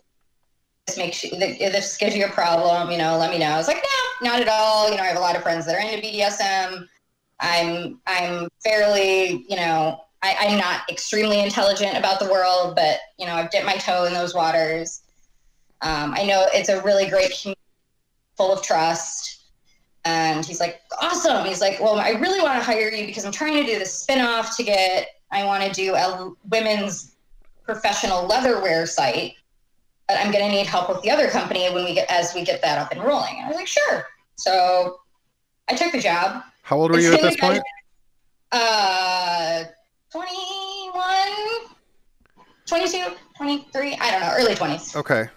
This 0.93 0.99
makes 0.99 1.25
you, 1.25 1.31
this 1.39 1.97
gives 1.97 2.15
you 2.15 2.27
a 2.27 2.29
problem, 2.29 2.91
you 2.91 2.99
know, 2.99 3.17
let 3.17 3.31
me 3.31 3.39
know. 3.39 3.47
I 3.47 3.57
was 3.57 3.67
like, 3.67 3.83
no, 3.83 4.29
not 4.29 4.43
at 4.43 4.49
all. 4.49 4.91
You 4.91 4.99
know, 4.99 5.03
I 5.03 5.07
have 5.07 5.17
a 5.17 5.21
lot 5.21 5.35
of 5.35 5.43
friends 5.43 5.65
that 5.65 5.75
are 5.75 5.81
into 5.81 6.07
BDSM. 6.07 6.87
I'm, 7.41 7.99
I'm 8.07 8.49
fairly, 8.63 9.47
you 9.49 9.57
know, 9.57 10.05
I, 10.23 10.37
I'm 10.39 10.59
not 10.59 10.83
extremely 10.91 11.41
intelligent 11.41 11.97
about 11.97 12.21
the 12.21 12.31
world, 12.31 12.77
but, 12.77 12.99
you 13.19 13.25
know, 13.25 13.35
I've 13.35 13.51
dipped 13.51 13.65
my 13.65 13.77
toe 13.77 14.05
in 14.05 14.13
those 14.13 14.35
waters. 14.35 15.01
Um, 15.81 16.13
I 16.15 16.25
know 16.25 16.47
it's 16.53 16.69
a 16.69 16.83
really 16.83 17.09
great 17.09 17.33
community 17.41 17.61
full 18.37 18.53
of 18.53 18.63
trust. 18.63 19.47
And 20.05 20.45
he's 20.45 20.61
like, 20.61 20.83
awesome. 21.01 21.47
He's 21.47 21.63
like, 21.63 21.81
well, 21.81 21.99
I 21.99 22.11
really 22.11 22.43
want 22.43 22.59
to 22.59 22.63
hire 22.63 22.91
you 22.91 23.07
because 23.07 23.25
I'm 23.25 23.33
trying 23.33 23.55
to 23.55 23.65
do 23.65 23.79
this 23.79 24.05
spinoff 24.05 24.57
to 24.57 24.63
get, 24.63 25.09
I 25.31 25.45
want 25.45 25.65
to 25.65 25.73
do 25.73 25.95
a 25.95 26.33
women's 26.51 27.13
professional 27.65 28.29
leatherware 28.29 28.87
site, 28.87 29.37
but 30.13 30.21
I'm 30.21 30.31
going 30.31 30.45
to 30.45 30.51
need 30.55 30.67
help 30.67 30.91
with 30.91 31.01
the 31.03 31.11
other 31.11 31.29
company 31.29 31.71
when 31.73 31.85
we 31.85 31.95
get, 31.95 32.11
as 32.11 32.35
we 32.35 32.45
get 32.45 32.61
that 32.63 32.79
up 32.79 32.93
and 32.93 33.03
rolling. 33.03 33.35
And 33.37 33.47
I 33.47 33.49
was 33.49 33.57
like, 33.57 33.67
sure. 33.67 34.05
So 34.37 34.99
I 35.71 35.75
took 35.75 35.91
the 35.93 36.01
job. 36.01 36.43
How 36.63 36.77
old 36.79 36.91
were 36.91 36.99
you 36.99 37.15
at 37.15 37.23
this 37.23 37.37
point? 37.37 37.63
Uh, 38.53 39.65
21, 40.11 40.95
22, 42.67 43.05
23, 43.39 43.97
I 43.99 44.11
don't 44.11 44.21
know, 44.21 44.35
early 44.37 44.55
20s. 44.55 44.97
Okay. 44.97 45.29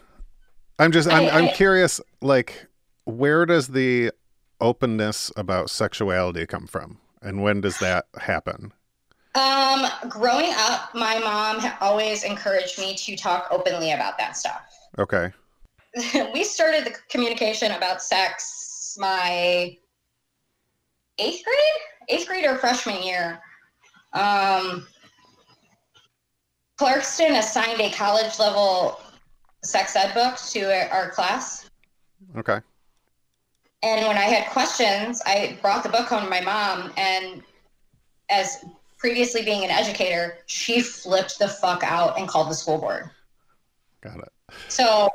I'm 0.78 0.92
just 0.92 1.10
I'm 1.10 1.24
I- 1.24 1.30
I'm 1.30 1.46
I- 1.46 1.54
curious 1.54 2.02
like 2.22 2.68
where 3.06 3.46
does 3.46 3.70
the 3.70 4.12
openness 4.60 5.32
about 5.38 5.70
sexuality 5.70 6.46
come 6.46 6.68
from 6.68 6.98
and 7.22 7.42
when 7.42 7.62
does 7.62 7.78
that 7.80 8.08
happen? 8.20 8.74
Um, 9.36 9.86
growing 10.08 10.52
up, 10.56 10.96
my 10.96 11.20
mom 11.20 11.62
always 11.82 12.24
encouraged 12.24 12.80
me 12.80 12.96
to 12.96 13.16
talk 13.18 13.48
openly 13.52 13.92
about 13.92 14.18
that 14.18 14.38
stuff. 14.38 14.62
Okay. 14.98 15.32
we 16.34 16.44
started 16.44 16.86
the 16.86 16.96
communication 17.10 17.72
about 17.72 18.02
sex 18.02 18.98
my 18.98 19.78
eighth 21.20 21.44
grade, 21.44 21.82
eighth 22.10 22.28
grade 22.28 22.46
or 22.46 22.56
freshman 22.56 23.04
year. 23.04 23.42
Um, 24.14 24.88
Clarkston 26.80 27.38
assigned 27.38 27.80
a 27.82 27.92
college 27.92 28.40
level 28.40 29.00
sex 29.64 29.96
ed 29.96 30.14
book 30.14 30.38
to 30.52 30.94
our 30.94 31.10
class. 31.12 31.70
Okay. 32.38 32.60
And 33.84 34.08
when 34.08 34.18
I 34.18 34.24
had 34.24 34.50
questions, 34.52 35.22
I 35.26 35.58
brought 35.62 35.84
the 35.84 35.90
book 35.90 36.08
home 36.08 36.24
to 36.24 36.30
my 36.30 36.42
mom. 36.42 36.92
And 36.98 37.44
as 38.30 38.66
previously 39.06 39.44
being 39.44 39.64
an 39.64 39.70
educator, 39.70 40.40
she 40.48 40.82
flipped 40.82 41.38
the 41.38 41.48
fuck 41.48 41.84
out 41.84 42.18
and 42.18 42.28
called 42.28 42.50
the 42.50 42.56
school 42.56 42.80
board. 42.80 43.08
Got 44.02 44.18
it. 44.18 44.30
So 44.68 45.10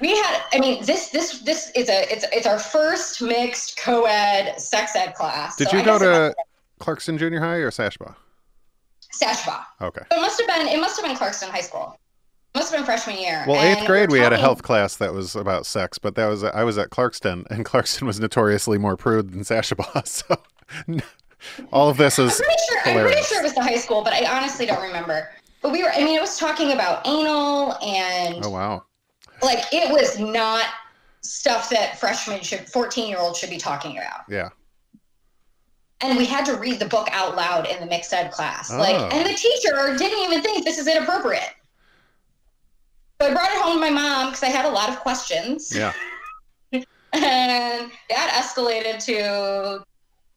we 0.00 0.08
had, 0.10 0.42
I 0.52 0.58
mean, 0.58 0.84
this 0.84 1.10
this 1.10 1.38
this 1.42 1.70
is 1.76 1.88
a 1.88 2.12
it's 2.12 2.24
it's 2.32 2.48
our 2.48 2.58
first 2.58 3.22
mixed 3.22 3.78
co-ed 3.78 4.60
sex 4.60 4.96
ed 4.96 5.14
class. 5.14 5.54
Did 5.54 5.68
So 5.68 5.76
you 5.76 5.82
I 5.82 5.84
go 5.84 5.98
to 6.00 6.34
Clarkston 6.80 7.16
Junior 7.16 7.38
High 7.38 7.58
or 7.58 7.70
Sashabaw? 7.70 8.08
have 8.08 8.16
been 9.20 9.28
Sashabaw. 9.28 9.64
Okay. 9.82 10.02
It 10.10 10.20
must 10.20 10.40
have 10.40 10.48
been 10.48 10.66
it 10.66 10.80
must 10.80 11.00
have 11.00 11.06
been 11.08 11.16
Clarkston 11.16 11.48
High 11.50 11.60
School. 11.60 11.96
It 12.54 12.58
must 12.58 12.72
have 12.72 12.80
been 12.80 12.86
freshman 12.86 13.18
year. 13.18 13.44
Well, 13.46 13.60
And 13.60 13.78
eighth 13.78 13.86
grade 13.86 14.10
we're 14.10 14.24
had 14.24 14.32
a 14.32 14.36
health 14.36 14.64
class 14.64 14.96
that 14.96 15.14
was 15.14 15.36
about 15.36 15.64
sex, 15.64 15.96
but 15.98 16.16
that 16.16 16.26
was 16.26 16.42
I 16.42 16.64
was 16.64 16.76
at 16.76 16.90
Clarkston, 16.90 17.46
and 17.50 17.64
Clarkston 17.70 18.02
was 18.02 18.18
notoriously 18.18 18.78
more 18.78 18.96
prude 18.96 19.30
than 19.30 19.42
Sashabaw. 19.42 20.04
So 20.08 20.36
all 21.72 21.88
of 21.88 21.96
this 21.96 22.18
is. 22.18 22.40
I'm 22.40 22.46
pretty 22.46 22.62
sure. 22.68 22.80
I'm 22.84 23.06
pretty 23.06 23.22
sure 23.22 23.40
it 23.40 23.44
was 23.44 23.54
the 23.54 23.62
high 23.62 23.76
school, 23.76 24.02
but 24.02 24.12
I 24.12 24.36
honestly 24.36 24.66
don't 24.66 24.82
remember. 24.82 25.30
But 25.62 25.72
we 25.72 25.82
were. 25.82 25.90
I 25.90 25.98
mean, 25.98 26.16
it 26.16 26.20
was 26.20 26.38
talking 26.38 26.72
about 26.72 27.06
anal 27.06 27.74
and 27.82 28.44
oh 28.44 28.50
wow. 28.50 28.84
like 29.42 29.64
it 29.72 29.92
was 29.92 30.18
not 30.18 30.66
stuff 31.22 31.68
that 31.70 31.98
freshmen 31.98 32.40
should, 32.40 32.68
14 32.68 33.08
year 33.08 33.18
olds 33.18 33.38
should 33.38 33.50
be 33.50 33.58
talking 33.58 33.96
about. 33.98 34.22
Yeah. 34.28 34.48
And 36.00 36.16
we 36.16 36.24
had 36.24 36.46
to 36.46 36.56
read 36.56 36.78
the 36.78 36.86
book 36.86 37.08
out 37.12 37.36
loud 37.36 37.66
in 37.66 37.78
the 37.78 37.86
mixed 37.86 38.12
ed 38.12 38.30
class. 38.30 38.72
Like, 38.72 38.96
Oh. 38.96 39.08
and 39.12 39.26
the 39.28 39.34
teacher 39.34 39.96
didn't 39.98 40.18
even 40.24 40.40
think 40.40 40.64
this 40.64 40.78
is 40.78 40.86
inappropriate. 40.86 41.54
So 43.20 43.28
I 43.28 43.34
brought 43.34 43.50
it 43.50 43.60
home 43.60 43.74
to 43.74 43.80
my 43.80 43.90
mom 43.90 44.28
because 44.28 44.42
I 44.42 44.46
had 44.46 44.64
a 44.64 44.70
lot 44.70 44.88
of 44.88 44.98
questions. 45.00 45.74
Yeah. 45.76 45.92
and 46.72 46.84
that 47.12 48.42
escalated 48.42 49.04
to 49.04 49.84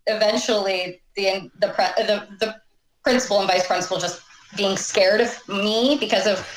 eventually 0.08 1.02
the 1.16 1.50
the 1.60 1.68
the, 1.68 2.28
the 2.40 2.56
principal 3.04 3.40
and 3.40 3.48
vice 3.48 3.68
principal 3.68 3.98
just 3.98 4.22
being 4.56 4.78
scared 4.78 5.22
of 5.22 5.36
me 5.48 5.98
because 6.00 6.28
of 6.28 6.48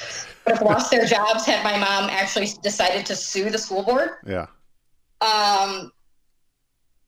would 0.46 0.58
have 0.58 0.66
lost 0.66 0.90
their 0.90 1.04
jobs 1.04 1.44
had 1.44 1.62
my 1.64 1.76
mom 1.76 2.08
actually 2.10 2.48
decided 2.62 3.04
to 3.06 3.16
sue 3.16 3.50
the 3.50 3.58
school 3.58 3.82
board. 3.82 4.10
Yeah. 4.26 4.46
Um, 5.20 5.90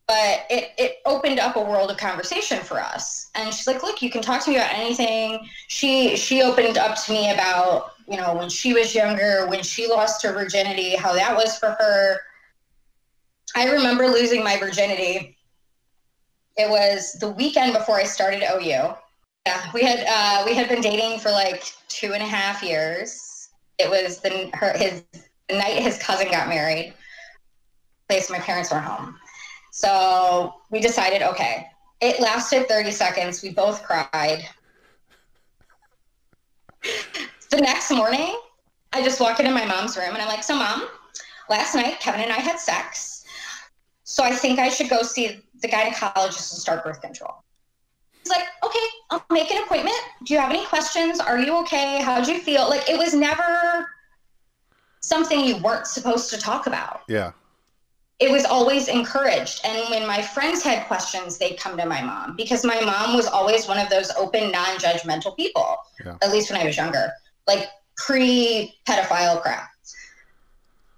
but 0.08 0.46
it, 0.48 0.72
it 0.78 0.96
opened 1.04 1.38
up 1.38 1.56
a 1.56 1.60
world 1.60 1.90
of 1.90 1.98
conversation 1.98 2.60
for 2.60 2.80
us. 2.80 3.30
And 3.34 3.52
she's 3.52 3.66
like, 3.66 3.82
look, 3.82 4.00
you 4.00 4.10
can 4.10 4.22
talk 4.22 4.42
to 4.44 4.50
me 4.50 4.56
about 4.56 4.72
anything. 4.72 5.46
She 5.68 6.16
she 6.16 6.42
opened 6.42 6.78
up 6.78 6.96
to 7.04 7.12
me 7.12 7.30
about, 7.30 7.92
you 8.08 8.16
know, 8.16 8.34
when 8.34 8.48
she 8.48 8.72
was 8.72 8.94
younger, 8.94 9.46
when 9.48 9.62
she 9.62 9.86
lost 9.86 10.22
her 10.22 10.32
virginity, 10.32 10.96
how 10.96 11.12
that 11.12 11.36
was 11.36 11.58
for 11.58 11.76
her. 11.78 12.20
I 13.54 13.70
remember 13.70 14.06
losing 14.06 14.42
my 14.42 14.56
virginity. 14.58 15.37
It 16.58 16.68
was 16.68 17.12
the 17.12 17.30
weekend 17.30 17.72
before 17.72 17.96
I 17.96 18.04
started 18.04 18.42
OU. 18.42 18.94
Yeah, 19.46 19.70
we 19.72 19.82
had 19.82 20.04
uh, 20.08 20.42
we 20.44 20.54
had 20.54 20.68
been 20.68 20.80
dating 20.80 21.20
for 21.20 21.30
like 21.30 21.64
two 21.88 22.12
and 22.12 22.22
a 22.22 22.26
half 22.26 22.62
years. 22.62 23.48
It 23.78 23.88
was 23.88 24.18
the 24.20 24.50
her 24.54 24.76
his 24.76 25.04
the 25.48 25.56
night 25.56 25.80
his 25.80 25.98
cousin 25.98 26.30
got 26.30 26.48
married. 26.48 26.94
place. 28.08 28.28
My 28.28 28.38
parents 28.40 28.72
were 28.72 28.80
home. 28.80 29.16
So 29.72 30.54
we 30.70 30.80
decided, 30.80 31.22
okay. 31.22 31.68
It 32.00 32.20
lasted 32.20 32.68
30 32.68 32.90
seconds. 32.90 33.42
We 33.42 33.50
both 33.50 33.82
cried. 33.84 34.48
the 37.50 37.56
next 37.58 37.90
morning, 37.90 38.38
I 38.92 39.02
just 39.02 39.20
walk 39.20 39.40
into 39.40 39.52
my 39.52 39.64
mom's 39.64 39.96
room 39.96 40.10
and 40.10 40.18
I'm 40.18 40.28
like, 40.28 40.42
so 40.42 40.56
mom, 40.56 40.88
last 41.48 41.74
night 41.74 42.00
Kevin 42.00 42.22
and 42.22 42.32
I 42.32 42.38
had 42.38 42.58
sex. 42.58 43.17
So 44.08 44.24
I 44.24 44.34
think 44.34 44.58
I 44.58 44.70
should 44.70 44.88
go 44.88 45.02
see 45.02 45.38
the 45.60 45.68
gynecologist 45.68 46.50
and 46.50 46.60
start 46.62 46.82
birth 46.82 47.02
control. 47.02 47.42
He's 48.22 48.30
like, 48.30 48.44
okay, 48.64 48.78
I'll 49.10 49.22
make 49.30 49.50
an 49.50 49.62
appointment. 49.62 49.98
Do 50.24 50.32
you 50.32 50.40
have 50.40 50.48
any 50.48 50.64
questions? 50.64 51.20
Are 51.20 51.38
you 51.38 51.54
okay? 51.58 52.00
How'd 52.00 52.26
you 52.26 52.40
feel? 52.40 52.70
Like 52.70 52.88
it 52.88 52.96
was 52.96 53.12
never 53.12 53.86
something 55.00 55.44
you 55.44 55.58
weren't 55.58 55.86
supposed 55.86 56.30
to 56.30 56.38
talk 56.38 56.66
about. 56.66 57.02
Yeah. 57.06 57.32
It 58.18 58.30
was 58.32 58.46
always 58.46 58.88
encouraged. 58.88 59.60
And 59.62 59.90
when 59.90 60.06
my 60.06 60.22
friends 60.22 60.62
had 60.62 60.86
questions, 60.86 61.36
they'd 61.36 61.58
come 61.58 61.76
to 61.76 61.84
my 61.84 62.00
mom 62.00 62.34
because 62.34 62.64
my 62.64 62.80
mom 62.80 63.14
was 63.14 63.26
always 63.26 63.68
one 63.68 63.78
of 63.78 63.90
those 63.90 64.10
open, 64.12 64.50
non 64.50 64.78
judgmental 64.78 65.36
people, 65.36 65.76
Yeah. 66.02 66.16
at 66.22 66.32
least 66.32 66.50
when 66.50 66.58
I 66.58 66.64
was 66.64 66.78
younger, 66.78 67.12
like 67.46 67.68
pre 67.98 68.74
pedophile 68.88 69.42
crap. 69.42 69.68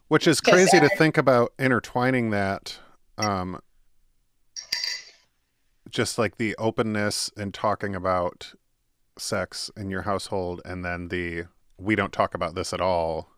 Which 0.06 0.28
is 0.28 0.40
crazy 0.40 0.78
to 0.78 0.88
think 0.90 1.18
about 1.18 1.52
intertwining 1.58 2.30
that, 2.30 2.78
um, 3.20 3.60
just 5.88 6.18
like 6.18 6.36
the 6.36 6.54
openness 6.56 7.30
and 7.36 7.52
talking 7.52 7.94
about 7.94 8.54
sex 9.18 9.70
in 9.76 9.90
your 9.90 10.02
household, 10.02 10.60
and 10.64 10.84
then 10.84 11.08
the 11.08 11.44
we 11.78 11.94
don't 11.96 12.12
talk 12.12 12.34
about 12.34 12.54
this 12.54 12.72
at 12.72 12.80
all. 12.80 13.28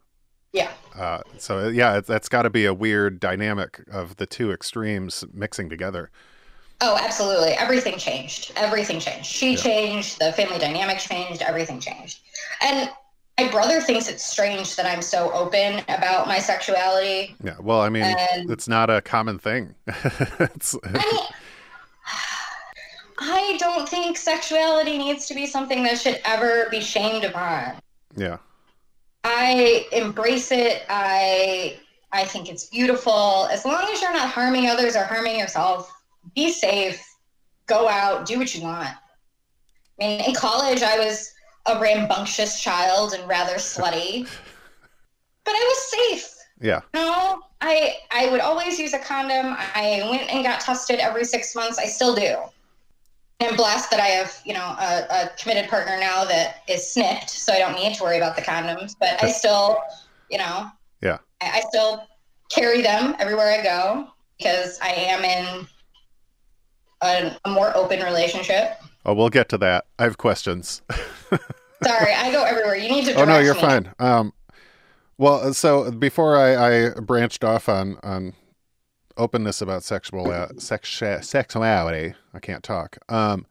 Yeah. 0.53 0.71
Uh, 0.95 1.21
so 1.39 1.69
yeah, 1.69 1.99
it, 1.99 2.07
that's 2.07 2.29
got 2.29 2.43
to 2.43 2.51
be 2.51 2.67
a 2.67 2.75
weird 2.75 3.21
dynamic 3.21 3.83
of 3.91 4.17
the 4.17 4.27
two 4.27 4.53
extremes 4.53 5.25
mixing 5.33 5.71
together. 5.71 6.11
Oh, 6.81 6.99
absolutely. 7.01 7.51
Everything 7.51 7.97
changed. 7.97 8.53
Everything 8.57 8.99
changed. 8.99 9.27
She 9.27 9.53
Yeah. 9.53 9.57
changed. 9.57 10.19
The 10.19 10.33
family 10.33 10.59
dynamic 10.59 10.99
changed. 10.99 11.41
Everything 11.41 11.79
changed. 11.81 12.19
And 12.61 12.91
my 13.39 13.49
brother 13.49 13.81
thinks 13.81 14.09
it's 14.09 14.25
strange 14.25 14.77
that 14.77 14.87
I'm 14.87 15.03
so 15.03 15.33
open 15.33 15.81
about 15.89 16.27
my 16.29 16.39
sexuality. 16.39 17.35
Yeah. 17.43 17.57
Well, 17.61 17.81
I 17.81 17.89
mean, 17.89 18.05
And 18.05 18.51
it's 18.51 18.69
not 18.69 18.91
a 18.91 19.01
common 19.01 19.39
thing. 19.39 19.75
it's, 19.87 20.77
I 20.85 20.93
mean, 20.93 21.21
I 23.19 23.57
don't 23.59 23.89
think 23.89 24.17
sexuality 24.17 24.99
needs 24.99 25.27
to 25.27 25.35
be 25.35 25.47
something 25.47 25.83
that 25.85 25.99
should 25.99 26.21
ever 26.25 26.69
be 26.71 26.81
shamed 26.81 27.25
upon. 27.25 27.75
yeah. 28.17 28.39
I 29.25 29.87
embrace 29.93 30.51
it. 30.51 30.83
I 30.89 31.79
I 32.11 32.25
think 32.25 32.49
it's 32.51 32.65
beautiful. 32.65 33.47
As 33.53 33.65
long 33.65 33.85
as 33.93 34.03
you're 34.03 34.13
not 34.13 34.29
harming 34.29 34.67
others 34.67 34.97
or 34.97 35.05
harming 35.05 35.39
yourself, 35.39 35.93
be 36.35 36.51
safe. 36.51 37.01
Go 37.67 37.89
out, 37.89 38.27
do 38.27 38.37
what 38.37 38.53
you 38.53 38.63
want. 38.63 38.89
I 38.89 38.97
mean, 40.01 40.21
in 40.23 40.35
college, 40.35 40.83
I 40.83 40.99
was 40.99 41.33
a 41.67 41.79
rambunctious 41.79 42.61
child 42.61 43.13
and 43.15 43.29
rather 43.29 43.55
slutty, 43.55 44.29
but 45.45 45.53
I 45.53 45.59
was 45.59 45.91
safe. 45.91 46.35
Yeah. 46.61 46.81
No, 46.95 47.41
I 47.61 47.97
I 48.11 48.31
would 48.31 48.41
always 48.41 48.79
use 48.79 48.95
a 48.95 48.99
condom. 48.99 49.57
I 49.59 50.07
went 50.11 50.33
and 50.33 50.45
got 50.45 50.61
tested 50.61 51.01
every 51.01 51.25
six 51.25 51.55
months. 51.55 51.79
I 51.79 51.87
still 51.87 52.15
do. 52.15 52.37
I'm 53.41 53.57
blessed 53.57 53.91
that 53.91 53.99
I 53.99 54.07
have, 54.07 54.41
you 54.45 54.55
know, 54.55 54.77
a, 54.79 55.07
a 55.11 55.31
committed 55.37 55.69
partner 55.69 55.99
now 55.99 56.25
that 56.25 56.63
is 56.69 56.93
snipped, 56.93 57.31
so 57.31 57.53
I 57.53 57.59
don't 57.59 57.75
need 57.75 57.95
to 57.97 58.03
worry 58.05 58.17
about 58.17 58.37
the 58.37 58.43
condoms. 58.43 58.95
But 58.99 59.21
I 59.23 59.33
still, 59.33 59.83
you 60.31 60.39
know, 60.39 60.71
Yeah. 61.01 61.19
I, 61.41 61.59
I 61.59 61.63
still 61.69 62.07
carry 62.51 62.83
them 62.83 63.17
everywhere 63.19 63.51
I 63.51 63.63
go 63.65 64.09
because 64.39 64.79
I 64.81 64.91
am 64.91 65.25
in 65.25 65.67
a, 67.03 67.37
a 67.45 67.51
more 67.51 67.77
open 67.77 68.01
relationship. 68.05 68.81
Oh, 69.05 69.15
we'll 69.15 69.29
get 69.31 69.49
to 69.51 69.59
that. 69.59 69.87
I 69.99 70.05
have 70.05 70.17
questions. 70.19 70.83
Sorry, 71.85 72.13
I 72.15 72.31
go 72.31 72.45
everywhere. 72.45 72.77
You 72.77 72.89
need 72.89 73.07
to. 73.07 73.15
oh 73.15 73.25
no, 73.25 73.39
you're 73.41 73.55
me. 73.55 73.61
fine. 73.61 73.93
Um, 73.99 74.33
well, 75.19 75.53
so 75.55 75.91
before 75.91 76.37
I, 76.37 76.87
I 76.87 76.91
branched 77.01 77.43
off 77.45 77.69
on 77.69 77.99
on 78.05 78.35
openness 79.17 79.61
about 79.61 79.83
sexual 79.83 80.31
uh, 80.31 80.49
sex 80.59 81.03
sexuality, 81.23 82.15
I 82.33 82.39
can't 82.39 82.63
talk. 82.63 82.99
Um, 83.09 83.47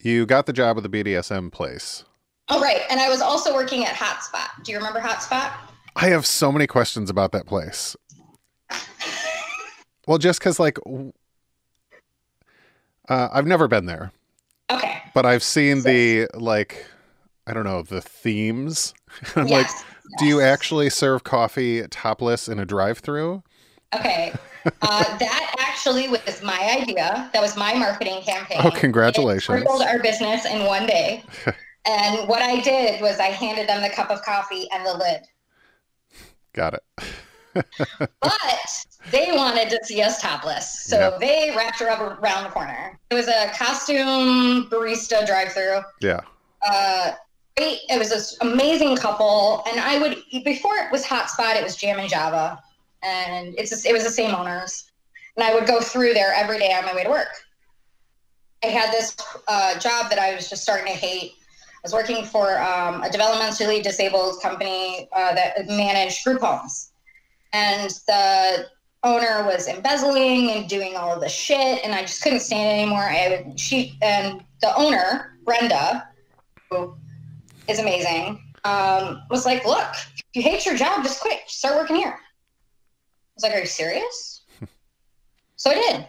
you 0.00 0.24
got 0.26 0.46
the 0.46 0.52
job 0.52 0.78
at 0.78 0.82
the 0.82 0.88
BDSM 0.88 1.52
place. 1.52 2.04
Oh 2.48 2.60
right, 2.60 2.80
and 2.90 2.98
I 3.00 3.08
was 3.10 3.20
also 3.20 3.54
working 3.54 3.84
at 3.84 3.94
Hotspot. 3.94 4.64
Do 4.64 4.72
you 4.72 4.78
remember 4.78 4.98
Hotspot? 5.00 5.52
I 5.94 6.08
have 6.08 6.24
so 6.26 6.50
many 6.50 6.66
questions 6.66 7.10
about 7.10 7.32
that 7.32 7.46
place. 7.46 7.94
Well, 10.06 10.16
just 10.18 10.38
because 10.40 10.58
like. 10.58 10.76
w- 10.86 11.12
Uh, 13.08 13.28
I've 13.32 13.46
never 13.46 13.68
been 13.68 13.86
there. 13.86 14.10
But 15.14 15.26
I've 15.26 15.42
seen 15.42 15.82
the 15.82 16.28
like, 16.34 16.86
I 17.46 17.54
don't 17.54 17.64
know, 17.64 17.82
the 17.82 18.00
themes. 18.00 18.94
I'm 19.36 19.46
like, 19.46 19.66
yes. 19.66 19.84
do 20.18 20.26
you 20.26 20.40
actually 20.40 20.90
serve 20.90 21.24
coffee 21.24 21.86
topless 21.88 22.48
in 22.48 22.58
a 22.58 22.64
drive-through? 22.64 23.42
Okay. 23.94 24.32
Uh, 24.80 25.18
that 25.18 25.56
actually 25.58 26.08
was 26.08 26.40
my 26.40 26.78
idea. 26.80 27.28
That 27.32 27.42
was 27.42 27.56
my 27.56 27.74
marketing 27.74 28.22
campaign. 28.22 28.58
Oh, 28.62 28.70
congratulations. 28.70 29.48
It 29.48 29.64
tripled 29.64 29.82
our 29.82 29.98
business 29.98 30.44
in 30.44 30.64
one 30.66 30.86
day. 30.86 31.24
and 31.84 32.28
what 32.28 32.42
I 32.42 32.60
did 32.60 33.00
was 33.02 33.18
I 33.18 33.30
handed 33.30 33.68
them 33.68 33.82
the 33.82 33.88
cup 33.88 34.08
of 34.08 34.22
coffee 34.22 34.68
and 34.72 34.86
the 34.86 34.94
lid. 34.96 35.22
Got 36.52 36.74
it. 36.74 36.82
But 37.98 38.86
they 39.10 39.32
wanted 39.32 39.70
to 39.70 39.80
see 39.84 40.00
us 40.02 40.20
topless. 40.20 40.84
So 40.84 40.98
Yeah. 40.98 41.18
they 41.18 41.54
wrapped 41.56 41.80
her 41.80 41.90
up 41.90 42.00
around 42.00 42.44
the 42.44 42.50
corner. 42.50 42.98
It 43.10 43.14
was 43.14 43.28
a 43.28 43.50
costume 43.54 44.68
barista 44.70 45.26
drive 45.26 45.52
through. 45.52 45.80
Yeah. 46.00 46.20
Uh, 46.66 47.12
great. 47.56 47.80
It 47.88 47.98
was 47.98 48.10
this 48.10 48.36
amazing 48.40 48.96
couple. 48.96 49.62
And 49.68 49.80
I 49.80 49.98
would, 49.98 50.18
before 50.44 50.76
it 50.76 50.90
was 50.92 51.04
Hotspot, 51.04 51.56
it 51.56 51.64
was 51.64 51.76
Jam 51.76 51.98
and 51.98 52.08
Java. 52.08 52.60
And 53.02 53.54
it's 53.58 53.70
just, 53.70 53.84
it 53.86 53.92
was 53.92 54.04
the 54.04 54.10
same 54.10 54.34
owners. 54.34 54.84
And 55.36 55.44
I 55.44 55.54
would 55.54 55.66
go 55.66 55.80
through 55.80 56.14
there 56.14 56.32
every 56.34 56.58
day 56.58 56.72
on 56.72 56.84
my 56.84 56.94
way 56.94 57.04
to 57.04 57.10
work. 57.10 57.28
I 58.62 58.68
had 58.68 58.92
this 58.92 59.16
uh, 59.48 59.76
job 59.80 60.08
that 60.10 60.20
I 60.20 60.34
was 60.36 60.48
just 60.48 60.62
starting 60.62 60.86
to 60.86 60.92
hate. 60.98 61.32
I 61.32 61.80
was 61.82 61.92
working 61.92 62.24
for 62.24 62.60
um, 62.60 63.02
a 63.02 63.08
developmentally 63.08 63.82
disabled 63.82 64.40
company 64.40 65.08
uh, 65.12 65.34
that 65.34 65.66
managed 65.66 66.22
group 66.24 66.40
homes. 66.40 66.91
And 67.52 67.90
the 68.06 68.66
owner 69.04 69.44
was 69.44 69.68
embezzling 69.68 70.50
and 70.50 70.68
doing 70.68 70.96
all 70.96 71.12
of 71.12 71.20
the 71.20 71.28
shit, 71.28 71.80
and 71.84 71.94
I 71.94 72.02
just 72.02 72.22
couldn't 72.22 72.40
stand 72.40 72.68
it 72.68 72.82
anymore. 72.82 73.02
I 73.02 73.44
would, 73.46 73.58
she 73.58 73.98
and 74.00 74.42
the 74.60 74.74
owner, 74.76 75.38
Brenda, 75.44 76.08
who 76.70 76.94
is 77.68 77.78
amazing, 77.78 78.42
um, 78.64 79.22
was 79.28 79.44
like, 79.44 79.66
"Look, 79.66 79.94
if 80.16 80.24
you 80.34 80.42
hate 80.42 80.64
your 80.64 80.76
job, 80.76 81.02
just 81.02 81.20
quit. 81.20 81.40
Start 81.46 81.76
working 81.76 81.96
here." 81.96 82.16
I 82.16 83.34
was 83.34 83.42
like, 83.42 83.54
"Are 83.54 83.60
you 83.60 83.66
serious?" 83.66 84.42
so 85.56 85.70
I 85.70 85.74
did. 85.74 86.06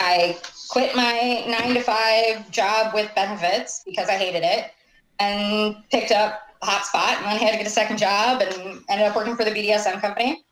I 0.00 0.38
quit 0.68 0.94
my 0.94 1.44
nine 1.48 1.74
to 1.74 1.80
five 1.80 2.50
job 2.50 2.94
with 2.94 3.12
benefits 3.14 3.82
because 3.84 4.08
I 4.08 4.16
hated 4.16 4.44
it, 4.44 4.70
and 5.18 5.76
picked 5.90 6.12
up 6.12 6.42
a 6.60 6.66
Hotspot, 6.66 7.16
and 7.16 7.24
then 7.24 7.38
had 7.38 7.52
to 7.52 7.56
get 7.56 7.66
a 7.66 7.70
second 7.70 7.96
job, 7.96 8.42
and 8.42 8.82
ended 8.90 9.06
up 9.06 9.16
working 9.16 9.34
for 9.34 9.44
the 9.44 9.50
BDSM 9.50 10.00
company. 10.00 10.44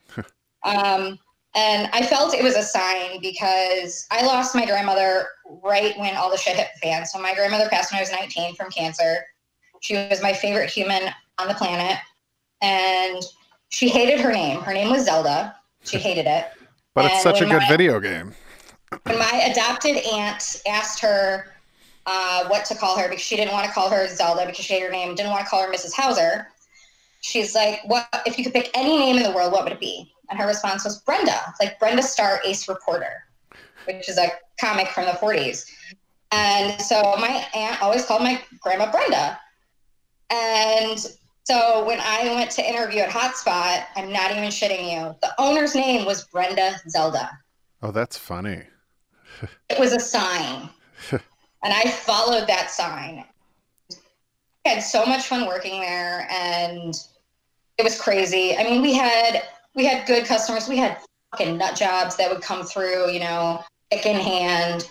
Um, 0.64 1.18
and 1.56 1.88
I 1.92 2.02
felt 2.02 2.34
it 2.34 2.44
was 2.44 2.54
a 2.54 2.62
sign 2.62 3.18
because 3.22 4.06
I 4.10 4.24
lost 4.26 4.54
my 4.54 4.66
grandmother 4.66 5.26
right 5.64 5.98
when 5.98 6.14
all 6.14 6.30
the 6.30 6.36
shit 6.36 6.56
hit 6.56 6.68
the 6.74 6.86
fan. 6.86 7.06
So 7.06 7.18
my 7.18 7.34
grandmother 7.34 7.68
passed 7.70 7.90
when 7.90 7.98
I 7.98 8.02
was 8.02 8.12
19 8.12 8.54
from 8.54 8.70
cancer. 8.70 9.24
She 9.80 9.94
was 9.94 10.20
my 10.22 10.34
favorite 10.34 10.68
human 10.68 11.10
on 11.38 11.48
the 11.48 11.54
planet. 11.54 11.98
And 12.60 13.22
she 13.70 13.88
hated 13.88 14.20
her 14.20 14.32
name. 14.32 14.60
Her 14.60 14.74
name 14.74 14.90
was 14.90 15.06
Zelda. 15.06 15.56
She 15.82 15.96
hated 15.98 16.26
it. 16.26 16.46
But 16.94 17.06
it's 17.06 17.22
such 17.22 17.40
a 17.40 17.46
good 17.46 17.62
my- 17.62 17.68
video 17.68 18.00
game. 18.00 18.34
When 19.04 19.18
my 19.18 19.48
adopted 19.50 19.96
aunt 20.12 20.62
asked 20.66 21.00
her 21.00 21.54
uh, 22.04 22.46
what 22.48 22.64
to 22.66 22.74
call 22.74 22.98
her 22.98 23.08
because 23.08 23.24
she 23.24 23.36
didn't 23.36 23.52
want 23.52 23.66
to 23.66 23.72
call 23.72 23.90
her 23.90 24.06
Zelda 24.08 24.46
because 24.46 24.64
she 24.64 24.74
hated 24.74 24.86
her 24.86 24.92
name, 24.92 25.14
didn't 25.14 25.32
want 25.32 25.44
to 25.44 25.50
call 25.50 25.62
her 25.62 25.72
Mrs. 25.72 25.92
Hauser, 25.92 26.46
she's 27.20 27.54
like, 27.54 27.80
"What 27.86 28.08
if 28.24 28.38
you 28.38 28.44
could 28.44 28.54
pick 28.54 28.70
any 28.74 28.96
name 28.96 29.16
in 29.16 29.24
the 29.24 29.32
world? 29.32 29.52
What 29.52 29.64
would 29.64 29.72
it 29.72 29.80
be?" 29.80 30.14
And 30.30 30.38
her 30.38 30.46
response 30.46 30.84
was 30.84 31.00
Brenda, 31.00 31.54
like 31.60 31.78
Brenda 31.78 32.02
Starr, 32.02 32.40
Ace 32.44 32.68
Reporter, 32.68 33.24
which 33.84 34.08
is 34.08 34.18
a 34.18 34.30
comic 34.60 34.88
from 34.88 35.04
the 35.04 35.12
40s. 35.12 35.70
And 36.32 36.80
so 36.80 37.02
my 37.18 37.46
aunt 37.54 37.80
always 37.82 38.04
called 38.04 38.22
my 38.22 38.40
grandma 38.60 38.90
Brenda. 38.90 39.38
And 40.30 40.98
so 41.44 41.84
when 41.84 42.00
I 42.00 42.34
went 42.34 42.50
to 42.52 42.68
interview 42.68 43.00
at 43.00 43.10
Hotspot, 43.10 43.84
I'm 43.94 44.12
not 44.12 44.32
even 44.32 44.44
shitting 44.44 44.92
you. 44.92 45.14
The 45.22 45.32
owner's 45.38 45.74
name 45.74 46.04
was 46.04 46.24
Brenda 46.24 46.76
Zelda. 46.88 47.30
Oh, 47.82 47.92
that's 47.92 48.18
funny. 48.18 48.62
It 49.68 49.78
was 49.78 49.92
a 49.92 50.00
sign. 50.00 50.70
and 51.10 51.20
I 51.62 51.90
followed 51.90 52.48
that 52.48 52.70
sign. 52.70 53.22
I 54.64 54.68
had 54.68 54.82
so 54.82 55.04
much 55.04 55.26
fun 55.26 55.46
working 55.46 55.80
there 55.80 56.26
and 56.30 56.94
it 57.76 57.82
was 57.82 58.00
crazy. 58.00 58.56
I 58.56 58.64
mean, 58.64 58.80
we 58.80 58.94
had 58.94 59.42
we 59.76 59.84
had 59.84 60.06
good 60.06 60.24
customers. 60.24 60.68
We 60.68 60.78
had 60.78 60.98
and 61.38 61.58
nut 61.58 61.76
jobs 61.76 62.16
that 62.16 62.30
would 62.30 62.40
come 62.40 62.64
through, 62.64 63.10
you 63.10 63.20
know, 63.20 63.62
pick 63.90 64.06
in 64.06 64.16
hand. 64.16 64.88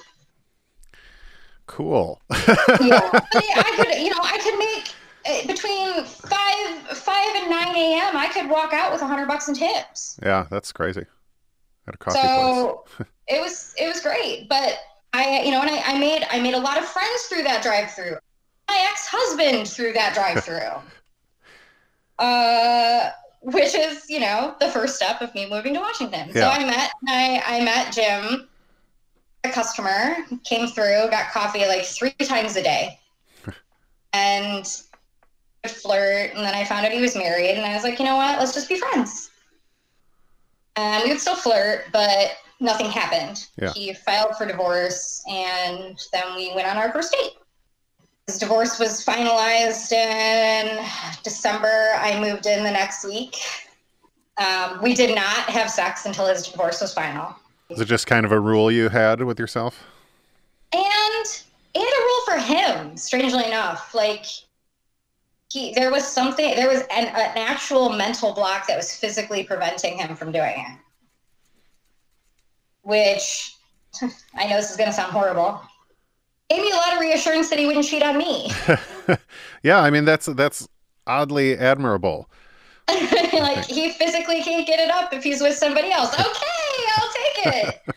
Cool. 1.65 2.21
yeah, 2.29 2.37
I 2.39 3.73
could, 3.75 3.99
you 3.99 4.09
know, 4.09 4.21
I 4.21 4.37
could 4.43 4.59
make 4.59 4.93
uh, 5.25 5.47
between 5.47 6.05
five 6.05 6.97
five 6.97 7.35
and 7.35 7.49
nine 7.49 7.75
a.m. 7.75 8.15
I 8.15 8.29
could 8.31 8.47
walk 8.47 8.73
out 8.73 8.91
with 8.91 9.01
a 9.01 9.07
hundred 9.07 9.27
bucks 9.27 9.47
in 9.47 9.55
tips. 9.55 10.19
yeah, 10.21 10.45
that's 10.51 10.71
crazy. 10.71 11.05
At 11.87 11.95
a 11.95 11.97
coffee 11.97 12.19
so 12.19 12.83
place. 12.85 13.07
it 13.27 13.41
was 13.41 13.73
it 13.77 13.87
was 13.87 14.01
great 14.01 14.47
but 14.49 14.79
i 15.13 15.41
you 15.43 15.51
know 15.51 15.61
and 15.61 15.69
I, 15.69 15.81
I 15.93 15.99
made 15.99 16.25
i 16.31 16.39
made 16.39 16.53
a 16.53 16.59
lot 16.59 16.77
of 16.77 16.85
friends 16.85 17.23
through 17.23 17.43
that 17.43 17.61
drive 17.61 17.91
through 17.91 18.17
my 18.67 18.87
ex-husband 18.89 19.67
through 19.67 19.93
that 19.93 20.13
drive 20.13 20.43
through 20.43 20.81
uh 22.19 23.11
which 23.45 23.75
is 23.75 24.09
you 24.09 24.19
know 24.19 24.55
the 24.59 24.67
first 24.69 24.95
step 24.95 25.21
of 25.21 25.33
me 25.35 25.49
moving 25.49 25.73
to 25.73 25.79
washington 25.79 26.31
so 26.33 26.47
i 26.47 26.65
met 26.65 26.91
i 27.07 27.41
i 27.45 27.63
met 27.63 27.93
jim 27.93 28.47
a 29.43 29.49
customer 29.49 30.17
came 30.43 30.67
through 30.67 31.07
got 31.09 31.31
coffee 31.31 31.65
like 31.67 31.85
three 31.85 32.11
times 32.23 32.55
a 32.55 32.63
day 32.63 32.99
and 34.13 34.81
would 35.63 35.71
flirt 35.71 36.31
and 36.33 36.43
then 36.43 36.53
i 36.55 36.63
found 36.63 36.85
out 36.85 36.91
he 36.91 37.01
was 37.01 37.15
married 37.15 37.55
and 37.55 37.65
i 37.65 37.73
was 37.73 37.83
like 37.83 37.99
you 37.99 38.05
know 38.05 38.15
what 38.15 38.39
let's 38.39 38.53
just 38.53 38.67
be 38.67 38.79
friends 38.79 39.29
and 40.75 41.03
we 41.03 41.09
would 41.09 41.19
still 41.19 41.35
flirt, 41.35 41.85
but 41.91 42.31
nothing 42.59 42.89
happened. 42.89 43.47
Yeah. 43.61 43.71
He 43.73 43.93
filed 43.93 44.35
for 44.37 44.45
divorce, 44.45 45.23
and 45.27 45.97
then 46.11 46.35
we 46.35 46.53
went 46.53 46.67
on 46.67 46.77
our 46.77 46.91
first 46.91 47.13
date. 47.13 47.33
His 48.27 48.39
divorce 48.39 48.79
was 48.79 49.05
finalized 49.05 49.91
in 49.91 50.83
December. 51.23 51.91
I 51.95 52.19
moved 52.19 52.45
in 52.45 52.63
the 52.63 52.71
next 52.71 53.05
week. 53.05 53.37
Um, 54.37 54.81
we 54.81 54.93
did 54.93 55.15
not 55.15 55.49
have 55.49 55.69
sex 55.69 56.05
until 56.05 56.27
his 56.27 56.47
divorce 56.47 56.81
was 56.81 56.93
final. 56.93 57.35
Is 57.69 57.79
it 57.79 57.85
just 57.85 58.07
kind 58.07 58.25
of 58.25 58.31
a 58.31 58.39
rule 58.39 58.71
you 58.71 58.89
had 58.89 59.21
with 59.21 59.39
yourself? 59.39 59.83
and 60.75 61.43
and 61.75 61.83
a 61.83 62.01
rule 62.01 62.21
for 62.25 62.37
him 62.37 62.97
strangely 62.97 63.45
enough 63.45 63.93
like 63.93 64.25
he 65.51 65.73
there 65.73 65.91
was 65.91 66.05
something 66.05 66.55
there 66.55 66.67
was 66.67 66.81
an, 66.81 67.05
an 67.05 67.37
actual 67.37 67.89
mental 67.89 68.33
block 68.33 68.67
that 68.67 68.75
was 68.75 68.95
physically 68.95 69.43
preventing 69.43 69.97
him 69.97 70.15
from 70.15 70.31
doing 70.31 70.55
it 70.57 70.77
which 72.81 73.55
i 74.35 74.47
know 74.47 74.57
this 74.57 74.71
is 74.71 74.77
going 74.77 74.89
to 74.89 74.95
sound 74.95 75.11
horrible 75.11 75.61
gave 76.49 76.61
me 76.61 76.71
a 76.71 76.75
lot 76.75 76.93
of 76.93 76.99
reassurance 76.99 77.49
that 77.49 77.59
he 77.59 77.65
wouldn't 77.65 77.85
cheat 77.85 78.03
on 78.03 78.17
me. 78.17 78.51
Yeah, 79.63 79.79
I 79.81 79.89
mean 79.89 80.05
that's 80.05 80.27
that's 80.27 80.67
oddly 81.07 81.57
admirable. 81.57 82.29
like 82.87 83.65
he 83.65 83.89
physically 83.91 84.43
can't 84.43 84.67
get 84.67 84.79
it 84.79 84.91
up 84.91 85.11
if 85.11 85.23
he's 85.23 85.41
with 85.41 85.55
somebody 85.57 85.91
else. 85.91 86.13
Okay 86.13 86.55
i'll 86.97 87.13
take 87.13 87.65
it. 87.65 87.81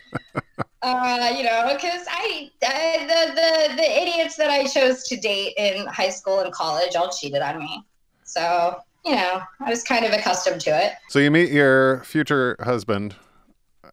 Uh, 0.81 1.35
you 1.37 1.43
know 1.43 1.69
because 1.73 2.05
I, 2.09 2.49
I 2.63 3.05
the, 3.05 3.33
the 3.35 3.75
the 3.75 4.01
idiots 4.01 4.37
that 4.37 4.49
i 4.49 4.65
chose 4.65 5.03
to 5.09 5.17
date 5.17 5.53
in 5.57 5.85
high 5.87 6.09
school 6.09 6.39
and 6.39 6.53
college 6.53 6.95
all 6.95 7.11
cheated 7.11 7.41
on 7.41 7.59
me. 7.59 7.83
So 8.23 8.79
you 9.05 9.13
know 9.15 9.41
i 9.59 9.69
was 9.69 9.83
kind 9.83 10.05
of 10.05 10.13
accustomed 10.13 10.61
to 10.61 10.69
it. 10.69 10.93
So 11.09 11.19
you 11.19 11.31
meet 11.31 11.51
your 11.51 12.01
future 12.05 12.55
husband, 12.61 13.13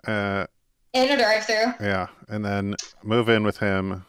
uh, 0.07 0.47
in 0.95 1.11
a 1.11 1.17
drive-through. 1.19 1.75
yeah, 1.85 2.07
and 2.29 2.45
then 2.45 2.77
move 3.03 3.29
in 3.29 3.43
with 3.43 3.59
him. 3.59 4.06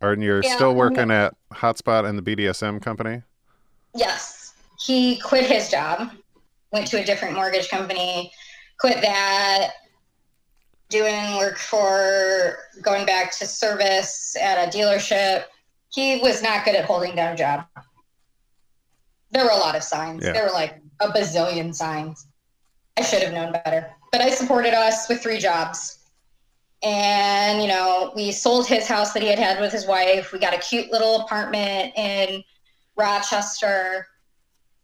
And 0.00 0.22
you're 0.22 0.42
Yeah, 0.42 0.54
still 0.54 0.74
working 0.74 1.10
at 1.10 1.34
Hotspot 1.52 2.08
and 2.08 2.18
the 2.18 2.22
BDSM 2.22 2.80
company. 2.80 3.22
yes. 3.94 4.36
He 4.80 5.16
quit 5.18 5.44
his 5.50 5.68
job 5.68 6.12
went 6.70 6.86
to 6.86 7.00
a 7.00 7.04
different 7.04 7.34
mortgage 7.34 7.68
company 7.68 8.30
quit 8.78 9.00
that 9.02 9.72
doing 10.88 11.36
work 11.36 11.58
for 11.58 12.58
going 12.80 13.04
back 13.04 13.32
to 13.38 13.46
service 13.46 14.36
at 14.40 14.68
a 14.68 14.70
dealership. 14.78 15.44
He 15.92 16.18
was 16.20 16.42
not 16.42 16.64
good 16.64 16.76
at 16.76 16.84
holding 16.84 17.16
down 17.16 17.34
a 17.34 17.36
job. 17.36 17.64
There 19.32 19.44
were 19.44 19.50
a 19.50 19.56
lot 19.56 19.74
of 19.74 19.82
signs. 19.82 20.24
Yeah. 20.24 20.32
there 20.32 20.44
were 20.44 20.52
like 20.52 20.80
a 21.00 21.08
bazillion 21.08 21.74
signs. 21.74 22.26
I 22.96 23.02
should 23.02 23.22
have 23.22 23.32
known 23.34 23.52
better. 23.52 23.90
But 24.12 24.20
i 24.20 24.30
supported 24.30 24.74
us 24.74 25.08
with 25.08 25.20
three 25.22 25.38
jobs 25.38 25.97
and 26.82 27.60
you 27.60 27.68
know 27.68 28.12
we 28.14 28.30
sold 28.30 28.66
his 28.66 28.86
house 28.86 29.12
that 29.12 29.22
he 29.22 29.28
had 29.28 29.38
had 29.38 29.60
with 29.60 29.72
his 29.72 29.86
wife. 29.86 30.32
We 30.32 30.38
got 30.38 30.54
a 30.54 30.58
cute 30.58 30.90
little 30.92 31.22
apartment 31.22 31.92
in 31.96 32.44
rochester. 32.96 34.06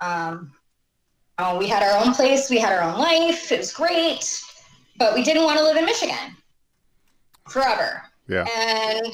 Um, 0.01 0.53
uh, 1.39 1.57
we 1.59 1.69
had 1.69 1.83
our 1.83 2.05
own 2.05 2.15
place. 2.15 2.51
We 2.51 2.59
had 2.59 2.73
our 2.73 2.83
own 2.83 2.99
life. 2.99 3.51
It 3.51 3.59
was 3.59 3.73
great. 3.73 4.41
But 4.97 5.15
we 5.15 5.25
didn't 5.25 5.45
want 5.45 5.59
to 5.59 5.65
live 5.65 5.77
in 5.77 5.85
michigan 5.85 6.37
forever. 7.49 8.03
Yeah. 8.27 8.47
and 8.57 9.13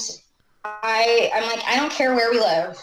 i 0.64 1.30
i'm 1.34 1.42
like 1.48 1.64
i 1.66 1.74
don't 1.76 1.90
care 1.90 2.14
where 2.14 2.30
we 2.30 2.38
live. 2.38 2.80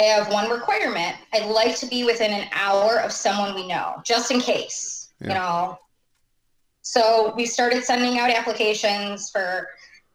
I 0.00 0.04
have 0.04 0.32
one 0.32 0.50
requirement. 0.50 1.16
I'd 1.32 1.48
like 1.48 1.76
to 1.76 1.86
be 1.86 2.02
within 2.02 2.32
an 2.32 2.48
hour 2.52 2.98
of 3.00 3.12
someone 3.12 3.54
we 3.54 3.68
know 3.68 4.02
just 4.04 4.30
in 4.30 4.40
case 4.40 5.10
you 5.20 5.28
know 5.28 5.78
so 6.82 7.32
we 7.36 7.46
started 7.46 7.84
sending 7.84 8.18
out 8.18 8.30
applications 8.30 9.30
for 9.30 9.68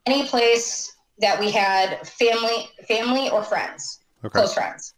any 0.05 0.27
place 0.27 0.93
that 1.19 1.39
we 1.39 1.49
had 1.49 2.05
family 2.07 2.69
family 2.87 3.29
or 3.29 3.41
friends 3.43 3.99
Okay. 4.25 4.39
close 4.39 4.53
friends 4.53 4.93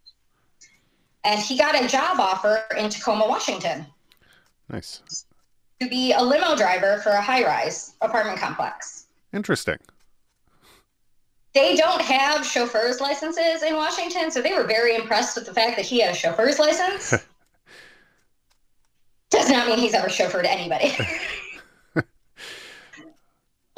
and 1.23 1.39
he 1.39 1.57
got 1.57 1.81
a 1.81 1.87
job 1.87 2.19
offer 2.19 2.63
in 2.77 2.89
tacoma 2.89 3.27
washington 3.27 3.85
Nice. 4.69 5.01
to 5.81 5.89
be 5.89 6.13
a 6.13 6.21
limo 6.21 6.55
driver 6.55 6.99
for 7.03 7.09
a 7.11 7.21
high-rise 7.21 7.95
apartment 8.01 8.39
complex 8.39 9.05
Interesting. 9.33 9.77
they 11.53 11.75
don't 11.75 12.01
have 12.01 12.45
chauffeur's 12.45 13.01
licenses 13.01 13.63
in 13.63 13.75
Washington, 13.75 14.31
so 14.31 14.41
they 14.41 14.53
were 14.53 14.63
very 14.63 14.95
impressed 14.95 15.35
with 15.35 15.45
the 15.45 15.53
fact 15.53 15.75
that 15.75 15.85
he 15.85 15.99
had 15.99 16.11
a 16.11 16.15
chauffeur's 16.17 16.57
license. 16.59 17.13
Does 19.29 19.49
not 19.49 19.67
mean 19.67 19.77
he's 19.79 19.93
ever 19.93 20.07
chauffeured 20.07 20.45
anybody. 20.45 20.93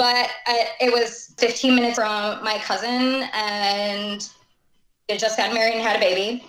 but 0.01 0.31
uh, 0.47 0.63
it 0.79 0.91
was 0.91 1.35
15 1.37 1.75
minutes 1.75 1.97
from 1.97 2.43
my 2.43 2.57
cousin, 2.57 3.29
and 3.35 4.27
they 5.07 5.15
just 5.15 5.37
got 5.37 5.53
married 5.53 5.75
and 5.75 5.83
had 5.83 5.95
a 5.95 5.99
baby. 5.99 6.43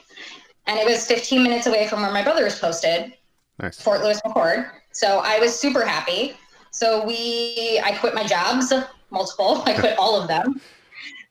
And 0.67 0.79
it 0.79 0.87
was 0.87 1.07
15 1.07 1.43
minutes 1.43 1.67
away 1.67 1.87
from 1.87 2.01
where 2.01 2.11
my 2.11 2.23
brother 2.23 2.45
was 2.45 2.59
posted. 2.59 3.13
Nice. 3.61 3.79
Fort 3.79 4.01
Lewis 4.01 4.23
McChord. 4.25 4.71
So 4.93 5.21
I 5.23 5.39
was 5.39 5.55
super 5.55 5.85
happy. 5.85 6.35
So 6.71 7.05
we, 7.05 7.79
I 7.85 7.93
quit 8.01 8.15
my 8.15 8.25
jobs, 8.25 8.73
multiple. 9.11 9.63
I 9.67 9.75
quit 9.75 9.99
all 9.99 10.19
of 10.19 10.29
them, 10.29 10.59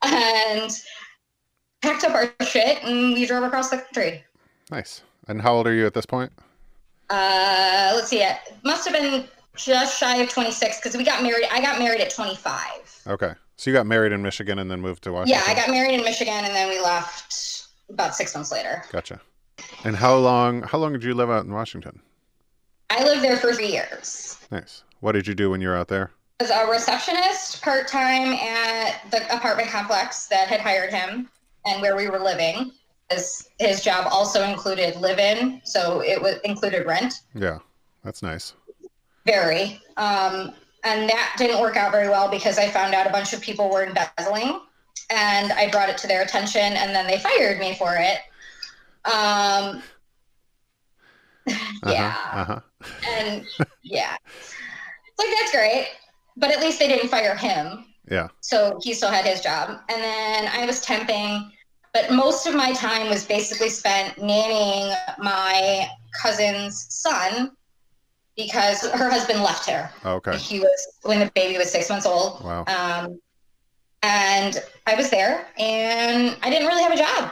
and 0.03 0.71
packed 1.81 2.03
up 2.03 2.13
our 2.13 2.31
shit 2.45 2.83
and 2.83 3.15
we 3.15 3.25
drove 3.25 3.41
across 3.41 3.71
the 3.71 3.77
country. 3.77 4.23
Nice. 4.69 5.01
And 5.27 5.41
how 5.41 5.55
old 5.55 5.65
are 5.65 5.73
you 5.73 5.87
at 5.87 5.95
this 5.95 6.05
point? 6.05 6.31
Uh, 7.09 7.93
let's 7.95 8.09
see, 8.09 8.21
it 8.21 8.37
must 8.63 8.87
have 8.87 8.93
been 8.93 9.27
just 9.65 9.99
shy 9.99 10.17
of 10.17 10.29
26 10.29 10.79
because 10.79 10.97
we 10.97 11.03
got 11.03 11.23
married. 11.23 11.47
I 11.51 11.61
got 11.61 11.79
married 11.79 12.01
at 12.01 12.09
25. 12.09 12.61
Okay. 13.07 13.33
So 13.57 13.69
you 13.69 13.75
got 13.75 13.85
married 13.85 14.11
in 14.11 14.21
Michigan 14.21 14.59
and 14.59 14.69
then 14.69 14.81
moved 14.81 15.03
to 15.03 15.11
Washington. 15.11 15.43
Yeah, 15.45 15.51
I 15.51 15.55
got 15.55 15.69
married 15.69 15.93
in 15.93 16.03
Michigan 16.03 16.33
and 16.33 16.55
then 16.55 16.69
we 16.69 16.79
left 16.79 17.67
about 17.89 18.15
six 18.15 18.33
months 18.33 18.51
later. 18.51 18.83
Gotcha. 18.91 19.21
And 19.83 19.95
how 19.95 20.15
long? 20.17 20.63
How 20.63 20.77
long 20.77 20.93
did 20.93 21.03
you 21.03 21.13
live 21.13 21.29
out 21.29 21.45
in 21.45 21.51
Washington? 21.51 22.01
I 22.89 23.03
lived 23.03 23.23
there 23.23 23.37
for 23.37 23.53
three 23.53 23.71
years. 23.71 24.37
Nice. 24.51 24.83
What 24.99 25.13
did 25.13 25.27
you 25.27 25.35
do 25.35 25.49
when 25.51 25.61
you 25.61 25.67
were 25.67 25.77
out 25.77 25.87
there? 25.87 26.11
was 26.41 26.49
a 26.49 26.65
receptionist 26.67 27.61
part 27.61 27.87
time 27.87 28.33
at 28.33 29.09
the 29.11 29.23
apartment 29.35 29.69
complex 29.69 30.25
that 30.25 30.47
had 30.47 30.59
hired 30.59 30.91
him 30.91 31.29
and 31.65 31.81
where 31.81 31.95
we 31.95 32.09
were 32.09 32.19
living. 32.19 32.71
His, 33.11 33.49
his 33.59 33.83
job 33.83 34.07
also 34.09 34.43
included 34.43 34.95
live 34.95 35.19
in, 35.19 35.61
so 35.63 36.01
it 36.01 36.19
was 36.19 36.37
included 36.43 36.87
rent. 36.87 37.21
Yeah, 37.35 37.59
that's 38.03 38.23
nice. 38.23 38.55
Very. 39.25 39.81
Um, 39.97 40.53
and 40.83 41.09
that 41.09 41.35
didn't 41.37 41.61
work 41.61 41.77
out 41.77 41.91
very 41.91 42.09
well 42.09 42.29
because 42.29 42.57
I 42.57 42.67
found 42.67 42.93
out 42.93 43.05
a 43.05 43.11
bunch 43.11 43.33
of 43.33 43.41
people 43.41 43.69
were 43.69 43.85
embezzling 43.85 44.61
and 45.09 45.51
I 45.51 45.69
brought 45.69 45.89
it 45.89 45.97
to 45.99 46.07
their 46.07 46.23
attention 46.23 46.61
and 46.61 46.95
then 46.95 47.05
they 47.07 47.19
fired 47.19 47.59
me 47.59 47.75
for 47.75 47.95
it. 47.97 48.17
Um, 49.05 49.83
yeah. 51.85 52.15
Uh 52.33 52.45
huh. 52.45 52.59
And 53.07 53.45
yeah. 53.83 54.15
It's 54.25 55.19
like, 55.19 55.29
that's 55.39 55.51
great. 55.51 55.89
But 56.37 56.51
at 56.51 56.59
least 56.61 56.79
they 56.79 56.87
didn't 56.87 57.09
fire 57.09 57.35
him. 57.35 57.85
Yeah. 58.09 58.29
So 58.39 58.79
he 58.81 58.93
still 58.93 59.11
had 59.11 59.25
his 59.25 59.41
job. 59.41 59.81
And 59.89 60.01
then 60.01 60.47
I 60.47 60.65
was 60.65 60.83
temping, 60.83 61.51
but 61.93 62.11
most 62.11 62.47
of 62.47 62.55
my 62.55 62.73
time 62.73 63.09
was 63.09 63.25
basically 63.25 63.69
spent 63.69 64.15
nannying 64.15 64.95
my 65.19 65.87
cousin's 66.21 66.87
son 66.89 67.51
because 68.35 68.81
her 68.91 69.09
husband 69.09 69.41
left 69.43 69.69
her. 69.69 69.89
Okay. 70.05 70.37
He 70.37 70.59
was 70.59 70.87
when 71.03 71.19
the 71.19 71.31
baby 71.35 71.57
was 71.57 71.71
six 71.71 71.89
months 71.89 72.05
old. 72.05 72.43
Wow. 72.43 72.65
Um, 72.67 73.19
and 74.03 74.57
I 74.87 74.95
was 74.95 75.09
there 75.09 75.47
and 75.59 76.35
I 76.41 76.49
didn't 76.49 76.67
really 76.67 76.81
have 76.81 76.93
a 76.93 76.97
job. 76.97 77.31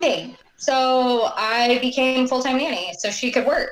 Hey, 0.00 0.36
so 0.56 1.30
I 1.36 1.78
became 1.80 2.26
full 2.26 2.42
time 2.42 2.58
nanny 2.58 2.92
so 2.98 3.10
she 3.10 3.30
could 3.30 3.46
work. 3.46 3.70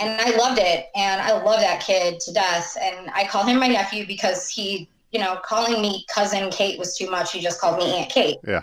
and 0.00 0.20
I 0.20 0.36
loved 0.36 0.58
it. 0.58 0.86
And 0.96 1.20
I 1.20 1.32
love 1.42 1.60
that 1.60 1.80
kid 1.82 2.20
to 2.20 2.32
death. 2.32 2.76
And 2.80 3.10
I 3.10 3.26
call 3.26 3.44
him 3.44 3.58
my 3.58 3.68
nephew 3.68 4.06
because 4.06 4.48
he, 4.48 4.88
you 5.12 5.20
know, 5.20 5.36
calling 5.44 5.80
me 5.82 6.04
cousin 6.08 6.50
Kate 6.50 6.78
was 6.78 6.96
too 6.96 7.10
much. 7.10 7.32
He 7.32 7.40
just 7.40 7.60
called 7.60 7.78
me 7.78 7.92
Aunt 7.92 8.10
Kate. 8.10 8.38
Yeah. 8.46 8.62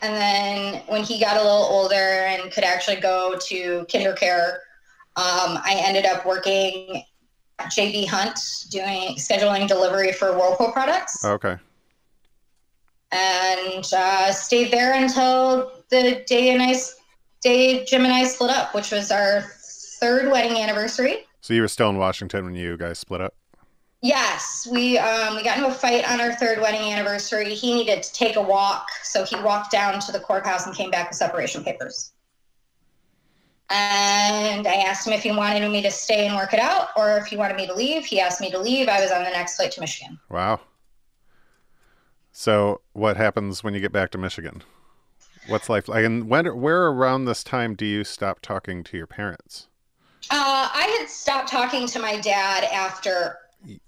And 0.00 0.14
then 0.16 0.82
when 0.88 1.04
he 1.04 1.20
got 1.20 1.36
a 1.36 1.42
little 1.42 1.64
older 1.64 1.94
and 1.94 2.50
could 2.50 2.64
actually 2.64 2.96
go 2.96 3.36
to 3.48 3.84
KinderCare, 3.88 4.56
um, 5.16 5.58
I 5.64 5.80
ended 5.84 6.06
up 6.06 6.24
working 6.26 7.02
at 7.58 7.66
JB 7.70 8.08
Hunt 8.08 8.38
doing 8.70 9.16
scheduling 9.16 9.68
delivery 9.68 10.12
for 10.12 10.32
Whirlpool 10.36 10.72
products 10.72 11.24
Okay. 11.24 11.56
and 13.10 13.84
uh, 13.94 14.32
stayed 14.32 14.70
there 14.70 14.94
until 14.94 15.72
the 15.90 16.22
day 16.26 16.50
and 16.50 16.62
I 16.62 16.74
day 17.42 17.84
Jim 17.84 18.04
and 18.04 18.12
I 18.12 18.24
split 18.24 18.50
up, 18.50 18.74
which 18.74 18.90
was 18.90 19.10
our 19.10 19.42
third 20.00 20.30
wedding 20.30 20.56
anniversary. 20.58 21.26
So 21.40 21.54
you 21.54 21.60
were 21.60 21.68
still 21.68 21.90
in 21.90 21.96
Washington 21.98 22.44
when 22.44 22.54
you 22.54 22.76
guys 22.76 22.98
split 22.98 23.20
up? 23.20 23.34
Yes, 24.00 24.66
we 24.70 24.98
um, 24.98 25.36
we 25.36 25.44
got 25.44 25.58
into 25.58 25.68
a 25.68 25.74
fight 25.74 26.10
on 26.10 26.20
our 26.20 26.32
third 26.34 26.60
wedding 26.60 26.90
anniversary. 26.92 27.54
He 27.54 27.74
needed 27.74 28.02
to 28.02 28.12
take 28.12 28.34
a 28.36 28.42
walk, 28.42 28.88
so 29.04 29.24
he 29.24 29.36
walked 29.42 29.70
down 29.70 30.00
to 30.00 30.10
the 30.12 30.18
courthouse 30.18 30.66
and 30.66 30.74
came 30.74 30.90
back 30.90 31.10
with 31.10 31.16
separation 31.18 31.62
papers. 31.62 32.12
And 33.72 34.66
I 34.66 34.74
asked 34.74 35.06
him 35.06 35.14
if 35.14 35.22
he 35.22 35.32
wanted 35.32 35.66
me 35.70 35.80
to 35.80 35.90
stay 35.90 36.26
and 36.26 36.36
work 36.36 36.52
it 36.52 36.60
out, 36.60 36.88
or 36.94 37.16
if 37.16 37.26
he 37.26 37.36
wanted 37.36 37.56
me 37.56 37.66
to 37.66 37.74
leave. 37.74 38.04
He 38.04 38.20
asked 38.20 38.40
me 38.40 38.50
to 38.50 38.58
leave. 38.58 38.88
I 38.88 39.00
was 39.00 39.10
on 39.10 39.24
the 39.24 39.30
next 39.30 39.56
flight 39.56 39.72
to 39.72 39.80
Michigan. 39.80 40.18
Wow. 40.28 40.60
So 42.32 42.82
what 42.92 43.16
happens 43.16 43.64
when 43.64 43.72
you 43.72 43.80
get 43.80 43.92
back 43.92 44.10
to 44.10 44.18
Michigan? 44.18 44.62
What's 45.48 45.68
life 45.68 45.88
like? 45.88 46.04
And 46.04 46.28
when, 46.28 46.46
where 46.60 46.86
around 46.86 47.24
this 47.24 47.42
time 47.42 47.74
do 47.74 47.86
you 47.86 48.04
stop 48.04 48.40
talking 48.40 48.84
to 48.84 48.96
your 48.96 49.06
parents? 49.06 49.68
Uh, 50.30 50.68
I 50.72 50.98
had 50.98 51.08
stopped 51.08 51.48
talking 51.48 51.86
to 51.88 51.98
my 51.98 52.20
dad 52.20 52.64
after 52.64 53.38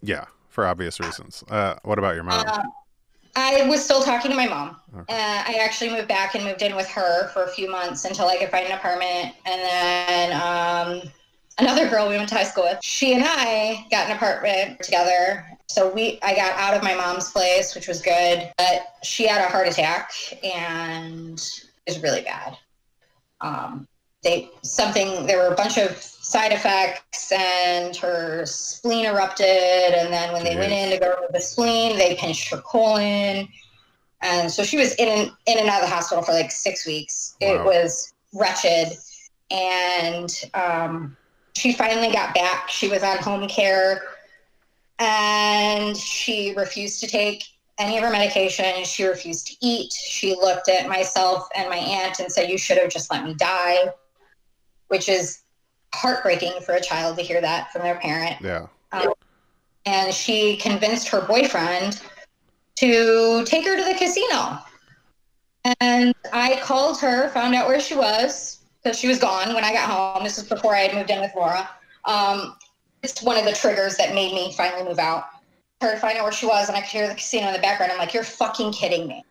Yeah, 0.00 0.24
for 0.48 0.66
obvious 0.66 0.98
reasons. 0.98 1.44
Uh, 1.48 1.76
what 1.84 1.98
about 1.98 2.14
your 2.14 2.24
mom? 2.24 2.44
Uh, 2.46 2.62
I 3.36 3.66
was 3.68 3.84
still 3.84 4.02
talking 4.02 4.30
to 4.30 4.36
my 4.36 4.46
mom. 4.46 4.76
Okay. 4.96 5.12
Uh, 5.12 5.42
I 5.46 5.58
actually 5.60 5.90
moved 5.90 6.08
back 6.08 6.34
and 6.34 6.44
moved 6.44 6.62
in 6.62 6.76
with 6.76 6.88
her 6.88 7.28
for 7.28 7.44
a 7.44 7.48
few 7.48 7.70
months 7.70 8.04
until 8.04 8.28
I 8.28 8.36
could 8.36 8.50
find 8.50 8.66
an 8.66 8.72
apartment. 8.72 9.34
And 9.44 9.60
then 9.60 10.32
um, 10.32 11.02
another 11.58 11.88
girl 11.88 12.08
we 12.08 12.16
went 12.16 12.28
to 12.28 12.36
high 12.36 12.44
school 12.44 12.64
with, 12.64 12.78
she 12.82 13.14
and 13.14 13.24
I 13.26 13.86
got 13.90 14.08
an 14.08 14.16
apartment 14.16 14.80
together. 14.82 15.46
So 15.66 15.92
we, 15.92 16.18
I 16.22 16.34
got 16.36 16.52
out 16.58 16.74
of 16.74 16.84
my 16.84 16.94
mom's 16.94 17.30
place, 17.30 17.74
which 17.74 17.88
was 17.88 18.00
good. 18.00 18.52
But 18.56 18.86
she 19.02 19.26
had 19.26 19.40
a 19.40 19.48
heart 19.48 19.66
attack 19.66 20.12
and 20.44 21.38
it 21.86 21.94
was 21.94 22.02
really 22.02 22.22
bad. 22.22 22.56
Um, 23.40 23.88
they 24.22 24.48
something 24.62 25.26
there 25.26 25.38
were 25.38 25.52
a 25.52 25.56
bunch 25.56 25.76
of 25.76 26.13
side 26.34 26.50
effects 26.50 27.30
and 27.30 27.94
her 27.94 28.44
spleen 28.44 29.04
erupted. 29.04 29.46
And 29.46 30.12
then 30.12 30.32
when 30.32 30.42
they 30.42 30.56
went 30.56 30.72
in 30.72 30.90
to 30.90 30.98
go 30.98 31.14
to 31.14 31.32
the 31.32 31.38
spleen 31.38 31.96
they 31.96 32.16
pinched 32.16 32.50
her 32.50 32.56
colon. 32.56 33.46
And 34.20 34.50
so 34.50 34.64
she 34.64 34.76
was 34.76 34.96
in 34.96 35.06
and 35.06 35.30
in 35.46 35.60
and 35.60 35.68
out 35.68 35.84
of 35.84 35.88
the 35.88 35.94
hospital 35.94 36.24
for 36.24 36.32
like 36.32 36.50
six 36.50 36.88
weeks. 36.88 37.36
It 37.40 37.64
was 37.64 38.12
wretched. 38.32 38.96
And 39.52 40.28
um, 40.54 41.16
she 41.54 41.72
finally 41.72 42.10
got 42.10 42.34
back. 42.34 42.68
She 42.68 42.88
was 42.88 43.04
on 43.04 43.18
home 43.18 43.46
care. 43.46 44.02
And 44.98 45.96
she 45.96 46.52
refused 46.56 46.98
to 47.02 47.06
take 47.06 47.44
any 47.78 47.96
of 47.96 48.02
her 48.02 48.10
medication. 48.10 48.84
She 48.84 49.04
refused 49.04 49.46
to 49.46 49.54
eat. 49.60 49.92
She 49.92 50.34
looked 50.34 50.68
at 50.68 50.88
myself 50.88 51.46
and 51.54 51.70
my 51.70 51.76
aunt 51.76 52.18
and 52.18 52.32
said, 52.32 52.50
You 52.50 52.58
should 52.58 52.78
have 52.78 52.90
just 52.90 53.12
let 53.12 53.24
me 53.24 53.34
die, 53.34 53.86
which 54.88 55.08
is 55.08 55.43
heartbreaking 55.94 56.60
for 56.64 56.74
a 56.74 56.80
child 56.80 57.16
to 57.18 57.22
hear 57.22 57.40
that 57.40 57.72
from 57.72 57.82
their 57.82 57.96
parent. 57.96 58.36
Yeah. 58.40 58.66
And 59.86 60.14
she 60.14 60.56
convinced 60.56 61.08
her 61.08 61.20
boyfriend 61.20 62.00
to 62.76 63.44
take 63.44 63.64
her 63.66 63.76
to 63.76 63.84
the 63.84 63.94
casino. 63.94 64.58
And 65.80 66.14
I 66.32 66.60
called 66.62 67.00
her, 67.00 67.28
found 67.30 67.54
out 67.54 67.68
where 67.68 67.80
she 67.80 67.94
was, 67.94 68.64
because 68.82 68.98
she 68.98 69.08
was 69.08 69.18
gone 69.18 69.54
when 69.54 69.64
I 69.64 69.72
got 69.72 69.88
home. 69.88 70.24
This 70.24 70.36
was 70.36 70.48
before 70.48 70.74
I 70.74 70.80
had 70.80 70.94
moved 70.94 71.10
in 71.10 71.20
with 71.20 71.32
Laura. 71.34 71.68
Um, 72.04 72.56
it's 73.02 73.22
one 73.22 73.38
of 73.38 73.44
the 73.44 73.52
triggers 73.52 73.96
that 73.96 74.14
made 74.14 74.34
me 74.34 74.52
finally 74.52 74.84
move 74.84 74.98
out. 74.98 75.24
Her 75.80 75.92
to 75.92 75.98
find 75.98 76.18
out 76.18 76.24
where 76.24 76.32
she 76.32 76.46
was, 76.46 76.68
and 76.68 76.76
I 76.76 76.80
could 76.80 76.90
hear 76.90 77.08
the 77.08 77.14
casino 77.14 77.48
in 77.48 77.52
the 77.52 77.58
background. 77.58 77.92
I'm 77.92 77.98
like, 77.98 78.14
"You're 78.14 78.24
fucking 78.24 78.72
kidding 78.72 79.06
me! 79.06 79.24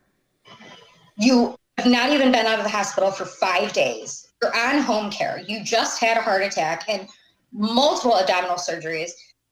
You 1.18 1.56
have 1.78 1.88
not 1.88 2.12
even 2.12 2.32
been 2.32 2.46
out 2.46 2.60
of 2.60 2.66
the 2.66 2.70
hospital 2.70 3.12
for 3.12 3.26
five 3.26 3.74
days. 3.74 4.23
You're 4.44 4.56
on 4.56 4.82
home 4.82 5.10
care. 5.10 5.42
You 5.48 5.64
just 5.64 6.02
had 6.02 6.18
a 6.18 6.22
heart 6.22 6.42
attack 6.44 6.84
and 6.90 7.08
multiple 7.54 8.18
abdominal 8.18 8.58
surgeries. 8.58 9.12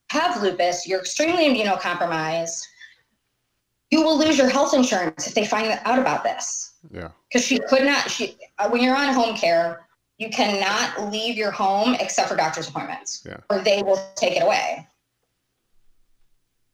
Have 0.10 0.42
lupus. 0.42 0.86
You're 0.86 1.00
extremely 1.00 1.46
immunocompromised. 1.46 2.62
You 3.90 4.02
will 4.04 4.18
lose 4.18 4.38
your 4.38 4.50
health 4.50 4.74
insurance 4.74 5.28
if 5.28 5.34
they 5.34 5.46
find 5.46 5.80
out 5.86 6.00
about 6.00 6.24
this." 6.24 6.74
Yeah. 6.92 7.10
because 7.30 7.46
she 7.46 7.60
could 7.60 7.84
not 7.86 8.10
she 8.10 8.36
uh, 8.58 8.68
when 8.68 8.82
you're 8.82 8.96
on 8.96 9.14
home 9.14 9.38
care 9.38 9.88
you 10.18 10.30
cannot 10.32 11.12
leave 11.12 11.38
your 11.38 11.52
home 11.52 11.94
except 12.00 12.28
for 12.28 12.36
doctor's 12.36 12.68
appointments 12.70 13.22
Yeah. 13.24 13.38
or 13.52 13.60
they 13.60 13.84
will 13.84 14.02
take 14.16 14.36
it 14.36 14.42
away 14.42 14.88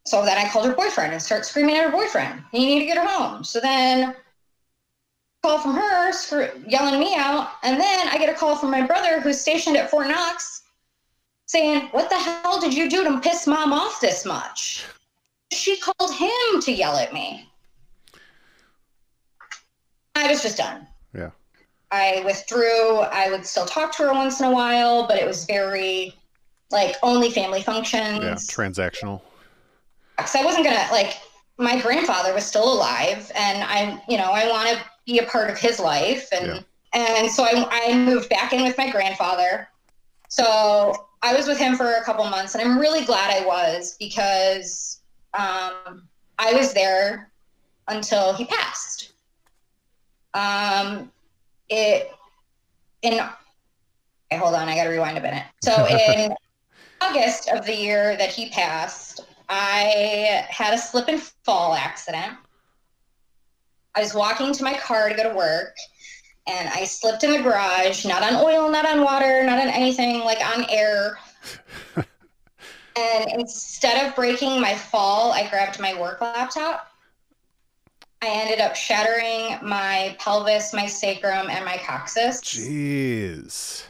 so 0.06 0.24
then 0.24 0.38
i 0.38 0.48
called 0.48 0.66
her 0.66 0.74
boyfriend 0.74 1.12
and 1.12 1.22
start 1.22 1.46
screaming 1.46 1.76
at 1.76 1.84
her 1.84 1.92
boyfriend 1.92 2.42
you 2.54 2.60
need 2.62 2.80
to 2.80 2.86
get 2.86 2.98
her 2.98 3.06
home 3.06 3.44
so 3.44 3.60
then 3.60 4.16
call 5.48 5.60
from 5.60 5.76
her 5.76 6.12
screw, 6.12 6.50
yelling 6.68 7.00
me 7.00 7.16
out 7.16 7.52
and 7.64 7.80
then 7.80 8.08
i 8.10 8.18
get 8.18 8.30
a 8.30 8.34
call 8.34 8.58
from 8.58 8.70
my 8.70 8.86
brother 8.86 9.22
who's 9.22 9.40
stationed 9.40 9.78
at 9.78 9.90
fort 9.90 10.08
knox 10.08 10.64
saying 11.46 11.88
what 11.92 12.10
the 12.10 12.18
hell 12.18 12.60
did 12.60 12.74
you 12.74 12.90
do 12.90 13.04
to 13.04 13.20
piss 13.22 13.48
mom 13.48 13.72
off 13.72 14.02
this 14.02 14.26
much 14.26 14.86
she 15.52 15.78
called 15.78 16.14
him 16.14 16.62
to 16.62 16.72
yell 16.72 16.98
at 16.98 17.14
me 17.14 17.48
I 20.18 20.32
was 20.32 20.42
just 20.42 20.58
done. 20.58 20.88
Yeah. 21.14 21.30
I 21.92 22.22
withdrew. 22.26 23.00
I 23.00 23.30
would 23.30 23.46
still 23.46 23.66
talk 23.66 23.96
to 23.98 24.04
her 24.04 24.14
once 24.14 24.40
in 24.40 24.48
a 24.48 24.52
while, 24.52 25.08
but 25.08 25.18
it 25.18 25.28
was 25.28 25.46
very 25.46 26.16
like 26.72 26.96
only 27.04 27.30
family 27.30 27.62
functions. 27.62 28.20
Yeah. 28.24 28.34
Transactional. 28.34 29.22
Because 30.18 30.36
I 30.36 30.44
wasn't 30.44 30.66
gonna 30.66 30.88
like 30.92 31.18
my 31.58 31.80
grandfather 31.80 32.34
was 32.34 32.46
still 32.46 32.72
alive, 32.72 33.32
and 33.36 33.64
I, 33.64 34.02
you 34.10 34.18
know, 34.18 34.32
I 34.32 34.50
want 34.50 34.70
to 34.70 34.84
be 35.08 35.20
a 35.20 35.24
part 35.24 35.50
of 35.50 35.58
his 35.58 35.80
life, 35.80 36.28
and 36.32 36.64
and 36.94 37.32
so 37.32 37.44
I, 37.44 37.68
I 37.72 37.98
moved 37.98 38.30
back 38.30 38.54
in 38.54 38.64
with 38.64 38.78
my 38.78 38.92
grandfather. 38.92 39.68
So 40.30 41.08
I 41.24 41.36
was 41.36 41.48
with 41.48 41.58
him 41.58 41.76
for 41.76 41.94
a 41.94 42.04
couple 42.04 42.26
months, 42.26 42.54
and 42.54 42.64
I'm 42.64 42.78
really 42.78 43.06
glad 43.06 43.34
I 43.34 43.46
was 43.46 43.96
because 43.98 45.02
um, 45.34 46.08
I 46.38 46.54
was 46.54 46.74
there 46.74 47.32
until 47.88 48.34
he 48.34 48.46
passed. 48.46 49.14
Um, 50.34 51.12
it 51.70 52.12
in 53.02 53.14
okay, 53.14 54.40
hold 54.40 54.54
on, 54.54 54.68
I 54.68 54.76
got 54.76 54.84
to 54.84 54.90
rewind 54.90 55.18
a 55.18 55.22
minute. 55.22 55.44
So 55.64 55.88
in 55.88 56.34
August 57.02 57.50
of 57.50 57.66
the 57.66 57.76
year 57.76 58.18
that 58.18 58.30
he 58.30 58.50
passed, 58.50 59.22
I 59.50 60.46
had 60.50 60.74
a 60.74 60.78
slip 60.78 61.08
and 61.08 61.22
fall 61.22 61.74
accident. 61.74 62.34
I 63.98 64.02
was 64.02 64.14
walking 64.14 64.54
to 64.54 64.64
my 64.64 64.76
car 64.76 65.10
to 65.10 65.16
go 65.16 65.24
to 65.24 65.36
work, 65.36 65.76
and 66.46 66.70
I 66.70 66.84
slipped 66.84 67.24
in 67.24 67.32
the 67.32 67.42
garage, 67.42 68.06
not 68.06 68.22
on 68.22 68.36
oil, 68.36 68.70
not 68.70 68.86
on 68.86 69.04
water, 69.04 69.44
not 69.44 69.60
on 69.60 69.70
anything, 69.70 70.20
like 70.20 70.38
on 70.56 70.68
air. 70.70 71.18
and 71.96 73.32
instead 73.34 74.06
of 74.06 74.16
breaking 74.16 74.62
my 74.62 74.76
fall, 74.76 75.32
I 75.32 75.50
grabbed 75.50 75.80
my 75.80 76.00
work 76.00 76.22
laptop. 76.22 76.92
I 78.22 78.28
ended 78.28 78.60
up 78.60 78.76
shattering 78.76 79.58
my 79.68 80.16
pelvis, 80.20 80.76
my 80.76 80.86
sacrum, 80.86 81.50
and 81.50 81.66
my 81.66 81.82
coccyx. 81.84 82.42
Jeez. 82.42 83.84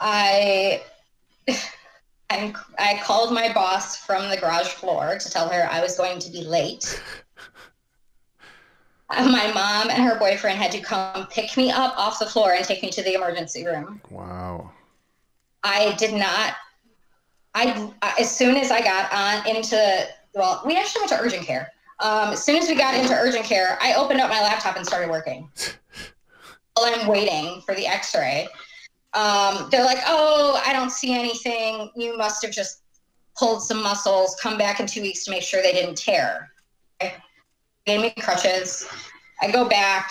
I 0.00 0.82
I 2.78 3.00
called 3.04 3.32
my 3.32 3.52
boss 3.52 3.96
from 3.96 4.30
the 4.30 4.36
garage 4.36 4.68
floor 4.68 5.18
to 5.18 5.30
tell 5.30 5.48
her 5.48 5.68
I 5.70 5.80
was 5.80 5.96
going 5.96 6.18
to 6.20 6.30
be 6.30 6.42
late. 6.42 7.00
My 9.18 9.52
mom 9.52 9.90
and 9.90 10.02
her 10.02 10.18
boyfriend 10.18 10.58
had 10.58 10.72
to 10.72 10.80
come 10.80 11.26
pick 11.26 11.56
me 11.56 11.70
up 11.70 11.96
off 11.98 12.18
the 12.18 12.26
floor 12.26 12.54
and 12.54 12.64
take 12.64 12.82
me 12.82 12.90
to 12.90 13.02
the 13.02 13.14
emergency 13.14 13.64
room. 13.66 14.00
Wow. 14.10 14.70
I 15.62 15.94
did 15.96 16.14
not. 16.14 16.54
I 17.54 17.92
as 18.18 18.34
soon 18.34 18.56
as 18.56 18.70
I 18.70 18.80
got 18.80 19.12
on 19.12 19.46
into 19.54 20.06
well, 20.34 20.62
we 20.64 20.78
actually 20.78 21.00
went 21.00 21.10
to 21.10 21.20
urgent 21.20 21.46
care. 21.46 21.70
Um, 22.00 22.32
as 22.32 22.42
soon 22.42 22.56
as 22.56 22.68
we 22.68 22.74
got 22.74 22.94
into 22.94 23.12
urgent 23.12 23.44
care, 23.44 23.78
I 23.82 23.94
opened 23.94 24.20
up 24.20 24.30
my 24.30 24.40
laptop 24.40 24.76
and 24.76 24.86
started 24.86 25.10
working. 25.10 25.50
While 26.74 26.94
I'm 26.94 27.06
waiting 27.06 27.60
for 27.66 27.74
the 27.74 27.86
X-ray, 27.86 28.48
um, 29.12 29.68
they're 29.70 29.84
like, 29.84 29.98
"Oh, 30.06 30.60
I 30.64 30.72
don't 30.72 30.90
see 30.90 31.12
anything. 31.12 31.90
You 31.94 32.16
must 32.16 32.42
have 32.42 32.50
just 32.50 32.82
pulled 33.36 33.62
some 33.62 33.82
muscles. 33.82 34.36
Come 34.42 34.56
back 34.56 34.80
in 34.80 34.86
two 34.86 35.02
weeks 35.02 35.24
to 35.26 35.30
make 35.30 35.42
sure 35.42 35.62
they 35.62 35.72
didn't 35.72 35.96
tear." 35.96 36.51
Gave 37.86 38.00
me 38.00 38.10
crutches. 38.20 38.88
I 39.40 39.50
go 39.50 39.68
back, 39.68 40.10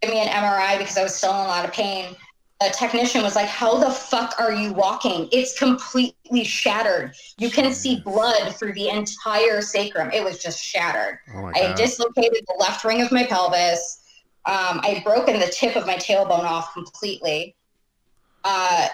give 0.00 0.10
me 0.10 0.20
an 0.20 0.28
MRI 0.28 0.78
because 0.78 0.96
I 0.96 1.02
was 1.02 1.14
still 1.14 1.30
in 1.30 1.36
a 1.36 1.48
lot 1.48 1.64
of 1.64 1.72
pain. 1.72 2.16
a 2.62 2.70
technician 2.70 3.22
was 3.22 3.36
like, 3.36 3.46
How 3.48 3.78
the 3.78 3.90
fuck 3.90 4.34
are 4.40 4.52
you 4.52 4.72
walking? 4.72 5.28
It's 5.30 5.58
completely 5.58 6.44
shattered. 6.44 7.12
You 7.36 7.50
can 7.50 7.72
see 7.74 8.00
blood 8.00 8.56
through 8.56 8.72
the 8.72 8.88
entire 8.88 9.60
sacrum. 9.60 10.10
It 10.12 10.24
was 10.24 10.38
just 10.38 10.62
shattered. 10.64 11.18
Oh 11.34 11.44
I 11.54 11.74
dislocated 11.74 12.44
the 12.46 12.56
left 12.58 12.84
ring 12.84 13.02
of 13.02 13.12
my 13.12 13.24
pelvis. 13.24 14.02
Um, 14.46 14.80
I'd 14.82 15.02
broken 15.04 15.38
the 15.38 15.48
tip 15.48 15.76
of 15.76 15.86
my 15.86 15.96
tailbone 15.96 16.44
off 16.44 16.72
completely. 16.72 17.54
Uh, 18.44 18.88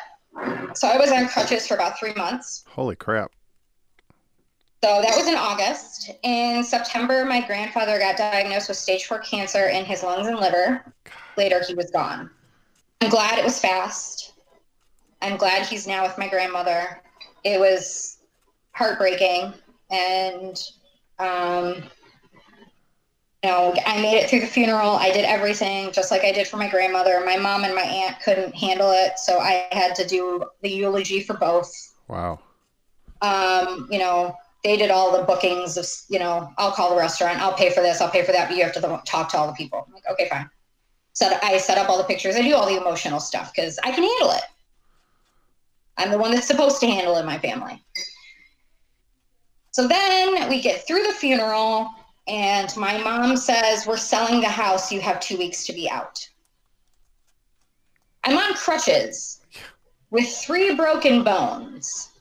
so 0.74 0.88
I 0.88 0.96
was 0.96 1.12
on 1.12 1.28
crutches 1.28 1.68
for 1.68 1.74
about 1.74 1.96
three 1.96 2.14
months. 2.14 2.64
Holy 2.68 2.96
crap. 2.96 3.30
So 4.84 5.00
that 5.00 5.16
was 5.16 5.26
in 5.26 5.34
August. 5.34 6.10
In 6.24 6.62
September, 6.62 7.24
my 7.24 7.40
grandfather 7.40 7.98
got 7.98 8.18
diagnosed 8.18 8.68
with 8.68 8.76
stage 8.76 9.06
four 9.06 9.18
cancer 9.20 9.68
in 9.68 9.82
his 9.86 10.02
lungs 10.02 10.26
and 10.26 10.38
liver. 10.38 10.84
Later, 11.38 11.62
he 11.66 11.72
was 11.72 11.90
gone. 11.90 12.28
I'm 13.00 13.08
glad 13.08 13.38
it 13.38 13.44
was 13.46 13.58
fast. 13.58 14.34
I'm 15.22 15.38
glad 15.38 15.64
he's 15.64 15.86
now 15.86 16.02
with 16.02 16.18
my 16.18 16.28
grandmother. 16.28 17.00
It 17.44 17.58
was 17.58 18.18
heartbreaking. 18.72 19.54
And, 19.90 20.62
um, 21.18 21.76
you 23.42 23.48
know, 23.48 23.74
I 23.86 24.02
made 24.02 24.18
it 24.18 24.28
through 24.28 24.40
the 24.40 24.46
funeral. 24.46 24.90
I 24.90 25.10
did 25.12 25.24
everything 25.24 25.92
just 25.92 26.10
like 26.10 26.24
I 26.24 26.32
did 26.32 26.46
for 26.46 26.58
my 26.58 26.68
grandmother. 26.68 27.22
My 27.24 27.38
mom 27.38 27.64
and 27.64 27.74
my 27.74 27.80
aunt 27.80 28.20
couldn't 28.20 28.54
handle 28.54 28.90
it. 28.90 29.18
So 29.18 29.38
I 29.38 29.66
had 29.72 29.94
to 29.94 30.06
do 30.06 30.44
the 30.60 30.68
eulogy 30.68 31.20
for 31.20 31.38
both 31.38 31.72
Wow. 32.06 32.38
um, 33.22 33.88
you 33.90 33.98
know, 33.98 34.36
they 34.64 34.78
did 34.78 34.90
all 34.90 35.16
the 35.16 35.24
bookings 35.24 35.76
of, 35.76 35.86
you 36.08 36.18
know, 36.18 36.50
I'll 36.56 36.72
call 36.72 36.90
the 36.90 36.96
restaurant, 36.96 37.38
I'll 37.38 37.52
pay 37.52 37.70
for 37.70 37.82
this, 37.82 38.00
I'll 38.00 38.10
pay 38.10 38.24
for 38.24 38.32
that, 38.32 38.48
but 38.48 38.56
you 38.56 38.64
have 38.64 38.72
to 38.72 39.02
talk 39.04 39.28
to 39.30 39.36
all 39.36 39.46
the 39.46 39.52
people. 39.52 39.84
I'm 39.86 39.92
like, 39.92 40.08
okay, 40.10 40.26
fine. 40.28 40.48
Set, 41.12 41.44
I 41.44 41.58
set 41.58 41.76
up 41.76 41.90
all 41.90 41.98
the 41.98 42.04
pictures. 42.04 42.34
I 42.34 42.40
do 42.40 42.54
all 42.54 42.66
the 42.66 42.80
emotional 42.80 43.20
stuff 43.20 43.52
because 43.54 43.78
I 43.84 43.92
can 43.92 44.02
handle 44.02 44.30
it. 44.32 44.42
I'm 45.98 46.10
the 46.10 46.18
one 46.18 46.32
that's 46.32 46.48
supposed 46.48 46.80
to 46.80 46.86
handle 46.86 47.16
it 47.16 47.20
in 47.20 47.26
my 47.26 47.38
family. 47.38 47.80
So 49.70 49.86
then 49.86 50.48
we 50.48 50.60
get 50.60 50.86
through 50.86 51.02
the 51.04 51.12
funeral, 51.12 51.90
and 52.26 52.74
my 52.76 52.98
mom 52.98 53.36
says, 53.36 53.86
We're 53.86 53.96
selling 53.96 54.40
the 54.40 54.48
house. 54.48 54.90
You 54.90 55.00
have 55.02 55.20
two 55.20 55.36
weeks 55.36 55.66
to 55.66 55.72
be 55.72 55.88
out. 55.88 56.26
I'm 58.24 58.36
on 58.36 58.54
crutches 58.54 59.40
with 60.10 60.26
three 60.28 60.74
broken 60.74 61.22
bones 61.22 62.13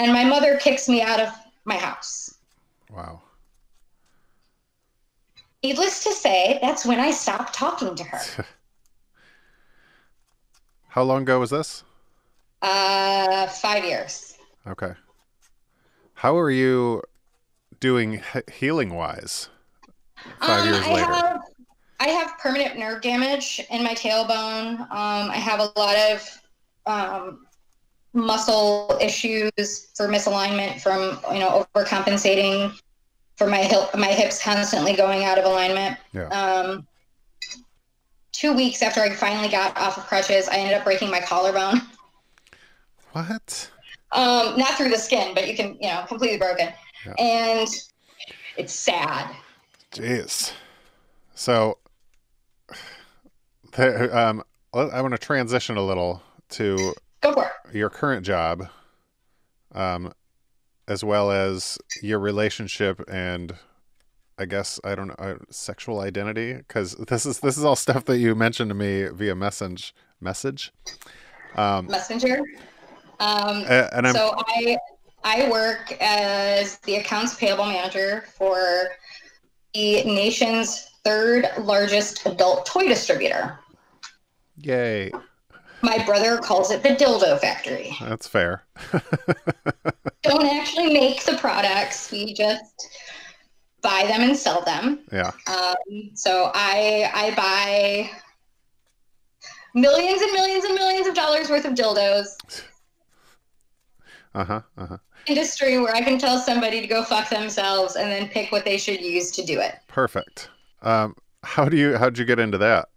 and 0.00 0.12
my 0.12 0.24
mother 0.24 0.56
kicks 0.56 0.88
me 0.88 1.02
out 1.02 1.20
of 1.20 1.28
my 1.64 1.76
house. 1.76 2.34
Wow. 2.90 3.20
Needless 5.62 6.02
to 6.04 6.12
say, 6.12 6.58
that's 6.62 6.86
when 6.86 6.98
I 6.98 7.10
stopped 7.10 7.52
talking 7.54 7.94
to 7.94 8.04
her. 8.04 8.46
How 10.88 11.02
long 11.02 11.22
ago 11.22 11.38
was 11.38 11.50
this? 11.50 11.84
Uh, 12.62 13.46
five 13.46 13.84
years. 13.84 14.38
Okay. 14.66 14.92
How 16.14 16.36
are 16.36 16.50
you 16.50 17.02
doing 17.78 18.22
healing 18.52 18.94
wise? 18.94 19.48
Five 20.40 20.62
Um, 20.62 20.68
years 20.68 20.86
I 20.86 20.92
later. 20.94 21.12
have 21.14 21.40
I 22.00 22.08
have 22.08 22.38
permanent 22.38 22.78
nerve 22.78 23.02
damage 23.02 23.60
in 23.70 23.82
my 23.84 23.94
tailbone. 23.94 24.80
Um, 24.80 25.30
I 25.30 25.36
have 25.36 25.60
a 25.60 25.70
lot 25.78 25.96
of 25.96 26.40
um, 26.86 27.46
muscle 28.12 28.98
issues 29.00 29.88
for 29.94 30.08
misalignment 30.08 30.80
from 30.80 31.20
you 31.32 31.38
know 31.38 31.64
overcompensating 31.74 32.76
for 33.36 33.46
my 33.46 33.58
hip 33.58 33.88
my 33.96 34.08
hips 34.08 34.42
constantly 34.42 34.94
going 34.94 35.24
out 35.24 35.38
of 35.38 35.44
alignment. 35.44 35.96
Yeah. 36.12 36.28
Um, 36.28 36.86
two 38.32 38.54
weeks 38.54 38.82
after 38.82 39.00
I 39.00 39.10
finally 39.10 39.48
got 39.48 39.76
off 39.76 39.98
of 39.98 40.06
crutches, 40.06 40.48
I 40.48 40.56
ended 40.56 40.76
up 40.76 40.84
breaking 40.84 41.10
my 41.10 41.20
collarbone. 41.20 41.82
What? 43.12 43.70
Um, 44.12 44.56
not 44.56 44.74
through 44.74 44.90
the 44.90 44.98
skin, 44.98 45.34
but 45.34 45.46
you 45.48 45.56
can, 45.56 45.76
you 45.80 45.88
know, 45.88 46.04
completely 46.06 46.38
broken. 46.38 46.68
Yeah. 47.04 47.14
And 47.18 47.68
it's 48.56 48.72
sad. 48.72 49.34
Jeez. 49.92 50.52
So, 51.34 51.78
there, 53.72 54.16
um, 54.16 54.42
I 54.72 55.00
want 55.00 55.12
to 55.12 55.18
transition 55.18 55.76
a 55.76 55.82
little 55.82 56.22
to 56.50 56.94
Go 57.20 57.32
for 57.32 57.44
it. 57.44 57.74
your 57.74 57.90
current 57.90 58.24
job, 58.24 58.68
um, 59.72 60.12
as 60.88 61.04
well 61.04 61.30
as 61.30 61.78
your 62.02 62.18
relationship 62.18 63.02
and 63.08 63.54
I 64.40 64.46
guess 64.46 64.80
I 64.84 64.94
don't 64.94 65.08
know 65.08 65.14
uh, 65.18 65.34
sexual 65.50 66.00
identity 66.00 66.54
because 66.54 66.94
this 66.94 67.26
is 67.26 67.40
this 67.40 67.58
is 67.58 67.64
all 67.64 67.76
stuff 67.76 68.06
that 68.06 68.18
you 68.18 68.34
mentioned 68.34 68.70
to 68.70 68.74
me 68.74 69.04
via 69.12 69.34
message 69.34 69.94
message. 70.18 70.72
Um, 71.56 71.88
Messenger. 71.88 72.40
Um, 73.18 73.64
and 73.68 74.06
I'm 74.06 74.14
so 74.14 74.34
I 74.38 74.78
I 75.24 75.50
work 75.50 75.92
as 76.00 76.78
the 76.78 76.96
accounts 76.96 77.34
payable 77.34 77.66
manager 77.66 78.24
for 78.38 78.88
the 79.74 80.02
nation's 80.04 80.90
third 81.04 81.46
largest 81.58 82.24
adult 82.24 82.64
toy 82.64 82.88
distributor. 82.88 83.58
yay, 84.56 85.10
My 85.82 86.04
brother 86.04 86.38
calls 86.38 86.70
it 86.70 86.82
the 86.82 86.90
dildo 86.90 87.40
factory. 87.40 87.96
that's 88.00 88.26
fair. 88.28 88.64
Don't 90.22 90.46
actually 90.46 90.92
make 90.92 91.24
the 91.24 91.36
products. 91.38 92.10
We 92.10 92.34
just 92.34 92.88
buy 93.82 94.04
them 94.06 94.20
and 94.20 94.36
sell 94.36 94.62
them. 94.62 95.00
Yeah, 95.10 95.30
Um, 95.46 96.10
so 96.14 96.50
I 96.54 97.10
I 97.14 97.34
buy 97.34 98.10
millions 99.74 100.20
and 100.20 100.32
millions 100.32 100.64
and 100.64 100.74
millions 100.74 101.06
of 101.06 101.14
dollars 101.14 101.48
worth 101.48 101.64
of 101.64 101.72
dildos. 101.74 102.26
uh 104.34 104.44
huh, 104.44 104.62
uh 104.76 104.86
huh. 104.86 104.96
Industry 105.26 105.78
where 105.78 105.94
I 105.94 106.02
can 106.02 106.18
tell 106.18 106.38
somebody 106.38 106.80
to 106.80 106.86
go 106.86 107.04
fuck 107.04 107.28
themselves 107.30 107.96
and 107.96 108.10
then 108.10 108.28
pick 108.28 108.52
what 108.52 108.64
they 108.64 108.78
should 108.78 109.00
use 109.00 109.30
to 109.32 109.44
do 109.44 109.60
it. 109.60 109.76
Perfect. 109.86 110.48
Um, 110.82 111.14
how 111.42 111.68
do 111.68 111.76
you 111.76 111.96
how'd 111.96 112.18
you 112.18 112.24
get 112.24 112.38
into 112.38 112.58
that? 112.58 112.88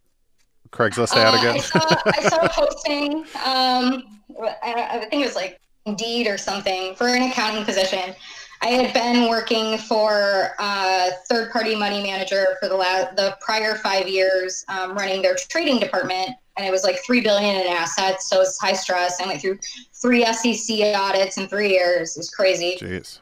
Craigslist 0.74 1.16
ad 1.16 1.34
Uh, 1.34 1.38
again? 1.38 1.56
I 1.56 1.60
saw 1.60 2.02
I 2.06 2.30
saw 2.30 2.46
a 2.46 2.50
posting. 2.50 3.20
Um, 3.46 4.20
I, 4.64 4.88
I 4.90 5.00
think 5.10 5.22
it 5.22 5.26
was 5.26 5.36
like 5.36 5.60
Indeed 5.86 6.28
or 6.28 6.38
something 6.38 6.96
for 6.96 7.08
an 7.08 7.24
accounting 7.30 7.64
position. 7.64 8.16
I 8.62 8.68
had 8.68 8.94
been 8.94 9.30
working 9.30 9.78
for 9.78 10.52
a 10.58 11.12
third-party 11.30 11.76
money 11.76 12.02
manager 12.02 12.58
for 12.60 12.70
the 12.70 12.78
the 13.16 13.38
prior 13.42 13.76
five 13.76 14.08
years, 14.08 14.66
um, 14.70 14.96
running 14.96 15.22
their 15.22 15.36
trading 15.36 15.80
department, 15.80 16.30
and 16.58 16.66
it 16.66 16.72
was 16.72 16.84
like 16.84 16.98
three 17.06 17.22
billion 17.22 17.56
in 17.58 17.68
assets. 17.68 18.30
So 18.30 18.42
it's 18.42 18.60
high 18.60 18.74
stress. 18.74 19.22
I 19.22 19.28
went 19.28 19.42
through 19.42 19.60
three 20.02 20.26
SEC 20.26 20.80
audits 20.96 21.38
in 21.38 21.48
three 21.48 21.72
years. 21.72 22.18
It's 22.18 22.34
crazy. 22.34 22.78
Jeez. 22.80 23.20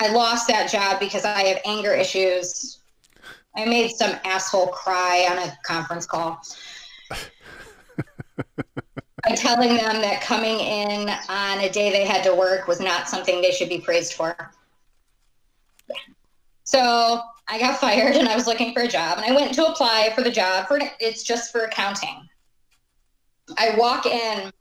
I 0.00 0.12
lost 0.12 0.46
that 0.46 0.70
job 0.70 1.00
because 1.00 1.24
I 1.24 1.42
have 1.42 1.60
anger 1.64 1.92
issues. 1.92 2.77
I 3.58 3.64
made 3.64 3.90
some 3.90 4.14
asshole 4.24 4.68
cry 4.68 5.26
on 5.28 5.38
a 5.38 5.58
conference 5.64 6.06
call. 6.06 6.40
By 9.24 9.34
telling 9.34 9.70
them 9.76 10.00
that 10.00 10.20
coming 10.22 10.60
in 10.60 11.10
on 11.28 11.58
a 11.58 11.68
day 11.68 11.90
they 11.90 12.04
had 12.04 12.22
to 12.22 12.32
work 12.36 12.68
was 12.68 12.78
not 12.78 13.08
something 13.08 13.42
they 13.42 13.50
should 13.50 13.68
be 13.68 13.80
praised 13.80 14.14
for. 14.14 14.36
So 16.62 17.20
I 17.48 17.58
got 17.58 17.80
fired 17.80 18.14
and 18.14 18.28
I 18.28 18.36
was 18.36 18.46
looking 18.46 18.72
for 18.72 18.82
a 18.82 18.88
job 18.88 19.18
and 19.18 19.26
I 19.26 19.34
went 19.34 19.52
to 19.54 19.66
apply 19.66 20.12
for 20.14 20.22
the 20.22 20.30
job 20.30 20.68
for 20.68 20.78
it's 21.00 21.24
just 21.24 21.50
for 21.50 21.62
accounting. 21.62 22.28
I 23.56 23.74
walk 23.76 24.06
in 24.06 24.52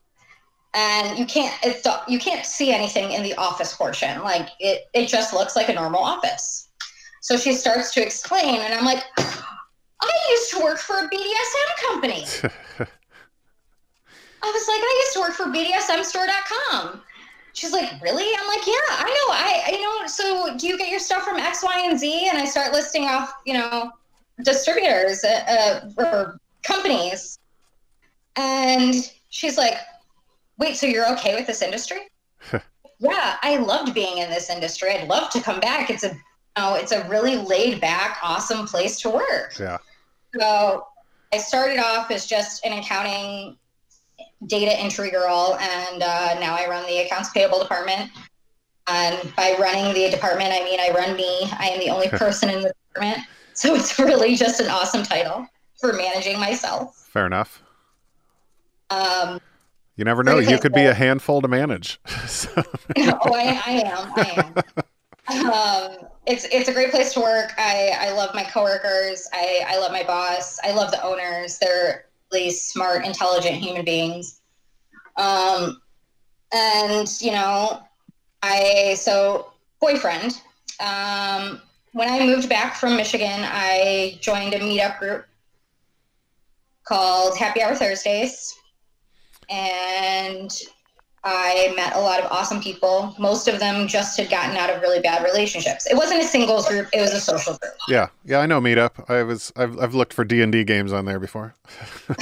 and 0.74 1.20
you 1.20 1.28
can't 1.28 1.54
it's 1.62 1.88
you 2.08 2.18
can't 2.18 2.48
see 2.48 2.72
anything 2.72 3.12
in 3.12 3.22
the 3.22 3.36
office 3.36 3.76
portion 3.76 4.24
like 4.24 4.50
it 4.60 4.86
it 4.94 5.08
just 5.08 5.34
looks 5.34 5.56
like 5.56 5.70
a 5.70 5.74
normal 5.74 6.02
office 6.02 6.67
so 7.28 7.36
she 7.36 7.52
starts 7.52 7.94
to 7.94 8.02
explain 8.02 8.62
and 8.62 8.74
i'm 8.74 8.86
like 8.86 9.04
i 9.18 10.12
used 10.30 10.50
to 10.50 10.60
work 10.64 10.78
for 10.78 10.98
a 11.00 11.10
bdsm 11.10 11.88
company 11.88 12.26
i 14.44 14.52
was 14.52 14.68
like 14.68 14.82
i 14.82 15.04
used 15.04 15.14
to 15.14 15.20
work 15.20 15.34
for 15.34 15.46
bdsmstore.com 15.46 17.02
she's 17.52 17.74
like 17.74 18.02
really 18.02 18.34
i'm 18.40 18.48
like 18.48 18.66
yeah 18.66 18.90
i 18.92 19.04
know 19.04 19.34
i 19.34 19.64
i 19.68 19.72
know 19.82 20.08
so 20.08 20.58
do 20.58 20.68
you 20.68 20.78
get 20.78 20.90
your 20.90 21.00
stuff 21.00 21.24
from 21.24 21.38
x 21.38 21.64
y 21.64 21.84
and 21.86 22.00
z 22.00 22.30
and 22.30 22.38
i 22.38 22.46
start 22.46 22.72
listing 22.72 23.04
off 23.04 23.34
you 23.46 23.54
know 23.54 23.92
distributors 24.46 25.24
uh, 25.26 25.82
uh, 26.00 26.04
or 26.06 26.40
companies 26.64 27.40
and 28.38 29.12
she's 29.30 29.58
like 29.58 29.76
wait, 30.58 30.76
so 30.76 30.86
you're 30.86 31.12
okay 31.14 31.36
with 31.36 31.48
this 31.48 31.62
industry? 31.62 32.00
yeah, 33.00 33.38
I 33.42 33.58
loved 33.58 33.94
being 33.94 34.18
in 34.18 34.30
this 34.30 34.50
industry. 34.50 34.92
I'd 34.92 35.08
love 35.08 35.30
to 35.32 35.42
come 35.42 35.60
back. 35.60 35.90
It's 35.90 36.04
a, 36.04 36.10
you 36.10 36.16
know, 36.58 36.76
it's 36.76 36.92
a 36.92 37.08
really 37.08 37.38
laid 37.38 37.82
back, 37.82 38.20
awesome 38.24 38.66
place 38.68 39.00
to 39.02 39.10
work. 39.10 39.58
Yeah. 39.60 39.78
So 40.40 40.88
I 41.34 41.38
started 41.38 41.80
off 41.80 42.12
as 42.12 42.26
just 42.26 42.66
an 42.66 42.74
accounting 42.74 43.58
data 44.46 44.78
entry 44.80 45.10
girl, 45.10 45.58
and 45.60 46.04
uh, 46.04 46.40
now 46.40 46.56
I 46.56 46.68
run 46.70 46.86
the 46.88 47.00
accounts 47.00 47.30
payable 47.32 47.60
department. 47.60 48.12
And 48.90 49.36
by 49.36 49.56
running 49.60 49.94
the 49.94 50.10
department, 50.10 50.54
I 50.54 50.64
mean 50.64 50.80
I 50.80 50.92
run 50.92 51.16
me. 51.16 51.50
I 51.60 51.70
am 51.70 51.80
the 51.80 51.90
only 51.90 52.08
person 52.12 52.50
in 52.50 52.62
the 52.62 52.74
department. 52.94 53.28
So 53.54 53.76
it's 53.76 53.98
really 54.00 54.36
just 54.36 54.60
an 54.60 54.70
awesome 54.70 55.04
title 55.04 55.48
for 55.80 55.94
managing 55.94 56.40
myself. 56.40 57.08
Fair 57.12 57.26
enough. 57.26 57.62
Um, 58.90 59.42
you 59.96 60.06
never 60.06 60.24
know. 60.24 60.38
You 60.38 60.60
could 60.60 60.74
be 60.74 60.86
a 60.86 60.94
handful 60.94 61.42
to 61.42 61.48
manage. 61.48 62.00
so. 62.28 62.52
oh, 62.98 63.34
I, 63.34 63.62
I, 63.66 63.72
am. 63.84 64.14
I 64.16 64.54
am. 65.28 65.50
um, 65.50 66.08
it's 66.28 66.46
it's 66.52 66.68
a 66.68 66.74
great 66.74 66.92
place 66.92 67.14
to 67.14 67.22
work. 67.22 67.54
I, 67.58 67.94
I 67.98 68.12
love 68.12 68.36
my 68.36 68.44
coworkers. 68.44 69.28
I, 69.34 69.64
I 69.66 69.80
love 69.80 69.92
my 69.94 70.04
boss. 70.04 70.60
I 70.64 70.72
love 70.72 70.92
the 70.92 71.02
owners. 71.04 71.58
They're 71.58 72.06
really 72.32 72.52
smart, 72.52 73.06
intelligent 73.06 73.56
human 73.56 73.86
beings. 73.86 74.42
Um, 75.16 75.82
and 76.54 77.10
you 77.22 77.32
know, 77.32 77.82
I 78.44 78.96
so 79.00 79.54
boyfriend. 79.80 80.42
Um, 80.80 81.62
when 81.94 82.10
I 82.10 82.26
moved 82.26 82.50
back 82.50 82.76
from 82.76 82.98
Michigan, 82.98 83.40
I 83.44 84.18
joined 84.20 84.54
a 84.54 84.60
meetup 84.60 85.00
group 85.00 85.26
called 86.84 87.38
Happy 87.38 87.62
Hour 87.62 87.74
Thursdays, 87.74 88.54
and 89.50 90.52
I 91.24 91.74
met 91.76 91.96
a 91.96 92.00
lot 92.00 92.20
of 92.20 92.32
awesome 92.32 92.62
people. 92.62 93.16
Most 93.20 93.48
of 93.48 93.60
them 93.60 93.88
just 93.88 94.18
had 94.18 94.30
gotten 94.30 94.56
out 94.56 94.70
of 94.70 94.82
really 94.82 95.02
bad 95.02 95.24
relationships. 95.24 95.86
It 95.90 95.96
wasn't 95.96 96.22
a 96.22 96.26
singles 96.26 96.68
group; 96.68 96.88
it 96.94 97.02
was 97.02 97.12
a 97.12 97.20
social 97.20 97.58
group. 97.58 97.74
Yeah, 97.88 98.08
yeah, 98.24 98.40
I 98.40 98.46
know 98.46 98.62
Meetup. 98.62 99.10
I 99.10 99.24
was 99.24 99.52
I've 99.56 99.80
I've 99.80 99.94
looked 99.94 100.14
for 100.14 100.24
D 100.24 100.42
and 100.42 100.52
D 100.52 100.64
games 100.64 100.94
on 100.94 101.06
there 101.06 101.20
before. 101.20 101.56
I 102.10 102.16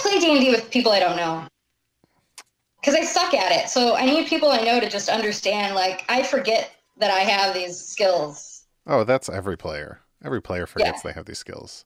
play 0.00 0.18
D 0.18 0.30
and 0.32 0.40
D 0.40 0.50
with 0.50 0.70
people 0.70 0.92
I 0.92 1.00
don't 1.00 1.16
know 1.16 1.46
because 2.80 2.94
I 2.94 3.04
suck 3.04 3.34
at 3.34 3.52
it. 3.52 3.68
So 3.68 3.94
I 3.94 4.04
need 4.04 4.26
people 4.26 4.50
I 4.50 4.60
know 4.62 4.80
to 4.80 4.88
just 4.88 5.08
understand. 5.08 5.74
Like 5.74 6.04
I 6.08 6.22
forget 6.22 6.72
that 6.98 7.10
I 7.10 7.20
have 7.20 7.54
these 7.54 7.78
skills. 7.78 8.64
Oh, 8.86 9.04
that's 9.04 9.28
every 9.28 9.56
player. 9.56 10.00
Every 10.24 10.42
player 10.42 10.66
forgets 10.66 11.00
yeah. 11.04 11.10
they 11.10 11.14
have 11.14 11.26
these 11.26 11.38
skills. 11.38 11.84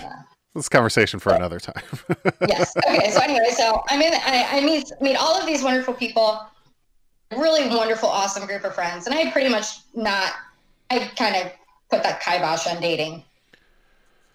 Yeah. 0.00 0.22
This 0.58 0.68
conversation 0.68 1.20
for 1.20 1.32
another 1.32 1.60
time. 1.60 1.84
yes. 2.48 2.76
Okay. 2.84 3.10
So 3.12 3.20
anyway, 3.20 3.50
so 3.56 3.80
I'm 3.90 4.02
in. 4.02 4.12
I, 4.12 4.46
I 4.50 4.60
meet 4.60 4.90
meet 5.00 5.14
all 5.14 5.36
of 5.38 5.46
these 5.46 5.62
wonderful 5.62 5.94
people. 5.94 6.44
Really 7.30 7.68
wonderful, 7.68 8.08
awesome 8.08 8.44
group 8.44 8.64
of 8.64 8.74
friends, 8.74 9.06
and 9.06 9.14
I 9.14 9.30
pretty 9.30 9.50
much 9.50 9.78
not. 9.94 10.32
I 10.90 11.10
kind 11.16 11.36
of 11.36 11.52
put 11.92 12.02
that 12.02 12.20
kibosh 12.20 12.66
on 12.66 12.80
dating. 12.80 13.22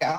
Go. 0.00 0.18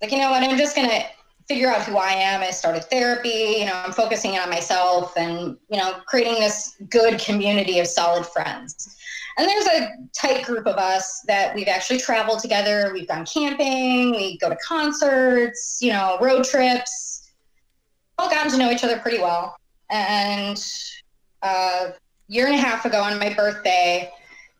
Like 0.00 0.10
you 0.10 0.16
know 0.16 0.30
what? 0.30 0.42
I'm 0.42 0.56
just 0.56 0.74
gonna 0.74 1.02
figure 1.46 1.68
out 1.68 1.82
who 1.82 1.98
I 1.98 2.12
am. 2.12 2.40
I 2.40 2.50
started 2.50 2.84
therapy. 2.84 3.56
You 3.58 3.66
know, 3.66 3.74
I'm 3.74 3.92
focusing 3.92 4.38
on 4.38 4.48
myself 4.48 5.16
and, 5.18 5.58
you 5.68 5.76
know, 5.76 5.96
creating 6.06 6.34
this 6.34 6.76
good 6.88 7.20
community 7.20 7.78
of 7.80 7.88
solid 7.88 8.24
friends. 8.24 8.96
And 9.38 9.48
there's 9.48 9.66
a 9.66 9.92
tight 10.12 10.44
group 10.44 10.66
of 10.66 10.76
us 10.76 11.22
that 11.26 11.54
we've 11.54 11.68
actually 11.68 11.98
traveled 11.98 12.40
together. 12.40 12.90
We've 12.92 13.08
gone 13.08 13.24
camping, 13.24 14.12
we 14.12 14.38
go 14.38 14.48
to 14.48 14.56
concerts, 14.56 15.78
you 15.80 15.92
know, 15.92 16.18
road 16.20 16.44
trips. 16.44 17.30
All 18.18 18.28
gotten 18.28 18.50
to 18.52 18.58
know 18.58 18.70
each 18.70 18.84
other 18.84 18.98
pretty 18.98 19.18
well. 19.18 19.56
And 19.88 20.62
a 21.42 21.94
year 22.28 22.46
and 22.46 22.54
a 22.54 22.58
half 22.58 22.84
ago 22.84 23.00
on 23.00 23.18
my 23.18 23.32
birthday, 23.32 24.12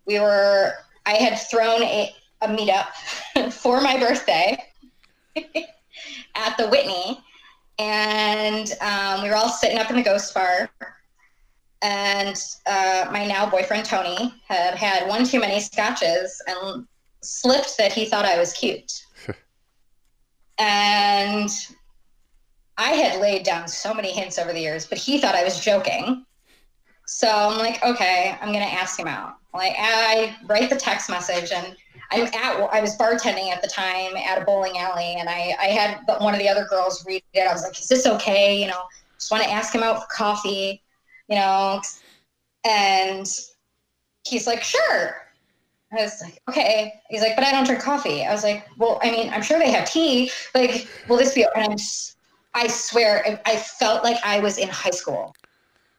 we 0.06 0.18
were, 0.18 0.72
I 1.04 1.14
had 1.14 1.36
thrown 1.36 1.82
a, 1.82 2.14
a 2.40 2.48
meetup 2.48 3.52
for 3.52 3.80
my 3.80 3.98
birthday. 3.98 4.56
at 6.34 6.56
the 6.56 6.68
Whitney, 6.68 7.20
and 7.78 8.72
um, 8.80 9.22
we 9.22 9.28
were 9.28 9.36
all 9.36 9.48
sitting 9.48 9.78
up 9.78 9.90
in 9.90 9.96
the 9.96 10.02
ghost 10.02 10.34
bar. 10.34 10.70
And 11.82 12.36
uh, 12.66 13.08
my 13.10 13.26
now 13.26 13.48
boyfriend 13.48 13.86
Tony 13.86 14.34
had 14.46 14.74
had 14.74 15.08
one 15.08 15.24
too 15.24 15.40
many 15.40 15.60
scotches 15.60 16.42
and 16.46 16.86
slipped 17.22 17.76
that 17.78 17.92
he 17.92 18.04
thought 18.04 18.24
I 18.24 18.38
was 18.38 18.52
cute. 18.52 19.06
and 20.58 21.50
I 22.76 22.90
had 22.90 23.20
laid 23.20 23.44
down 23.44 23.66
so 23.68 23.94
many 23.94 24.12
hints 24.12 24.38
over 24.38 24.52
the 24.52 24.60
years, 24.60 24.86
but 24.86 24.98
he 24.98 25.18
thought 25.18 25.34
I 25.34 25.44
was 25.44 25.60
joking. 25.60 26.24
So 27.06 27.28
I'm 27.28 27.58
like, 27.58 27.82
okay, 27.82 28.36
I'm 28.40 28.52
gonna 28.52 28.64
ask 28.64 28.98
him 28.98 29.08
out. 29.08 29.36
Like 29.52 29.74
I 29.78 30.36
write 30.46 30.70
the 30.70 30.76
text 30.76 31.10
message 31.10 31.50
and 31.50 31.76
I'm 32.10 32.26
at 32.26 32.60
I 32.72 32.80
was 32.80 32.96
bartending 32.96 33.50
at 33.50 33.62
the 33.62 33.68
time 33.68 34.16
at 34.16 34.40
a 34.40 34.44
bowling 34.44 34.78
alley, 34.78 35.16
and 35.18 35.28
I 35.28 35.54
I 35.60 35.66
had 35.66 36.00
one 36.20 36.34
of 36.34 36.40
the 36.40 36.48
other 36.48 36.64
girls 36.64 37.04
read 37.06 37.22
it. 37.32 37.40
I 37.40 37.52
was 37.52 37.62
like, 37.62 37.78
"Is 37.78 37.88
this 37.88 38.06
okay?" 38.06 38.60
You 38.60 38.68
know, 38.68 38.82
just 39.16 39.30
want 39.30 39.44
to 39.44 39.50
ask 39.50 39.74
him 39.74 39.82
out 39.82 40.02
for 40.02 40.06
coffee, 40.12 40.82
you 41.30 41.36
know, 41.36 41.80
and 42.64 43.26
he's 44.24 44.46
like, 44.46 44.62
"Sure." 44.62 45.16
I 45.92 46.02
was 46.02 46.20
like, 46.22 46.40
okay. 46.48 46.92
He's 47.08 47.20
like, 47.20 47.34
but 47.34 47.44
I 47.44 47.50
don't 47.50 47.64
drink 47.64 47.82
coffee. 47.82 48.24
I 48.24 48.32
was 48.32 48.44
like, 48.44 48.64
well, 48.78 49.00
I 49.02 49.10
mean, 49.10 49.28
I'm 49.30 49.42
sure 49.42 49.58
they 49.58 49.72
have 49.72 49.90
tea. 49.90 50.30
Like, 50.54 50.86
will 51.08 51.16
this 51.16 51.34
be? 51.34 51.42
And 51.42 51.64
I'm, 51.64 51.76
I 52.54 52.68
swear, 52.68 53.40
I 53.44 53.56
felt 53.56 54.04
like 54.04 54.16
I 54.22 54.38
was 54.38 54.56
in 54.58 54.68
high 54.68 54.90
school. 54.90 55.34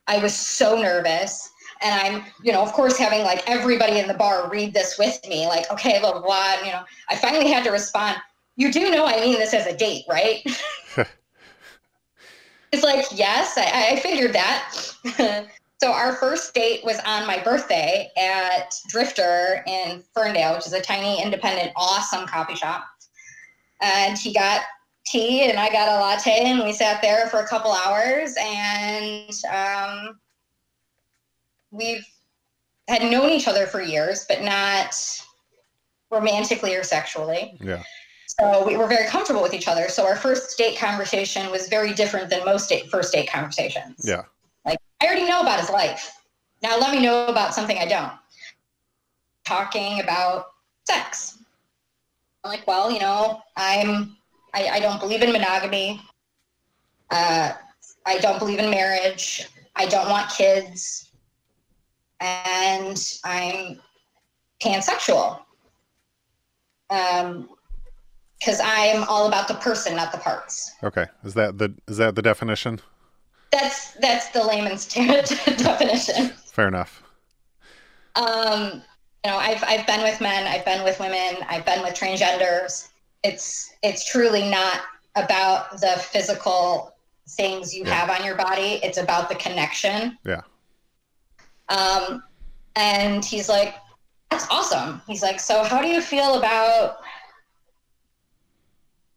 I 0.07 0.19
was 0.19 0.33
so 0.33 0.81
nervous 0.81 1.51
and 1.81 1.93
I'm, 1.93 2.23
you 2.43 2.51
know, 2.51 2.61
of 2.61 2.71
course, 2.73 2.97
having 2.97 3.23
like 3.23 3.43
everybody 3.49 3.99
in 3.99 4.07
the 4.07 4.13
bar 4.13 4.49
read 4.49 4.73
this 4.73 4.97
with 4.97 5.19
me, 5.27 5.47
like, 5.47 5.69
okay, 5.71 5.99
blah, 5.99 6.13
blah, 6.13 6.21
blah. 6.21 6.53
And, 6.57 6.65
you 6.65 6.71
know, 6.71 6.83
I 7.09 7.15
finally 7.15 7.49
had 7.49 7.63
to 7.65 7.71
respond, 7.71 8.17
you 8.55 8.71
do 8.71 8.91
know 8.91 9.05
I 9.05 9.19
mean 9.19 9.39
this 9.39 9.53
as 9.53 9.65
a 9.65 9.75
date, 9.75 10.05
right? 10.09 10.45
it's 12.71 12.83
like, 12.83 13.05
yes, 13.11 13.57
I, 13.57 13.91
I 13.91 13.99
figured 13.99 14.33
that. 14.33 14.75
so 15.81 15.91
our 15.91 16.15
first 16.15 16.53
date 16.53 16.83
was 16.83 16.99
on 17.05 17.27
my 17.27 17.41
birthday 17.41 18.09
at 18.17 18.73
Drifter 18.87 19.63
in 19.67 20.03
Ferndale, 20.13 20.55
which 20.55 20.67
is 20.67 20.73
a 20.73 20.81
tiny, 20.81 21.21
independent, 21.21 21.71
awesome 21.75 22.25
coffee 22.27 22.55
shop. 22.55 22.85
And 23.81 24.17
he 24.17 24.33
got 24.33 24.61
tea 25.05 25.49
and 25.49 25.59
I 25.59 25.69
got 25.71 25.89
a 25.89 25.99
latte 25.99 26.45
and 26.45 26.63
we 26.63 26.71
sat 26.71 27.01
there 27.01 27.27
for 27.27 27.39
a 27.39 27.47
couple 27.47 27.71
hours 27.71 28.35
and 28.39 29.33
um, 29.51 30.19
we've 31.71 32.05
had 32.87 33.09
known 33.11 33.29
each 33.31 33.47
other 33.47 33.65
for 33.65 33.81
years, 33.81 34.25
but 34.29 34.43
not 34.43 34.95
romantically 36.09 36.75
or 36.75 36.83
sexually. 36.83 37.57
Yeah. 37.61 37.83
So 38.41 38.65
we 38.65 38.75
were 38.75 38.87
very 38.87 39.07
comfortable 39.07 39.43
with 39.43 39.53
each 39.53 39.67
other. 39.67 39.87
So 39.87 40.03
our 40.03 40.15
first 40.15 40.57
date 40.57 40.75
conversation 40.75 41.51
was 41.51 41.67
very 41.67 41.93
different 41.93 42.31
than 42.31 42.43
most 42.43 42.69
date, 42.69 42.89
first 42.89 43.13
date 43.13 43.29
conversations. 43.29 44.01
Yeah. 44.03 44.23
Like 44.65 44.79
I 44.99 45.05
already 45.05 45.25
know 45.25 45.41
about 45.41 45.59
his 45.59 45.69
life. 45.69 46.11
Now 46.63 46.79
let 46.79 46.91
me 46.91 46.99
know 46.99 47.27
about 47.27 47.53
something 47.53 47.77
I 47.77 47.85
don't. 47.85 48.11
Talking 49.45 50.01
about 50.01 50.53
sex. 50.87 51.37
I'm 52.43 52.49
like, 52.49 52.65
well, 52.65 52.91
you 52.91 52.99
know, 52.99 53.43
I'm 53.57 54.17
I, 54.55 54.69
I 54.69 54.79
don't 54.79 54.99
believe 54.99 55.21
in 55.21 55.31
monogamy. 55.31 56.01
Uh, 57.11 57.51
I 58.07 58.17
don't 58.17 58.39
believe 58.39 58.57
in 58.57 58.71
marriage. 58.71 59.47
I 59.75 59.85
don't 59.85 60.09
want 60.09 60.31
kids 60.31 61.11
and 62.19 63.19
I'm 63.23 63.79
pansexual. 64.59 65.41
Um, 66.89 67.49
because 68.41 68.59
I'm 68.63 69.03
all 69.03 69.27
about 69.27 69.47
the 69.47 69.53
person, 69.53 69.95
not 69.95 70.11
the 70.11 70.17
parts. 70.17 70.71
Okay, 70.83 71.05
is 71.23 71.35
that 71.35 71.59
the 71.59 71.73
is 71.87 71.97
that 71.97 72.15
the 72.15 72.21
definition? 72.21 72.81
That's 73.51 73.93
that's 73.95 74.29
the 74.29 74.43
layman's 74.43 74.87
definition. 74.87 76.29
Fair 76.51 76.67
enough. 76.67 77.03
Um, 78.15 78.81
you 79.23 79.31
know, 79.31 79.37
I've 79.37 79.63
I've 79.63 79.85
been 79.85 80.01
with 80.01 80.19
men, 80.19 80.47
I've 80.47 80.65
been 80.65 80.83
with 80.83 80.99
women, 80.99 81.37
I've 81.47 81.65
been 81.65 81.83
with 81.83 81.93
transgenders. 81.93 82.89
It's 83.23 83.73
it's 83.83 84.09
truly 84.09 84.49
not 84.49 84.81
about 85.15 85.79
the 85.79 86.01
physical 86.11 86.95
things 87.29 87.75
you 87.75 87.83
yeah. 87.85 87.93
have 87.93 88.09
on 88.09 88.25
your 88.25 88.35
body. 88.35 88.79
It's 88.81 88.97
about 88.97 89.29
the 89.29 89.35
connection. 89.35 90.17
Yeah. 90.25 90.41
Um, 91.69 92.23
and 92.75 93.23
he's 93.23 93.47
like, 93.47 93.75
that's 94.31 94.47
awesome. 94.49 95.01
He's 95.07 95.21
like, 95.21 95.39
so 95.39 95.63
how 95.63 95.81
do 95.81 95.87
you 95.87 96.01
feel 96.01 96.35
about 96.39 96.97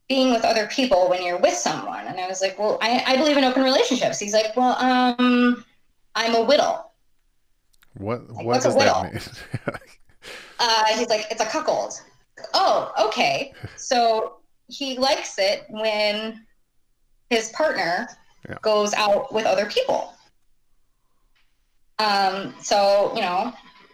being 0.09 0.33
with 0.33 0.45
other 0.45 0.67
people 0.67 1.09
when 1.09 1.23
you're 1.23 1.39
with 1.39 1.55
someone? 1.55 2.07
And 2.07 2.19
I 2.21 2.27
was 2.27 2.41
like, 2.41 2.59
well, 2.59 2.79
I, 2.81 3.03
I 3.07 3.17
believe 3.17 3.37
in 3.37 3.45
open 3.45 3.63
relationships. 3.63 4.19
He's 4.19 4.33
like, 4.33 4.57
well, 4.57 4.77
um, 4.79 5.65
I'm 6.15 6.35
a 6.35 6.47
wittol. 6.47 6.85
What, 7.95 8.29
like, 8.31 8.45
what 8.45 8.63
does 8.63 8.75
that 8.75 9.13
mean? 9.13 9.23
uh, 10.59 10.85
he's 10.97 11.09
like, 11.09 11.27
it's 11.31 11.41
a 11.41 11.47
cuckold. 11.47 12.01
Oh, 12.53 12.93
okay. 13.07 13.53
So 13.77 14.39
he 14.69 14.99
likes 14.99 15.39
it 15.39 15.65
when 15.69 16.45
his 17.31 17.51
partner 17.51 18.09
yeah. 18.49 18.59
goes 18.63 18.93
out 18.95 19.33
with 19.33 19.47
other 19.47 19.67
people. 19.67 20.13
Um, 21.99 22.55
so, 22.61 23.13
you 23.15 23.21
know, 23.21 23.53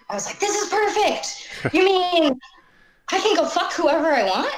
I 0.09 0.15
was 0.15 0.27
like, 0.27 0.41
this 0.41 0.57
is 0.57 0.71
perfect. 0.71 1.75
You 1.75 1.85
mean 1.85 2.41
I 3.13 3.19
can 3.19 3.37
go 3.37 3.47
fuck 3.47 3.73
whoever 3.73 4.07
I 4.07 4.25
want? 4.25 4.55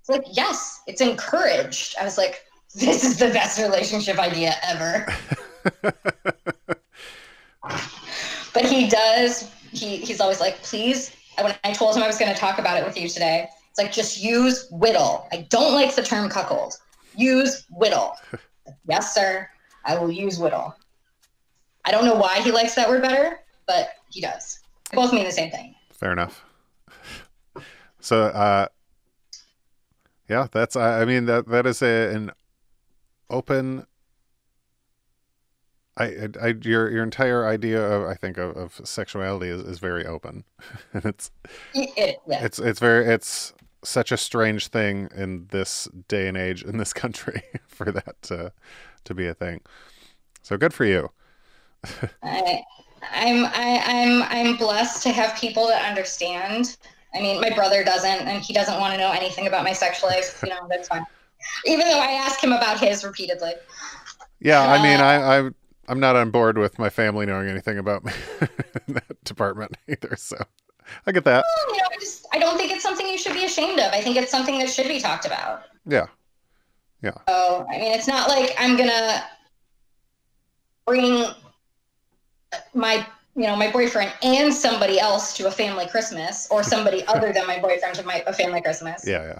It's 0.00 0.08
like, 0.08 0.24
yes, 0.32 0.82
it's 0.86 1.00
encouraged. 1.00 1.94
I 2.00 2.04
was 2.04 2.18
like, 2.18 2.44
this 2.74 3.04
is 3.04 3.18
the 3.18 3.28
best 3.28 3.60
relationship 3.60 4.18
idea 4.18 4.54
ever. 4.62 5.06
but 8.54 8.64
he 8.64 8.88
does, 8.88 9.50
he, 9.72 9.96
he's 9.98 10.20
always 10.20 10.40
like, 10.40 10.62
please, 10.62 11.14
when 11.40 11.54
I 11.64 11.72
told 11.72 11.96
him 11.96 12.02
I 12.02 12.06
was 12.06 12.18
going 12.18 12.32
to 12.32 12.38
talk 12.38 12.58
about 12.58 12.78
it 12.78 12.84
with 12.84 12.96
you 12.96 13.08
today, 13.08 13.48
it's 13.68 13.78
like, 13.78 13.92
just 13.92 14.22
use 14.22 14.68
wittol. 14.72 15.26
I 15.32 15.46
don't 15.48 15.74
like 15.74 15.94
the 15.94 16.02
term 16.02 16.28
cuckold. 16.28 16.74
use 17.16 17.66
Wittol. 17.72 18.14
yes, 18.88 19.14
sir. 19.14 19.48
I 19.84 19.96
will 19.98 20.10
use 20.10 20.38
Wittol. 20.38 20.74
I 21.84 21.90
don't 21.90 22.04
know 22.04 22.14
why 22.14 22.40
he 22.40 22.50
likes 22.52 22.74
that 22.74 22.88
word 22.88 23.02
better, 23.02 23.40
but 23.66 23.90
he 24.10 24.20
does. 24.20 24.60
They 24.90 24.96
both 24.96 25.12
mean 25.12 25.24
the 25.24 25.32
same 25.32 25.50
thing. 25.50 25.74
Fair 25.92 26.12
enough. 26.12 26.44
So, 28.00 28.24
uh, 28.24 28.66
yeah, 30.30 30.46
that's. 30.52 30.76
I 30.76 31.02
I 31.02 31.04
mean 31.04 31.26
that 31.26 31.46
that 31.48 31.66
is 31.66 31.82
a, 31.82 32.14
an 32.14 32.30
open. 33.28 33.84
I, 35.96 36.28
I, 36.40 36.54
your 36.62 36.88
your 36.90 37.02
entire 37.02 37.46
idea 37.46 37.82
of 37.84 38.08
I 38.08 38.14
think 38.14 38.38
of, 38.38 38.56
of 38.56 38.80
sexuality 38.84 39.48
is, 39.48 39.60
is 39.62 39.78
very 39.80 40.06
open, 40.06 40.44
and 40.94 41.04
it's 41.04 41.30
It- 41.74 41.90
it- 41.96 42.16
yeah. 42.26 42.44
it's 42.44 42.58
it's 42.58 42.78
very 42.80 43.06
it's 43.06 43.52
such 43.82 44.12
a 44.12 44.16
strange 44.16 44.68
thing 44.68 45.08
in 45.16 45.46
this 45.50 45.88
day 46.06 46.28
and 46.28 46.36
age 46.36 46.62
in 46.62 46.76
this 46.78 46.92
country 46.92 47.42
for 47.66 47.90
that 47.90 48.22
to 48.22 48.52
to 49.04 49.14
be 49.14 49.26
a 49.26 49.34
thing. 49.34 49.60
So 50.42 50.56
good 50.56 50.72
for 50.72 50.84
you. 50.84 51.10
I, 52.22 52.62
I'm 53.10 53.44
I, 53.46 53.82
I'm 53.84 54.22
I'm 54.22 54.56
blessed 54.56 55.02
to 55.02 55.10
have 55.10 55.36
people 55.36 55.66
that 55.68 55.88
understand. 55.88 56.76
I 57.14 57.20
mean, 57.20 57.40
my 57.40 57.50
brother 57.50 57.82
doesn't, 57.82 58.08
and 58.28 58.42
he 58.42 58.52
doesn't 58.52 58.78
want 58.78 58.94
to 58.94 58.98
know 58.98 59.10
anything 59.10 59.46
about 59.46 59.64
my 59.64 59.72
sexual 59.72 60.08
life. 60.10 60.40
You 60.42 60.50
know, 60.50 60.66
that's 60.68 60.88
fine. 60.88 61.04
Even 61.66 61.88
though 61.88 61.98
I 61.98 62.12
ask 62.12 62.42
him 62.42 62.52
about 62.52 62.78
his 62.78 63.02
repeatedly. 63.04 63.52
Yeah, 64.40 64.60
I 64.60 64.82
mean, 64.82 65.00
Uh, 65.00 65.04
I, 65.04 65.38
I 65.38 65.50
I'm 65.88 65.98
not 66.00 66.14
on 66.14 66.30
board 66.30 66.56
with 66.56 66.78
my 66.78 66.88
family 66.88 67.26
knowing 67.26 67.48
anything 67.48 67.78
about 67.78 68.04
me 68.04 68.12
in 68.88 68.94
that 68.94 69.24
department 69.24 69.76
either. 69.88 70.14
So 70.16 70.36
I 71.06 71.12
get 71.12 71.24
that. 71.24 71.44
Well, 71.44 71.74
you 71.74 71.82
know, 71.82 71.88
I 71.90 71.98
just 71.98 72.26
I 72.32 72.38
don't 72.38 72.56
think 72.56 72.70
it's 72.72 72.82
something 72.82 73.06
you 73.08 73.18
should 73.18 73.34
be 73.34 73.44
ashamed 73.44 73.80
of. 73.80 73.92
I 73.92 74.00
think 74.00 74.16
it's 74.16 74.30
something 74.30 74.58
that 74.58 74.70
should 74.70 74.86
be 74.88 75.00
talked 75.00 75.26
about. 75.26 75.62
Yeah, 75.86 76.06
Yeah. 77.02 77.12
So 77.28 77.66
I 77.68 77.78
mean, 77.78 77.92
it's 77.92 78.06
not 78.06 78.28
like 78.28 78.54
I'm 78.58 78.76
gonna 78.76 79.24
bring 80.86 81.24
my 82.74 83.06
you 83.36 83.44
know 83.44 83.56
my 83.56 83.70
boyfriend 83.70 84.12
and 84.22 84.52
somebody 84.52 84.98
else 84.98 85.34
to 85.36 85.46
a 85.46 85.50
family 85.50 85.86
Christmas, 85.86 86.48
or 86.50 86.62
somebody 86.62 87.04
other 87.12 87.32
than 87.32 87.46
my 87.46 87.58
boyfriend 87.58 87.94
to 87.96 88.02
my 88.04 88.22
a 88.26 88.32
family 88.32 88.60
Christmas. 88.60 89.06
yeah, 89.06 89.24
yeah. 89.24 89.38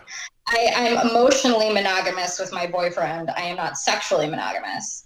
I, 0.49 0.73
I'm 0.75 1.09
emotionally 1.11 1.73
monogamous 1.73 2.39
with 2.41 2.53
my 2.53 2.67
boyfriend. 2.67 3.31
I 3.31 3.43
am 3.43 3.57
not 3.57 3.79
sexually 3.79 4.29
monogamous. 4.29 5.05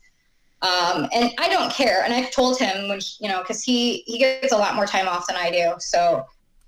Um, 0.62 1.06
and 1.12 1.30
I 1.38 1.48
don't 1.50 1.70
care. 1.70 2.02
And 2.04 2.14
I've 2.14 2.30
told 2.30 2.58
him 2.58 2.88
when 2.88 2.98
he- 3.00 3.24
you 3.24 3.28
know 3.28 3.40
because 3.42 3.62
he 3.62 3.98
he 4.06 4.18
gets 4.18 4.52
a 4.52 4.56
lot 4.56 4.74
more 4.74 4.86
time 4.86 5.08
off 5.08 5.26
than 5.26 5.36
I 5.36 5.50
do. 5.50 5.74
So 5.78 6.24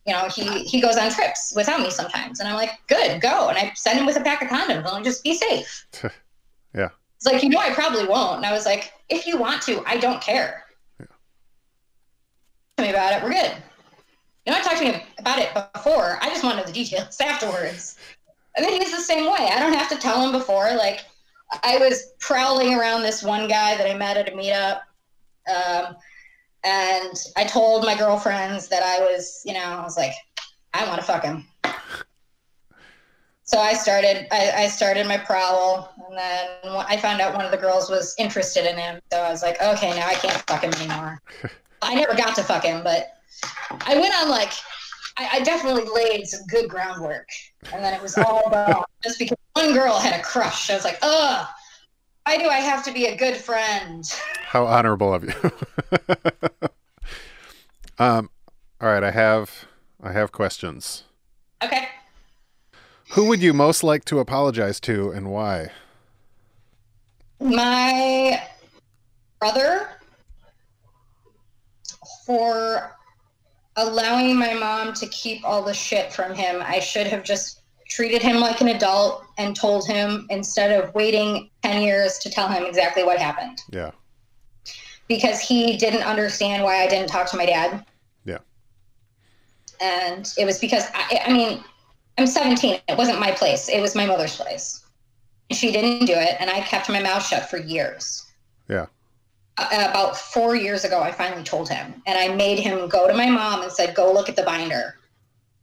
you 0.07 0.13
know 0.13 0.29
he 0.29 0.65
he 0.65 0.81
goes 0.81 0.97
on 0.99 1.11
trips 1.11 1.53
without 1.57 1.81
me 1.81 1.91
sometimes, 1.91 2.41
and 2.41 2.49
I'm 2.49 2.57
like, 2.57 2.73
good, 2.89 3.21
go. 3.23 3.49
And 3.49 3.57
I 3.57 3.73
send 3.75 3.99
him 3.99 4.05
with 4.07 4.17
a 4.17 4.21
pack 4.21 4.43
of 4.43 4.49
condoms. 4.49 4.93
and 4.95 5.05
just 5.05 5.23
be 5.25 5.35
safe. 5.35 5.87
Yeah. 6.75 6.91
It's 7.17 7.25
like 7.25 7.43
you 7.43 7.49
know 7.49 7.59
I 7.59 7.73
probably 7.73 8.05
won't. 8.07 8.37
And 8.39 8.45
I 8.47 8.53
was 8.53 8.67
like, 8.67 8.93
if 9.09 9.27
you 9.27 9.39
want 9.39 9.63
to, 9.63 9.83
I 9.87 9.97
don't 9.97 10.21
care. 10.21 10.66
Me 12.79 12.91
about 12.91 13.15
it. 13.15 13.23
We're 13.23 13.33
good. 13.33 13.53
You 14.45 14.53
know, 14.53 14.59
I 14.59 14.63
talked 14.63 14.79
to 14.79 14.85
me 14.85 15.03
about 15.19 15.39
it 15.39 15.49
before. 15.73 16.19
I 16.21 16.29
just 16.29 16.45
wanted 16.45 16.67
the 16.67 16.73
details 16.73 17.19
afterwards. 17.21 17.97
And 18.55 18.65
then 18.65 18.81
he's 18.81 18.95
the 18.95 19.01
same 19.01 19.25
way. 19.25 19.51
I 19.51 19.59
don't 19.59 19.73
have 19.73 19.89
to 19.89 19.97
tell 19.97 20.21
him 20.21 20.33
before. 20.33 20.75
Like, 20.77 21.01
I 21.63 21.79
was 21.79 22.13
prowling 22.21 22.75
around 22.75 23.03
this 23.03 23.23
one 23.23 23.49
guy 23.49 23.77
that 23.77 23.91
I 23.91 23.97
met 23.97 24.17
at 24.17 24.29
a 24.29 24.33
meetup. 24.33 24.81
Um, 25.49 25.97
and 26.65 27.15
I 27.37 27.45
told 27.45 27.85
my 27.85 27.97
girlfriends 27.97 28.69
that 28.69 28.83
I 28.83 29.01
was, 29.01 29.41
you 29.45 29.55
know, 29.55 29.65
I 29.65 29.83
was 29.83 29.97
like, 29.97 30.13
I 30.75 30.87
want 30.87 31.01
to 31.01 31.07
fuck 31.07 31.25
him. 31.25 31.47
So 33.45 33.59
I 33.59 33.75
started, 33.75 34.27
I, 34.33 34.65
I 34.65 34.67
started 34.67 35.07
my 35.07 35.17
prowl, 35.17 35.95
and 36.09 36.19
then 36.19 36.49
I 36.65 36.97
found 36.97 37.21
out 37.21 37.33
one 37.33 37.45
of 37.45 37.53
the 37.53 37.57
girls 37.57 37.89
was 37.89 38.15
interested 38.19 38.69
in 38.69 38.77
him. 38.77 39.01
So 39.13 39.21
I 39.21 39.31
was 39.31 39.41
like, 39.41 39.63
okay, 39.63 39.91
now 39.91 40.09
I 40.09 40.15
can't 40.15 40.43
fuck 40.49 40.63
him 40.63 40.75
anymore. 40.75 41.23
I 41.87 41.95
never 41.95 42.15
got 42.15 42.35
to 42.37 42.43
fuck 42.43 42.65
him, 42.65 42.83
but 42.83 43.13
I 43.87 43.97
went 43.99 44.13
on 44.15 44.29
like, 44.29 44.53
I, 45.17 45.29
I 45.35 45.41
definitely 45.41 45.85
laid 45.95 46.27
some 46.27 46.45
good 46.49 46.69
groundwork, 46.69 47.29
and 47.73 47.83
then 47.83 47.95
it 47.95 48.03
was 48.03 48.19
all 48.19 48.45
about 48.47 48.91
just 49.03 49.19
because 49.19 49.39
one 49.53 49.73
girl 49.73 49.99
had 49.99 50.19
a 50.19 50.23
crush. 50.23 50.69
I 50.69 50.75
was 50.75 50.85
like, 50.85 50.99
ugh, 51.01 51.47
why 52.27 52.39
do 52.39 52.49
I 52.49 52.57
have 52.57 52.85
to 52.85 52.93
be 52.93 53.07
a 53.07 53.17
good 53.17 53.37
friend? 53.37 54.05
How 54.47 54.67
honorable 54.67 55.15
of 55.15 55.25
you. 55.25 55.33
um, 57.99 58.31
all 58.81 58.89
right, 58.89 59.05
I 59.05 59.13
have 59.13 59.67
I 60.03 60.13
have 60.13 60.33
questions. 60.33 61.05
Okay. 61.63 61.89
Who 63.11 63.29
would 63.29 63.41
you 63.41 63.53
most 63.53 63.85
like 63.85 64.05
to 64.07 64.19
apologize 64.19 64.81
to, 64.81 65.11
and 65.13 65.31
why? 65.31 65.71
My 67.39 68.43
brother 69.39 69.89
for 72.27 72.97
allowing 73.77 74.37
my 74.37 74.55
mom 74.55 74.93
to 74.95 75.07
keep 75.07 75.45
all 75.45 75.63
the 75.63 75.73
shit 75.73 76.13
from 76.13 76.35
him. 76.35 76.63
I 76.65 76.81
should 76.81 77.07
have 77.07 77.23
just 77.23 77.61
treated 77.89 78.21
him 78.21 78.39
like 78.39 78.61
an 78.61 78.69
adult 78.69 79.25
and 79.39 79.55
told 79.55 79.87
him 79.87 80.27
instead 80.31 80.73
of 80.73 80.93
waiting 80.95 81.51
10 81.63 81.83
years 81.83 82.19
to 82.19 82.31
tell 82.31 82.49
him 82.49 82.65
exactly 82.65 83.05
what 83.05 83.19
happened 83.19 83.59
Yeah, 83.71 83.93
because 85.07 85.41
he 85.41 85.77
didn't 85.77 86.03
understand 86.03 86.65
why 86.65 86.83
I 86.83 86.89
didn't 86.89 87.09
talk 87.09 87.31
to 87.31 87.37
my 87.37 87.47
dad. 87.47 87.85
Yeah. 88.25 88.39
And 89.81 90.33
it 90.37 90.45
was 90.45 90.59
because 90.59 90.85
I, 90.95 91.21
I 91.27 91.33
mean, 91.33 91.63
I'm 92.19 92.27
17. 92.27 92.81
It 92.89 92.99
wasn't 92.99 93.21
my 93.21 93.31
place. 93.31 93.69
It 93.69 93.81
was 93.81 93.95
my 93.95 94.07
mother's 94.07 94.37
place. 94.37 94.85
She 95.53 95.71
didn't 95.71 96.07
do 96.07 96.15
it, 96.15 96.37
and 96.41 96.51
I 96.51 96.61
kept 96.61 96.89
my 96.89 97.01
mouth 97.01 97.25
shut 97.25 97.49
for 97.49 97.59
years. 97.59 98.27
Yeah. 98.69 98.87
Uh, 99.59 99.87
about 99.89 100.17
four 100.19 100.55
years 100.55 100.85
ago, 100.85 101.01
I 101.01 101.11
finally 101.13 101.43
told 101.43 101.69
him, 101.71 102.03
and 102.07 102.19
I 102.19 102.35
made 102.35 102.59
him 102.59 102.89
go 102.89 103.07
to 103.09 103.15
my 103.15 103.31
mom 103.31 103.63
and 103.63 103.73
said, 103.73 103.95
"Go 103.95 104.13
look 104.13 104.29
at 104.29 104.37
the 104.37 104.43
binder." 104.43 104.97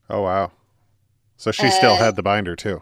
Oh 0.10 0.22
wow. 0.22 0.52
So 1.38 1.52
she 1.52 1.70
still 1.70 1.94
Uh, 1.94 1.98
had 1.98 2.16
the 2.16 2.24
binder 2.24 2.56
too. 2.56 2.82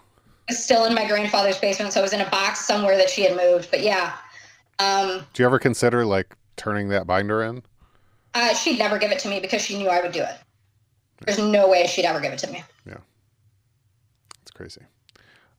Still 0.50 0.86
in 0.86 0.94
my 0.94 1.06
grandfather's 1.08 1.58
basement, 1.58 1.92
so 1.94 2.00
it 2.00 2.04
was 2.04 2.14
in 2.14 2.22
a 2.22 2.30
box 2.30 2.66
somewhere 2.66 2.96
that 2.98 3.10
she 3.10 3.24
had 3.24 3.36
moved. 3.36 3.70
But 3.72 3.82
yeah, 3.82 4.14
um, 4.80 5.26
Do 5.34 5.44
you 5.44 5.46
ever 5.48 5.60
consider 5.60 6.06
like 6.06 6.36
turning 6.58 6.88
that 6.90 7.06
binder 7.08 7.44
in? 7.44 7.64
uh, 8.34 8.54
she'd 8.54 8.80
never 8.80 8.98
give 8.98 9.12
it 9.12 9.20
to 9.20 9.28
me 9.28 9.40
because 9.42 9.62
she 9.62 9.78
knew 9.78 9.90
I 9.90 10.02
would 10.02 10.12
do 10.14 10.22
it. 10.24 10.36
There's 11.26 11.40
no 11.40 11.68
way 11.70 11.88
she'd 11.88 12.06
ever 12.06 12.20
give 12.22 12.32
it 12.34 12.40
to 12.40 12.52
me. 12.52 12.64
Yeah, 12.86 12.98
it's 14.42 14.52
crazy. 14.52 14.82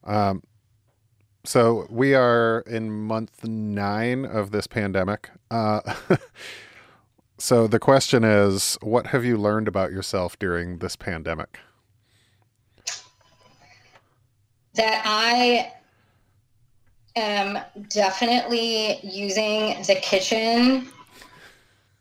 Um, 0.04 0.42
so 1.44 1.86
we 1.90 2.14
are 2.14 2.64
in 2.66 2.90
month 2.90 3.44
nine 3.44 4.24
of 4.24 4.50
this 4.50 4.66
pandemic. 4.66 5.30
Uh, 5.50 5.80
so 7.38 7.66
the 7.66 7.78
question 7.78 8.24
is, 8.24 8.78
what 8.82 9.08
have 9.08 9.24
you 9.24 9.36
learned 9.36 9.68
about 9.68 9.92
yourself 9.92 10.38
during 10.38 10.78
this 10.78 10.96
pandemic? 10.96 11.58
that 14.74 15.02
I 15.04 15.72
am 17.16 17.58
definitely 17.90 18.98
using 19.02 19.82
the 19.82 19.96
kitchen 20.00 20.88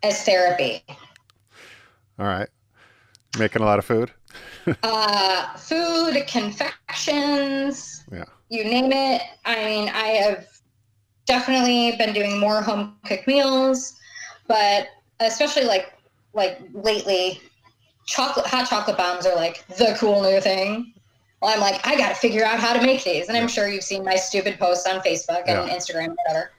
as 0.03 0.23
therapy. 0.23 0.83
All 2.17 2.25
right, 2.25 2.49
making 3.37 3.61
a 3.61 3.65
lot 3.65 3.79
of 3.79 3.85
food. 3.85 4.11
Uh, 4.83 5.57
food, 5.57 6.23
confections, 6.27 8.03
Yeah. 8.11 8.25
You 8.51 8.65
name 8.65 8.91
it. 8.91 9.21
I 9.45 9.55
mean, 9.63 9.89
I 9.89 10.07
have 10.07 10.45
definitely 11.25 11.95
been 11.97 12.13
doing 12.13 12.37
more 12.37 12.61
home 12.61 12.97
cooked 13.05 13.25
meals, 13.25 13.97
but 14.47 14.87
especially 15.21 15.63
like 15.63 15.93
like 16.33 16.59
lately, 16.73 17.39
chocolate 18.05 18.45
hot 18.45 18.67
chocolate 18.67 18.97
bombs 18.97 19.25
are 19.25 19.35
like 19.35 19.65
the 19.77 19.95
cool 19.97 20.21
new 20.21 20.41
thing. 20.41 20.93
Well, 21.41 21.53
I'm 21.53 21.61
like, 21.61 21.85
I 21.87 21.97
got 21.97 22.09
to 22.09 22.15
figure 22.15 22.43
out 22.43 22.59
how 22.59 22.73
to 22.73 22.85
make 22.85 23.03
these, 23.03 23.29
and 23.29 23.37
I'm 23.37 23.47
sure 23.47 23.67
you've 23.69 23.83
seen 23.83 24.03
my 24.03 24.15
stupid 24.15 24.59
posts 24.59 24.85
on 24.85 24.99
Facebook 24.99 25.43
and 25.47 25.67
Yeah. 25.67 25.75
Instagram, 25.75 26.13
whatever. 26.25 26.51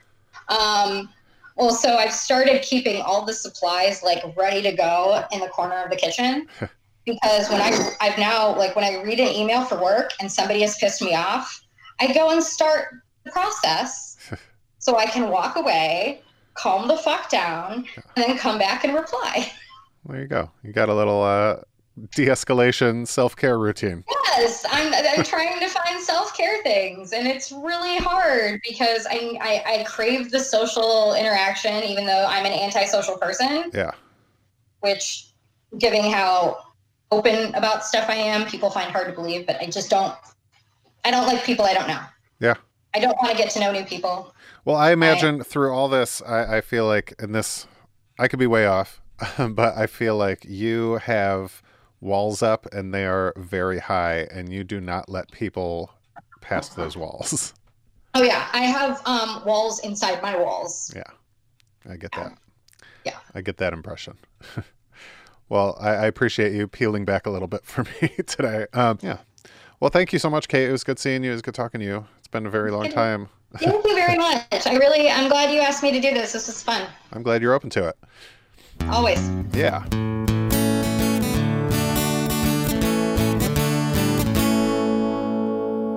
Um, 0.48 1.10
well, 1.56 1.70
so 1.72 1.96
I've 1.96 2.12
started 2.12 2.62
keeping 2.62 3.02
all 3.02 3.24
the 3.24 3.34
supplies 3.34 4.02
like 4.02 4.24
ready 4.36 4.62
to 4.62 4.72
go 4.72 5.22
in 5.30 5.40
the 5.40 5.48
corner 5.48 5.76
of 5.84 5.90
the 5.90 5.96
kitchen 5.96 6.48
because 7.04 7.50
when 7.50 7.60
I 7.60 7.90
I've 8.00 8.16
now 8.18 8.56
like 8.56 8.74
when 8.74 8.84
I 8.86 9.02
read 9.02 9.20
an 9.20 9.28
email 9.28 9.62
for 9.66 9.78
work 9.80 10.12
and 10.20 10.32
somebody 10.32 10.62
has 10.62 10.78
pissed 10.78 11.02
me 11.02 11.14
off, 11.14 11.62
I 12.00 12.12
go 12.12 12.30
and 12.30 12.42
start 12.42 12.88
the 13.24 13.30
process 13.30 14.16
so 14.78 14.96
I 14.96 15.06
can 15.06 15.30
walk 15.30 15.56
away, 15.56 16.22
calm 16.54 16.88
the 16.88 16.96
fuck 16.96 17.30
down, 17.30 17.86
and 18.16 18.24
then 18.24 18.38
come 18.38 18.58
back 18.58 18.84
and 18.84 18.94
reply. 18.94 19.50
There 20.04 20.20
you 20.20 20.26
go. 20.26 20.50
You 20.64 20.72
got 20.72 20.88
a 20.88 20.94
little 20.94 21.22
uh, 21.22 21.58
de-escalation 22.14 23.06
self-care 23.06 23.58
routine. 23.58 24.04
Yes, 24.08 24.64
I'm, 24.70 24.92
I'm 24.92 25.24
trying 25.24 25.60
to 25.60 25.68
find 25.68 26.00
self 26.00 26.36
care 26.36 26.62
things, 26.62 27.12
and 27.12 27.26
it's 27.28 27.52
really 27.52 27.98
hard 27.98 28.60
because 28.68 29.06
I, 29.08 29.38
I 29.40 29.80
I 29.80 29.84
crave 29.84 30.30
the 30.30 30.40
social 30.40 31.14
interaction, 31.14 31.82
even 31.84 32.06
though 32.06 32.26
I'm 32.28 32.46
an 32.46 32.52
antisocial 32.52 33.16
person. 33.16 33.70
Yeah. 33.72 33.92
Which, 34.80 35.28
given 35.78 36.10
how 36.10 36.58
open 37.10 37.54
about 37.54 37.84
stuff 37.84 38.08
I 38.08 38.14
am, 38.14 38.46
people 38.46 38.70
find 38.70 38.90
hard 38.90 39.06
to 39.06 39.12
believe. 39.12 39.46
But 39.46 39.60
I 39.60 39.66
just 39.66 39.90
don't. 39.90 40.14
I 41.04 41.10
don't 41.10 41.26
like 41.26 41.44
people 41.44 41.64
I 41.64 41.74
don't 41.74 41.88
know. 41.88 42.00
Yeah. 42.40 42.54
I 42.94 43.00
don't 43.00 43.16
want 43.22 43.36
to 43.36 43.42
get 43.42 43.50
to 43.52 43.60
know 43.60 43.72
new 43.72 43.84
people. 43.84 44.34
Well, 44.64 44.76
I 44.76 44.92
imagine 44.92 45.40
I, 45.40 45.44
through 45.44 45.72
all 45.72 45.88
this, 45.88 46.20
I, 46.22 46.58
I 46.58 46.60
feel 46.60 46.86
like, 46.86 47.14
in 47.18 47.32
this, 47.32 47.66
I 48.18 48.28
could 48.28 48.38
be 48.38 48.46
way 48.46 48.66
off, 48.66 49.00
but 49.38 49.76
I 49.76 49.86
feel 49.86 50.16
like 50.16 50.44
you 50.44 50.98
have 50.98 51.62
walls 52.00 52.42
up 52.42 52.66
and 52.72 52.92
they 52.92 53.06
are 53.06 53.32
very 53.36 53.78
high, 53.78 54.28
and 54.30 54.52
you 54.52 54.64
do 54.64 54.80
not 54.80 55.08
let 55.08 55.30
people 55.30 55.92
past 56.40 56.76
those 56.76 56.96
walls. 56.96 57.54
Oh 58.14 58.22
yeah, 58.22 58.46
I 58.52 58.64
have 58.64 59.00
um, 59.06 59.42
walls 59.46 59.80
inside 59.80 60.20
my 60.20 60.36
walls. 60.36 60.92
Yeah, 60.94 61.02
I 61.88 61.96
get 61.96 62.12
that. 62.12 62.36
Yeah, 63.06 63.16
I 63.34 63.40
get 63.40 63.56
that 63.56 63.72
impression. 63.72 64.18
well, 65.48 65.78
I, 65.80 65.92
I, 65.92 66.06
appreciate 66.08 66.52
you 66.52 66.68
peeling 66.68 67.06
back 67.06 67.24
a 67.24 67.30
little 67.30 67.48
bit 67.48 67.64
for 67.64 67.84
me 67.84 68.08
today. 68.26 68.66
Um, 68.74 68.98
yeah. 69.00 69.20
Well, 69.82 69.90
thank 69.90 70.12
you 70.12 70.20
so 70.20 70.30
much, 70.30 70.46
Kate. 70.46 70.68
It 70.68 70.70
was 70.70 70.84
good 70.84 71.00
seeing 71.00 71.24
you. 71.24 71.30
It 71.30 71.32
was 71.32 71.42
good 71.42 71.56
talking 71.56 71.80
to 71.80 71.84
you. 71.84 72.06
It's 72.20 72.28
been 72.28 72.46
a 72.46 72.50
very 72.50 72.70
long 72.70 72.88
time. 72.88 73.28
Thank 73.56 73.84
you 73.84 73.94
very 73.96 74.16
much. 74.16 74.64
I 74.64 74.76
really, 74.76 75.10
I'm 75.10 75.28
glad 75.28 75.52
you 75.52 75.58
asked 75.58 75.82
me 75.82 75.90
to 75.90 76.00
do 76.00 76.14
this. 76.14 76.34
This 76.34 76.48
is 76.48 76.62
fun. 76.62 76.86
I'm 77.12 77.24
glad 77.24 77.42
you're 77.42 77.52
open 77.52 77.68
to 77.70 77.88
it. 77.88 77.98
Always. 78.82 79.18
Yeah. 79.52 79.84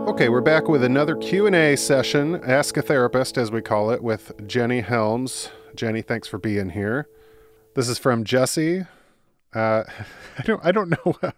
Okay, 0.10 0.30
we're 0.30 0.42
back 0.42 0.68
with 0.68 0.84
another 0.84 1.16
Q&A 1.16 1.76
session, 1.76 2.42
Ask 2.44 2.78
a 2.78 2.82
Therapist 2.82 3.38
as 3.38 3.52
we 3.52 3.62
call 3.62 3.92
it, 3.92 4.02
with 4.02 4.48
Jenny 4.48 4.82
Helms. 4.82 5.52
Jenny, 5.76 6.02
thanks 6.02 6.28
for 6.28 6.40
being 6.40 6.72
here. 6.72 7.08
This 7.76 7.88
is 7.88 8.00
from 8.00 8.24
Jesse. 8.24 8.88
Uh, 9.54 9.84
I 10.40 10.42
don't 10.42 10.66
I 10.66 10.72
don't 10.72 10.90
know. 10.90 11.16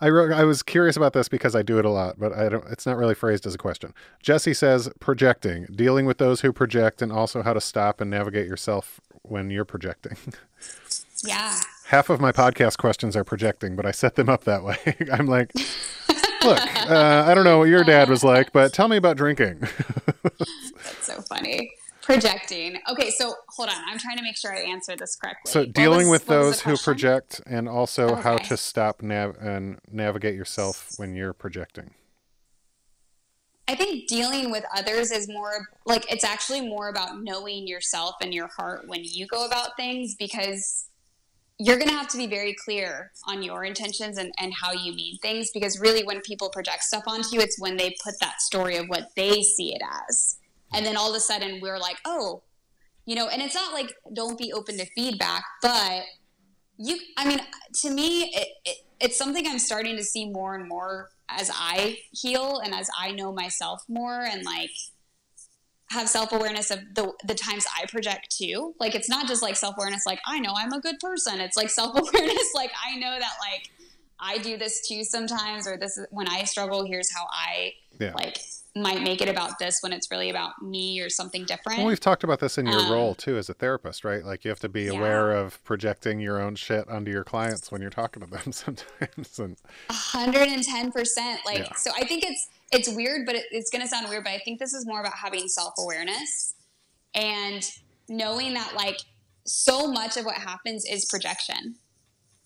I 0.00 0.08
wrote 0.08 0.32
I 0.32 0.44
was 0.44 0.62
curious 0.62 0.96
about 0.96 1.12
this 1.12 1.28
because 1.28 1.54
I 1.54 1.62
do 1.62 1.78
it 1.78 1.84
a 1.84 1.90
lot, 1.90 2.18
but 2.18 2.32
I 2.32 2.48
don't 2.48 2.64
it's 2.68 2.86
not 2.86 2.96
really 2.96 3.14
phrased 3.14 3.46
as 3.46 3.54
a 3.54 3.58
question. 3.58 3.94
Jesse 4.22 4.54
says 4.54 4.88
projecting, 5.00 5.66
dealing 5.74 6.06
with 6.06 6.18
those 6.18 6.40
who 6.40 6.52
project 6.52 7.02
and 7.02 7.12
also 7.12 7.42
how 7.42 7.52
to 7.52 7.60
stop 7.60 8.00
and 8.00 8.10
navigate 8.10 8.46
yourself 8.46 9.00
when 9.22 9.50
you're 9.50 9.64
projecting. 9.64 10.16
Yeah. 11.22 11.60
Half 11.88 12.08
of 12.08 12.18
my 12.18 12.32
podcast 12.32 12.78
questions 12.78 13.14
are 13.14 13.24
projecting, 13.24 13.76
but 13.76 13.84
I 13.84 13.90
set 13.90 14.14
them 14.14 14.30
up 14.30 14.44
that 14.44 14.64
way. 14.64 14.78
I'm 15.12 15.26
like 15.26 15.52
Look, 16.42 16.58
uh, 16.90 17.24
I 17.26 17.34
don't 17.34 17.44
know 17.44 17.58
what 17.58 17.68
your 17.68 17.84
dad 17.84 18.08
was 18.08 18.24
like, 18.24 18.52
but 18.52 18.72
tell 18.72 18.88
me 18.88 18.96
about 18.96 19.18
drinking. 19.18 19.60
That's 20.22 21.02
so 21.02 21.20
funny. 21.22 21.72
Projecting. 22.14 22.78
Okay, 22.90 23.10
so 23.10 23.34
hold 23.50 23.68
on. 23.68 23.76
I'm 23.86 23.98
trying 23.98 24.16
to 24.16 24.22
make 24.22 24.36
sure 24.36 24.52
I 24.52 24.62
answer 24.62 24.96
this 24.96 25.14
correctly. 25.16 25.50
So, 25.50 25.64
dealing 25.64 26.08
was, 26.08 26.20
with 26.20 26.26
those 26.26 26.60
who 26.60 26.76
project 26.76 27.40
and 27.46 27.68
also 27.68 28.08
okay. 28.10 28.22
how 28.22 28.36
to 28.36 28.56
stop 28.56 29.00
nav- 29.00 29.36
and 29.40 29.78
navigate 29.90 30.34
yourself 30.34 30.90
when 30.96 31.14
you're 31.14 31.32
projecting. 31.32 31.94
I 33.68 33.76
think 33.76 34.08
dealing 34.08 34.50
with 34.50 34.64
others 34.76 35.12
is 35.12 35.28
more 35.28 35.68
like 35.86 36.10
it's 36.10 36.24
actually 36.24 36.62
more 36.62 36.88
about 36.88 37.22
knowing 37.22 37.68
yourself 37.68 38.16
and 38.20 38.34
your 38.34 38.48
heart 38.48 38.88
when 38.88 39.02
you 39.04 39.28
go 39.28 39.46
about 39.46 39.76
things 39.76 40.16
because 40.18 40.86
you're 41.60 41.76
going 41.76 41.90
to 41.90 41.94
have 41.94 42.08
to 42.08 42.16
be 42.16 42.26
very 42.26 42.52
clear 42.64 43.12
on 43.28 43.44
your 43.44 43.64
intentions 43.64 44.18
and, 44.18 44.32
and 44.38 44.52
how 44.60 44.72
you 44.72 44.92
mean 44.92 45.18
things 45.18 45.50
because 45.54 45.78
really 45.78 46.02
when 46.02 46.20
people 46.22 46.50
project 46.50 46.82
stuff 46.82 47.04
onto 47.06 47.28
you 47.32 47.40
it's 47.40 47.60
when 47.60 47.76
they 47.76 47.94
put 48.02 48.14
that 48.18 48.40
story 48.40 48.76
of 48.76 48.88
what 48.88 49.10
they 49.14 49.40
see 49.42 49.72
it 49.72 49.82
as 50.08 50.39
and 50.72 50.84
then 50.84 50.96
all 50.96 51.10
of 51.10 51.16
a 51.16 51.20
sudden 51.20 51.60
we're 51.60 51.78
like 51.78 51.96
oh 52.04 52.42
you 53.06 53.14
know 53.14 53.28
and 53.28 53.42
it's 53.42 53.54
not 53.54 53.72
like 53.72 53.92
don't 54.12 54.38
be 54.38 54.52
open 54.52 54.76
to 54.76 54.86
feedback 54.94 55.44
but 55.62 56.02
you 56.78 56.98
i 57.16 57.26
mean 57.26 57.40
to 57.74 57.90
me 57.90 58.24
it, 58.34 58.48
it, 58.64 58.76
it's 59.00 59.16
something 59.16 59.46
i'm 59.46 59.58
starting 59.58 59.96
to 59.96 60.04
see 60.04 60.28
more 60.28 60.54
and 60.54 60.68
more 60.68 61.10
as 61.28 61.50
i 61.54 61.98
heal 62.12 62.60
and 62.64 62.74
as 62.74 62.88
i 62.98 63.10
know 63.12 63.32
myself 63.32 63.82
more 63.88 64.22
and 64.22 64.44
like 64.44 64.70
have 65.90 66.08
self 66.08 66.32
awareness 66.32 66.70
of 66.70 66.78
the 66.94 67.12
the 67.24 67.34
times 67.34 67.66
I 67.76 67.86
project 67.86 68.34
too. 68.36 68.74
Like 68.78 68.94
it's 68.94 69.08
not 69.08 69.26
just 69.26 69.42
like 69.42 69.56
self 69.56 69.74
awareness, 69.76 70.06
like 70.06 70.20
I 70.26 70.38
know 70.38 70.54
I'm 70.56 70.72
a 70.72 70.80
good 70.80 70.98
person. 71.00 71.40
It's 71.40 71.56
like 71.56 71.70
self 71.70 71.96
awareness, 71.96 72.52
like 72.54 72.70
I 72.84 72.96
know 72.96 73.18
that 73.18 73.32
like 73.40 73.70
I 74.18 74.38
do 74.38 74.56
this 74.56 74.86
too 74.86 75.04
sometimes, 75.04 75.66
or 75.66 75.76
this 75.76 75.98
is 75.98 76.06
when 76.10 76.28
I 76.28 76.44
struggle. 76.44 76.86
Here's 76.86 77.12
how 77.14 77.26
I 77.32 77.72
yeah. 77.98 78.12
like 78.14 78.38
might 78.76 79.02
make 79.02 79.20
it 79.20 79.28
about 79.28 79.58
this 79.58 79.78
when 79.80 79.92
it's 79.92 80.10
really 80.10 80.30
about 80.30 80.62
me 80.62 81.00
or 81.00 81.10
something 81.10 81.44
different. 81.44 81.78
Well, 81.78 81.88
we've 81.88 82.00
talked 82.00 82.22
about 82.22 82.38
this 82.38 82.56
in 82.56 82.66
your 82.66 82.80
um, 82.80 82.92
role 82.92 83.14
too 83.14 83.36
as 83.36 83.48
a 83.48 83.54
therapist, 83.54 84.04
right? 84.04 84.24
Like 84.24 84.44
you 84.44 84.50
have 84.50 84.60
to 84.60 84.68
be 84.68 84.84
yeah. 84.84 84.92
aware 84.92 85.32
of 85.32 85.62
projecting 85.64 86.20
your 86.20 86.40
own 86.40 86.54
shit 86.54 86.88
onto 86.88 87.10
your 87.10 87.24
clients 87.24 87.72
when 87.72 87.80
you're 87.80 87.90
talking 87.90 88.22
to 88.22 88.30
them 88.30 88.52
sometimes. 88.52 89.38
And 89.38 89.56
110%. 89.88 90.94
Like, 91.44 91.58
yeah. 91.58 91.74
so 91.76 91.90
I 91.96 92.04
think 92.04 92.24
it's, 92.24 92.48
it's 92.70 92.88
weird, 92.88 93.26
but 93.26 93.34
it, 93.34 93.46
it's 93.50 93.70
going 93.70 93.82
to 93.82 93.88
sound 93.88 94.08
weird, 94.08 94.24
but 94.24 94.32
I 94.32 94.38
think 94.38 94.60
this 94.60 94.72
is 94.72 94.86
more 94.86 95.00
about 95.00 95.14
having 95.14 95.48
self 95.48 95.74
awareness 95.78 96.54
and 97.14 97.68
knowing 98.08 98.54
that, 98.54 98.74
like, 98.76 98.98
so 99.44 99.90
much 99.90 100.16
of 100.16 100.24
what 100.24 100.36
happens 100.36 100.84
is 100.88 101.06
projection, 101.06 101.74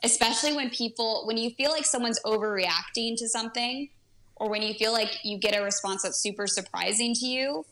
especially 0.03 0.55
when 0.55 0.70
people, 0.70 1.25
when 1.27 1.37
you 1.37 1.51
feel 1.51 1.70
like 1.70 1.85
someone's 1.85 2.20
overreacting 2.25 3.16
to 3.18 3.29
something, 3.29 3.91
or 4.37 4.49
when 4.49 4.62
you 4.62 4.74
feel 4.74 4.93
like 4.93 5.11
you 5.22 5.39
get 5.39 5.57
a 5.57 5.62
response 5.62 6.03
that's 6.03 6.20
super 6.20 6.47
surprising 6.47 7.14
to 7.14 7.26
you. 7.26 7.64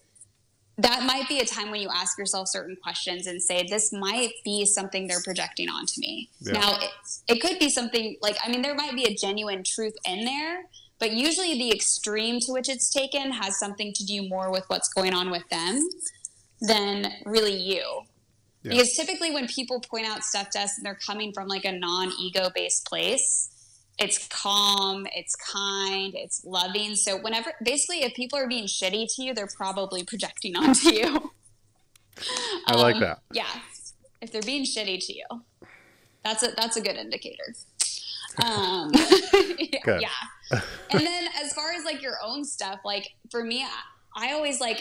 That 0.79 1.05
might 1.05 1.29
be 1.29 1.39
a 1.39 1.45
time 1.45 1.71
when 1.71 1.83
you 1.83 1.91
ask 1.95 2.19
yourself 2.19 2.49
certain 2.49 2.77
questions 2.83 3.27
and 3.27 3.43
say, 3.43 3.67
This 3.69 3.93
might 3.93 4.33
be 4.43 4.65
something 4.65 5.07
they're 5.07 5.23
projecting 5.23 5.69
onto 5.69 6.01
me. 6.01 6.31
Yeah. 6.41 6.53
Now, 6.53 6.79
it, 6.81 6.91
it 7.29 7.41
could 7.43 7.59
be 7.59 7.69
something 7.69 8.17
like, 8.23 8.37
I 8.43 8.49
mean, 8.49 8.63
there 8.63 8.75
might 8.75 8.95
be 8.95 9.05
a 9.05 9.15
genuine 9.15 9.65
truth 9.65 9.95
in 10.07 10.25
there, 10.25 10.65
but 10.99 11.13
usually, 11.13 11.59
the 11.59 11.73
extreme 11.73 12.41
to 12.41 12.53
which 12.53 12.69
it's 12.69 12.89
taken 12.89 13.33
has 13.33 13.59
something 13.59 13.93
to 13.93 14.05
do 14.05 14.29
more 14.29 14.51
with 14.51 14.65
what's 14.69 14.89
going 14.89 15.13
on 15.13 15.31
with 15.31 15.47
them 15.51 15.89
than 16.61 17.13
really 17.27 17.57
you. 17.57 18.03
Yeah. 18.63 18.71
Because 18.71 18.95
typically, 18.95 19.33
when 19.33 19.49
people 19.49 19.81
point 19.81 20.07
out 20.07 20.23
stuff 20.23 20.51
to 20.51 20.61
us 20.61 20.79
and 20.79 20.87
they're 20.87 20.99
coming 21.07 21.33
from 21.33 21.49
like 21.49 21.65
a 21.65 21.73
non 21.73 22.13
ego 22.21 22.51
based 22.55 22.87
place, 22.87 23.51
it's 23.99 24.26
calm, 24.28 25.07
it's 25.14 25.36
kind, 25.36 26.14
it's 26.16 26.45
loving. 26.45 26.97
So, 26.97 27.18
whenever 27.18 27.53
basically, 27.62 28.03
if 28.03 28.14
people 28.14 28.38
are 28.38 28.49
being 28.49 28.66
shitty 28.66 29.14
to 29.16 29.22
you, 29.22 29.34
they're 29.34 29.49
probably 29.57 30.05
projecting 30.05 30.57
onto 30.57 30.93
you. 30.93 31.32
I 32.66 32.76
like 32.76 32.97
um, 32.97 33.01
that. 33.01 33.20
Yeah. 33.32 33.47
If 34.20 34.32
they're 34.32 34.43
being 34.43 34.64
shitty 34.64 35.05
to 35.07 35.14
you, 35.14 35.24
that's 36.24 36.43
a 36.43 36.53
that's 36.57 36.76
a 36.76 36.80
good 36.80 36.97
indicator. 36.97 37.55
Um, 38.45 38.90
yeah, 38.95 39.99
yeah. 40.01 40.61
And 40.90 41.01
then 41.01 41.28
as 41.43 41.53
far 41.53 41.72
as 41.72 41.84
like 41.84 42.03
your 42.03 42.16
own 42.24 42.45
stuff, 42.45 42.80
like 42.84 43.09
for 43.30 43.45
me, 43.45 43.64
I, 43.64 44.28
I 44.28 44.32
always 44.32 44.61
like 44.61 44.80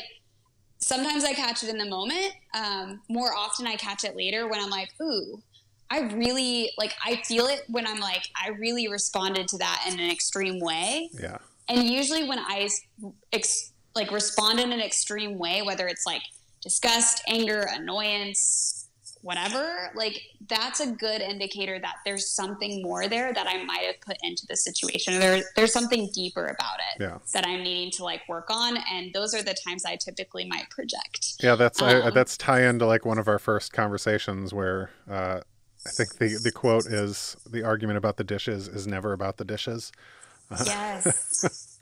sometimes 0.77 1.23
I 1.23 1.33
catch 1.33 1.63
it 1.63 1.69
in 1.69 1.77
the 1.77 1.85
moment. 1.89 2.33
Um, 2.53 3.01
more 3.09 3.33
often 3.33 3.67
I 3.67 3.75
catch 3.75 4.03
it 4.03 4.15
later 4.15 4.47
when 4.47 4.59
I'm 4.59 4.69
like, 4.69 4.89
ooh, 5.01 5.41
I 5.91 5.99
really 6.13 6.71
like 6.77 6.93
I 7.05 7.17
feel 7.17 7.47
it 7.47 7.63
when 7.67 7.85
I'm 7.85 7.99
like 7.99 8.23
I 8.41 8.49
really 8.51 8.87
responded 8.87 9.49
to 9.49 9.57
that 9.57 9.85
in 9.87 9.99
an 9.99 10.09
extreme 10.09 10.59
way. 10.59 11.09
Yeah. 11.21 11.37
And 11.67 11.83
usually 11.83 12.27
when 12.27 12.39
I 12.39 12.69
ex- 13.33 13.71
like 13.93 14.11
respond 14.11 14.59
in 14.61 14.71
an 14.71 14.79
extreme 14.79 15.37
way, 15.37 15.61
whether 15.61 15.87
it's 15.87 16.05
like 16.05 16.21
disgust, 16.61 17.21
anger, 17.27 17.67
annoyance, 17.73 18.87
whatever, 19.21 19.91
like 19.93 20.21
that's 20.47 20.79
a 20.79 20.91
good 20.91 21.21
indicator 21.21 21.77
that 21.79 21.95
there's 22.05 22.29
something 22.29 22.81
more 22.81 23.07
there 23.07 23.33
that 23.33 23.47
I 23.47 23.63
might 23.63 23.83
have 23.85 23.99
put 24.01 24.17
into 24.23 24.45
the 24.47 24.55
situation. 24.55 25.19
There, 25.19 25.43
there's 25.55 25.73
something 25.73 26.09
deeper 26.13 26.45
about 26.45 26.79
it 26.95 27.03
yeah. 27.03 27.17
that 27.33 27.45
I'm 27.45 27.63
needing 27.63 27.91
to 27.97 28.03
like 28.03 28.21
work 28.27 28.47
on, 28.49 28.77
and 28.91 29.13
those 29.13 29.33
are 29.33 29.43
the 29.43 29.55
times 29.67 29.85
I 29.85 29.97
typically 29.97 30.47
might 30.47 30.69
project. 30.69 31.33
Yeah, 31.41 31.55
that's 31.55 31.81
um, 31.81 32.01
I, 32.03 32.09
that's 32.09 32.37
tie 32.37 32.63
into 32.63 32.85
like 32.85 33.05
one 33.05 33.19
of 33.19 33.27
our 33.27 33.39
first 33.39 33.73
conversations 33.73 34.53
where 34.53 34.89
uh, 35.09 35.41
I 35.85 35.89
think 35.89 36.17
the 36.17 36.39
the 36.41 36.51
quote 36.51 36.85
is 36.85 37.37
the 37.49 37.63
argument 37.63 37.97
about 37.97 38.17
the 38.17 38.23
dishes 38.23 38.67
is 38.67 38.85
never 38.87 39.13
about 39.13 39.37
the 39.37 39.45
dishes. 39.45 39.91
Yes. 40.65 41.67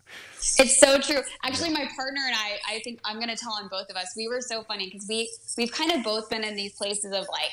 It's 0.57 0.79
so 0.79 0.99
true. 0.99 1.21
Actually, 1.43 1.71
my 1.71 1.87
partner 1.95 2.21
and 2.25 2.35
I, 2.35 2.59
I 2.75 2.79
think 2.79 2.99
I'm 3.05 3.17
going 3.17 3.29
to 3.29 3.35
tell 3.35 3.53
on 3.53 3.67
both 3.67 3.89
of 3.89 3.95
us. 3.95 4.13
We 4.15 4.27
were 4.27 4.41
so 4.41 4.63
funny 4.63 4.85
because 4.89 5.05
we 5.07 5.29
we've 5.57 5.71
kind 5.71 5.91
of 5.91 6.03
both 6.03 6.29
been 6.29 6.43
in 6.43 6.55
these 6.55 6.73
places 6.73 7.11
of 7.13 7.27
like 7.29 7.51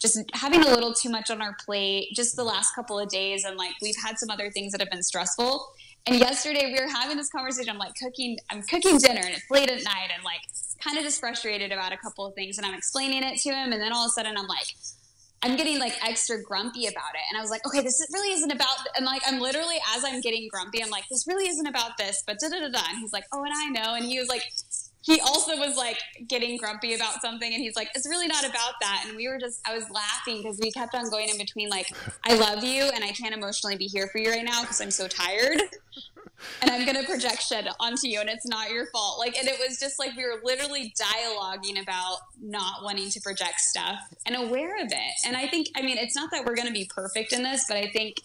just 0.00 0.18
having 0.34 0.60
a 0.62 0.68
little 0.68 0.92
too 0.92 1.08
much 1.08 1.30
on 1.30 1.40
our 1.40 1.56
plate 1.64 2.08
just 2.14 2.36
the 2.36 2.44
last 2.44 2.74
couple 2.74 2.98
of 2.98 3.08
days 3.08 3.44
and 3.44 3.56
like 3.56 3.72
we've 3.80 3.96
had 4.04 4.18
some 4.18 4.30
other 4.30 4.50
things 4.50 4.72
that 4.72 4.80
have 4.80 4.90
been 4.90 5.02
stressful. 5.02 5.66
And 6.06 6.16
yesterday 6.16 6.66
we 6.66 6.78
were 6.78 6.90
having 6.90 7.16
this 7.16 7.30
conversation. 7.30 7.70
I'm 7.70 7.78
like 7.78 7.94
cooking, 7.94 8.36
I'm 8.50 8.62
cooking 8.62 8.98
dinner 8.98 9.22
and 9.24 9.30
it's 9.30 9.50
late 9.50 9.70
at 9.70 9.82
night 9.84 10.10
and 10.14 10.22
like 10.22 10.42
kind 10.82 10.98
of 10.98 11.04
just 11.04 11.20
frustrated 11.20 11.72
about 11.72 11.92
a 11.92 11.96
couple 11.96 12.26
of 12.26 12.34
things 12.34 12.58
and 12.58 12.66
I'm 12.66 12.74
explaining 12.74 13.22
it 13.22 13.38
to 13.40 13.50
him 13.50 13.72
and 13.72 13.80
then 13.80 13.92
all 13.92 14.04
of 14.04 14.08
a 14.08 14.10
sudden 14.10 14.36
I'm 14.36 14.46
like 14.46 14.66
I'm 15.42 15.56
getting 15.56 15.78
like 15.78 15.92
extra 16.02 16.42
grumpy 16.42 16.86
about 16.86 17.14
it. 17.14 17.20
And 17.30 17.38
I 17.38 17.42
was 17.42 17.50
like, 17.50 17.66
okay, 17.66 17.82
this 17.82 18.00
really 18.12 18.32
isn't 18.32 18.50
about, 18.50 18.76
and 18.96 19.04
like, 19.04 19.22
I'm 19.26 19.40
literally, 19.40 19.76
as 19.94 20.04
I'm 20.04 20.20
getting 20.20 20.48
grumpy, 20.50 20.82
I'm 20.82 20.90
like, 20.90 21.04
this 21.10 21.26
really 21.26 21.48
isn't 21.48 21.66
about 21.66 21.98
this, 21.98 22.22
but 22.26 22.38
da 22.38 22.48
da 22.48 22.60
da 22.60 22.68
da. 22.70 22.80
And 22.88 22.98
he's 22.98 23.12
like, 23.12 23.24
oh, 23.32 23.44
and 23.44 23.52
I 23.54 23.68
know. 23.68 23.94
And 23.94 24.06
he 24.06 24.18
was 24.18 24.28
like, 24.28 24.42
he 25.04 25.20
also 25.20 25.56
was 25.58 25.76
like 25.76 25.98
getting 26.26 26.56
grumpy 26.56 26.94
about 26.94 27.20
something 27.20 27.52
and 27.52 27.62
he's 27.62 27.76
like 27.76 27.90
it's 27.94 28.08
really 28.08 28.26
not 28.26 28.42
about 28.42 28.74
that. 28.80 29.04
And 29.06 29.16
we 29.16 29.28
were 29.28 29.38
just 29.38 29.60
i 29.66 29.74
was 29.74 29.88
laughing 29.90 30.38
because 30.42 30.58
we 30.60 30.70
kept 30.72 30.94
on 30.94 31.10
going 31.10 31.28
in 31.28 31.38
between 31.38 31.68
like 31.68 31.94
i 32.24 32.34
love 32.34 32.64
you 32.64 32.90
and 32.94 33.04
i 33.04 33.10
can't 33.12 33.34
emotionally 33.34 33.76
be 33.76 33.86
here 33.86 34.08
for 34.08 34.18
you 34.18 34.30
right 34.30 34.44
now 34.44 34.62
because 34.62 34.80
i'm 34.80 34.90
so 34.90 35.06
tired 35.06 35.60
and 36.62 36.70
i'm 36.70 36.84
going 36.84 36.96
to 36.96 37.04
project 37.04 37.42
shit 37.42 37.66
onto 37.80 38.08
you 38.08 38.20
and 38.20 38.28
it's 38.28 38.46
not 38.46 38.70
your 38.70 38.86
fault. 38.86 39.18
Like 39.18 39.36
and 39.38 39.46
it 39.48 39.58
was 39.58 39.78
just 39.78 39.98
like 39.98 40.16
we 40.16 40.24
were 40.24 40.40
literally 40.42 40.92
dialoguing 40.98 41.80
about 41.82 42.18
not 42.40 42.82
wanting 42.82 43.10
to 43.10 43.20
project 43.20 43.60
stuff 43.60 43.98
and 44.26 44.36
aware 44.36 44.82
of 44.82 44.90
it. 44.90 45.14
And 45.26 45.36
i 45.36 45.46
think 45.46 45.68
i 45.76 45.82
mean 45.82 45.98
it's 45.98 46.16
not 46.16 46.30
that 46.30 46.44
we're 46.44 46.56
going 46.56 46.68
to 46.68 46.74
be 46.74 46.88
perfect 46.94 47.32
in 47.32 47.42
this 47.42 47.66
but 47.68 47.76
i 47.76 47.88
think 47.88 48.16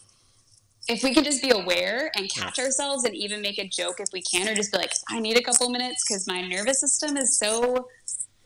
if 0.90 1.04
we 1.04 1.14
can 1.14 1.24
just 1.24 1.40
be 1.40 1.50
aware 1.50 2.10
and 2.16 2.28
catch 2.28 2.58
ourselves 2.58 3.04
and 3.04 3.14
even 3.14 3.40
make 3.40 3.58
a 3.58 3.68
joke 3.68 4.00
if 4.00 4.08
we 4.12 4.20
can 4.22 4.48
or 4.48 4.54
just 4.54 4.72
be 4.72 4.78
like 4.78 4.92
i 5.08 5.20
need 5.20 5.36
a 5.36 5.42
couple 5.42 5.70
minutes 5.70 6.04
because 6.06 6.26
my 6.26 6.40
nervous 6.42 6.80
system 6.80 7.16
is 7.16 7.38
so 7.38 7.88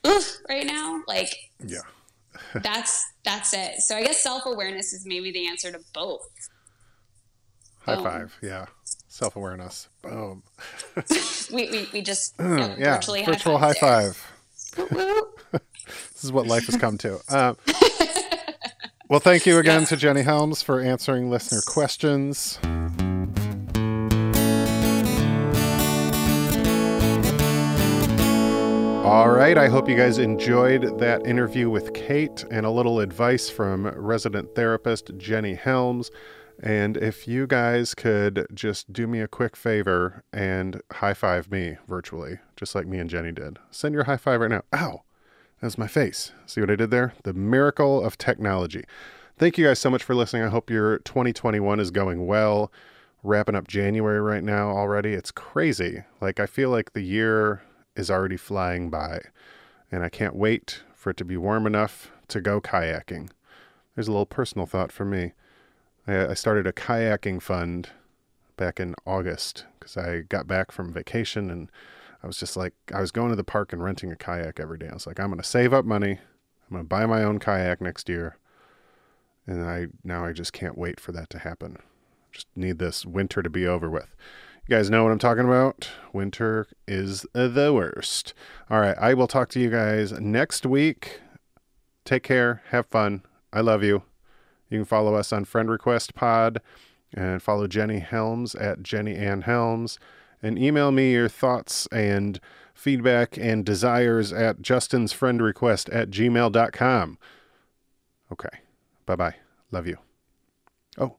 oof 0.05 0.37
right 0.47 0.65
now 0.65 1.01
like 1.07 1.33
yeah. 1.65 1.79
that's 2.61 3.11
that's 3.23 3.53
it. 3.53 3.79
So 3.79 3.95
i 3.95 4.03
guess 4.03 4.21
self-awareness 4.21 4.93
is 4.93 5.05
maybe 5.05 5.31
the 5.31 5.47
answer 5.47 5.71
to 5.71 5.79
both. 5.93 6.29
High 7.81 7.95
Boom. 7.95 8.03
five. 8.03 8.37
Yeah. 8.41 8.65
Self-awareness. 9.07 9.89
Boom. 10.01 10.43
We, 11.53 11.69
we, 11.69 11.87
we 11.93 12.01
just 12.01 12.33
yeah, 12.39 12.75
yeah. 12.77 12.95
virtually 12.95 13.23
virtual 13.23 13.59
high 13.59 13.73
five, 13.73 14.33
high 14.75 14.87
five. 14.87 15.61
this 16.13 16.23
is 16.23 16.31
what 16.31 16.47
life 16.47 16.65
has 16.65 16.75
come 16.75 16.97
to. 16.97 17.19
Um, 17.29 17.55
well, 19.07 19.19
thank 19.19 19.45
you 19.45 19.57
again 19.57 19.85
to 19.85 19.95
Jenny 19.95 20.23
Helms 20.23 20.61
for 20.61 20.79
answering 20.79 21.29
listener 21.29 21.61
questions. 21.67 22.59
All 29.05 29.29
right, 29.29 29.55
I 29.55 29.67
hope 29.67 29.87
you 29.87 29.95
guys 29.95 30.17
enjoyed 30.17 30.97
that 30.97 31.27
interview 31.27 31.69
with 31.69 31.93
Kate 31.93 32.43
and 32.49 32.65
a 32.65 32.71
little 32.71 32.99
advice 32.99 33.51
from 33.51 33.85
resident 33.85 34.55
therapist 34.55 35.11
Jenny 35.17 35.53
Helms. 35.53 36.09
And 36.61 36.97
if 36.97 37.27
you 37.27 37.45
guys 37.45 37.93
could 37.93 38.47
just 38.51 38.91
do 38.91 39.05
me 39.05 39.21
a 39.21 39.27
quick 39.27 39.55
favor 39.55 40.23
and 40.33 40.81
high 40.91 41.13
five 41.13 41.51
me 41.51 41.77
virtually, 41.87 42.39
just 42.55 42.73
like 42.73 42.87
me 42.87 42.97
and 42.97 43.09
Jenny 43.09 43.31
did. 43.31 43.59
Send 43.69 43.93
your 43.93 44.05
high 44.05 44.17
five 44.17 44.41
right 44.41 44.49
now. 44.49 44.63
Ow! 44.73 45.04
That's 45.65 45.79
my 45.79 45.87
face. 45.87 46.31
See 46.45 46.61
what 46.61 46.69
I 46.69 46.75
did 46.75 46.91
there? 46.91 47.15
The 47.23 47.33
miracle 47.33 48.03
of 48.03 48.19
technology. 48.19 48.83
Thank 49.35 49.57
you 49.57 49.65
guys 49.65 49.79
so 49.79 49.89
much 49.89 50.03
for 50.03 50.13
listening. 50.13 50.43
I 50.43 50.49
hope 50.49 50.69
your 50.69 50.99
2021 50.99 51.79
is 51.79 51.89
going 51.89 52.27
well. 52.27 52.71
Wrapping 53.23 53.55
up 53.55 53.67
January 53.67 54.21
right 54.21 54.43
now 54.43 54.67
already. 54.69 55.13
It's 55.13 55.31
crazy. 55.31 56.03
Like, 56.21 56.39
I 56.39 56.45
feel 56.45 56.69
like 56.69 56.93
the 56.93 57.01
year 57.01 57.63
is 57.95 58.11
already 58.11 58.37
flying 58.37 58.91
by, 58.91 59.21
and 59.91 60.03
I 60.03 60.09
can't 60.09 60.35
wait 60.35 60.83
for 60.93 61.09
it 61.09 61.17
to 61.17 61.25
be 61.25 61.35
warm 61.35 61.65
enough 61.65 62.11
to 62.27 62.41
go 62.41 62.61
kayaking. 62.61 63.31
There's 63.95 64.07
a 64.07 64.11
little 64.11 64.27
personal 64.27 64.67
thought 64.67 64.91
for 64.91 65.03
me. 65.03 65.31
I, 66.05 66.27
I 66.27 66.33
started 66.35 66.67
a 66.67 66.73
kayaking 66.73 67.41
fund 67.41 67.89
back 68.55 68.79
in 68.79 68.93
August 69.03 69.65
because 69.79 69.97
I 69.97 70.19
got 70.19 70.45
back 70.45 70.71
from 70.71 70.93
vacation 70.93 71.49
and 71.49 71.71
I 72.25 72.27
was 72.27 72.37
just 72.37 72.57
like, 72.57 72.73
I 72.91 73.01
was 73.01 73.11
going 73.11 73.29
to 73.29 73.35
the 73.35 73.43
park 73.43 73.71
and 73.71 73.83
renting 73.83 74.11
a 74.11 74.15
kayak 74.15 74.59
every 74.59 74.79
day. 74.79 74.87
I 74.89 74.95
was 74.95 75.05
like, 75.05 75.19
I'm 75.19 75.27
going 75.27 75.37
to 75.37 75.47
save 75.47 75.73
up 75.73 75.85
money. 75.85 76.13
I'm 76.13 76.71
going 76.71 76.83
to 76.83 76.87
buy 76.87 77.05
my 77.05 77.23
own 77.23 77.37
kayak 77.37 77.81
next 77.81 78.09
year. 78.09 78.39
And 79.45 79.63
I 79.63 79.89
now 80.03 80.25
I 80.25 80.31
just 80.31 80.51
can't 80.51 80.75
wait 80.75 80.99
for 80.99 81.11
that 81.11 81.29
to 81.29 81.37
happen. 81.37 81.77
Just 82.31 82.47
need 82.55 82.79
this 82.79 83.05
winter 83.05 83.43
to 83.43 83.49
be 83.49 83.67
over 83.67 83.91
with. 83.91 84.15
You 84.67 84.75
guys 84.75 84.89
know 84.89 85.03
what 85.03 85.11
I'm 85.11 85.19
talking 85.19 85.45
about? 85.45 85.87
Winter 86.13 86.67
is 86.87 87.27
the 87.33 87.71
worst. 87.71 88.33
All 88.71 88.79
right, 88.79 88.97
I 88.99 89.13
will 89.13 89.27
talk 89.27 89.49
to 89.49 89.59
you 89.59 89.69
guys 89.69 90.11
next 90.13 90.65
week. 90.65 91.21
Take 92.05 92.23
care. 92.23 92.63
Have 92.69 92.87
fun. 92.87 93.21
I 93.53 93.61
love 93.61 93.83
you. 93.83 94.01
You 94.71 94.79
can 94.79 94.85
follow 94.85 95.13
us 95.13 95.31
on 95.31 95.45
Friend 95.45 95.69
Request 95.69 96.15
Pod 96.15 96.59
and 97.13 97.43
follow 97.43 97.67
Jenny 97.67 97.99
Helms 97.99 98.55
at 98.55 98.81
Jenny 98.81 99.15
Ann 99.15 99.43
Helms 99.43 99.99
and 100.45 100.59
email 100.59 100.91
me 100.91 101.11
your 101.11 101.27
thoughts 101.27 101.87
and 101.91 102.39
feedback 102.73 103.37
and 103.37 103.65
desires 103.65 104.31
at 104.31 104.61
Justin's 104.61 105.11
friend 105.11 105.41
request 105.41 105.89
at 105.89 106.11
gmail.com. 106.11 107.17
Okay. 108.31 108.59
Bye 109.05 109.15
bye. 109.15 109.35
Love 109.71 109.87
you. 109.87 109.97
Oh, 110.97 111.17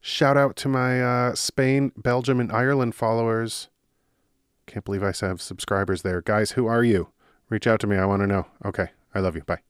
shout 0.00 0.36
out 0.36 0.56
to 0.56 0.68
my 0.68 1.02
uh, 1.02 1.34
Spain, 1.34 1.92
Belgium, 1.96 2.38
and 2.38 2.52
Ireland 2.52 2.94
followers. 2.94 3.68
Can't 4.66 4.84
believe 4.84 5.02
I 5.02 5.12
have 5.20 5.40
subscribers 5.40 6.02
there. 6.02 6.20
Guys, 6.20 6.52
who 6.52 6.66
are 6.66 6.84
you? 6.84 7.08
Reach 7.48 7.66
out 7.66 7.80
to 7.80 7.86
me. 7.86 7.96
I 7.96 8.04
want 8.04 8.22
to 8.22 8.26
know. 8.26 8.46
Okay. 8.64 8.88
I 9.14 9.20
love 9.20 9.36
you. 9.36 9.42
Bye. 9.42 9.60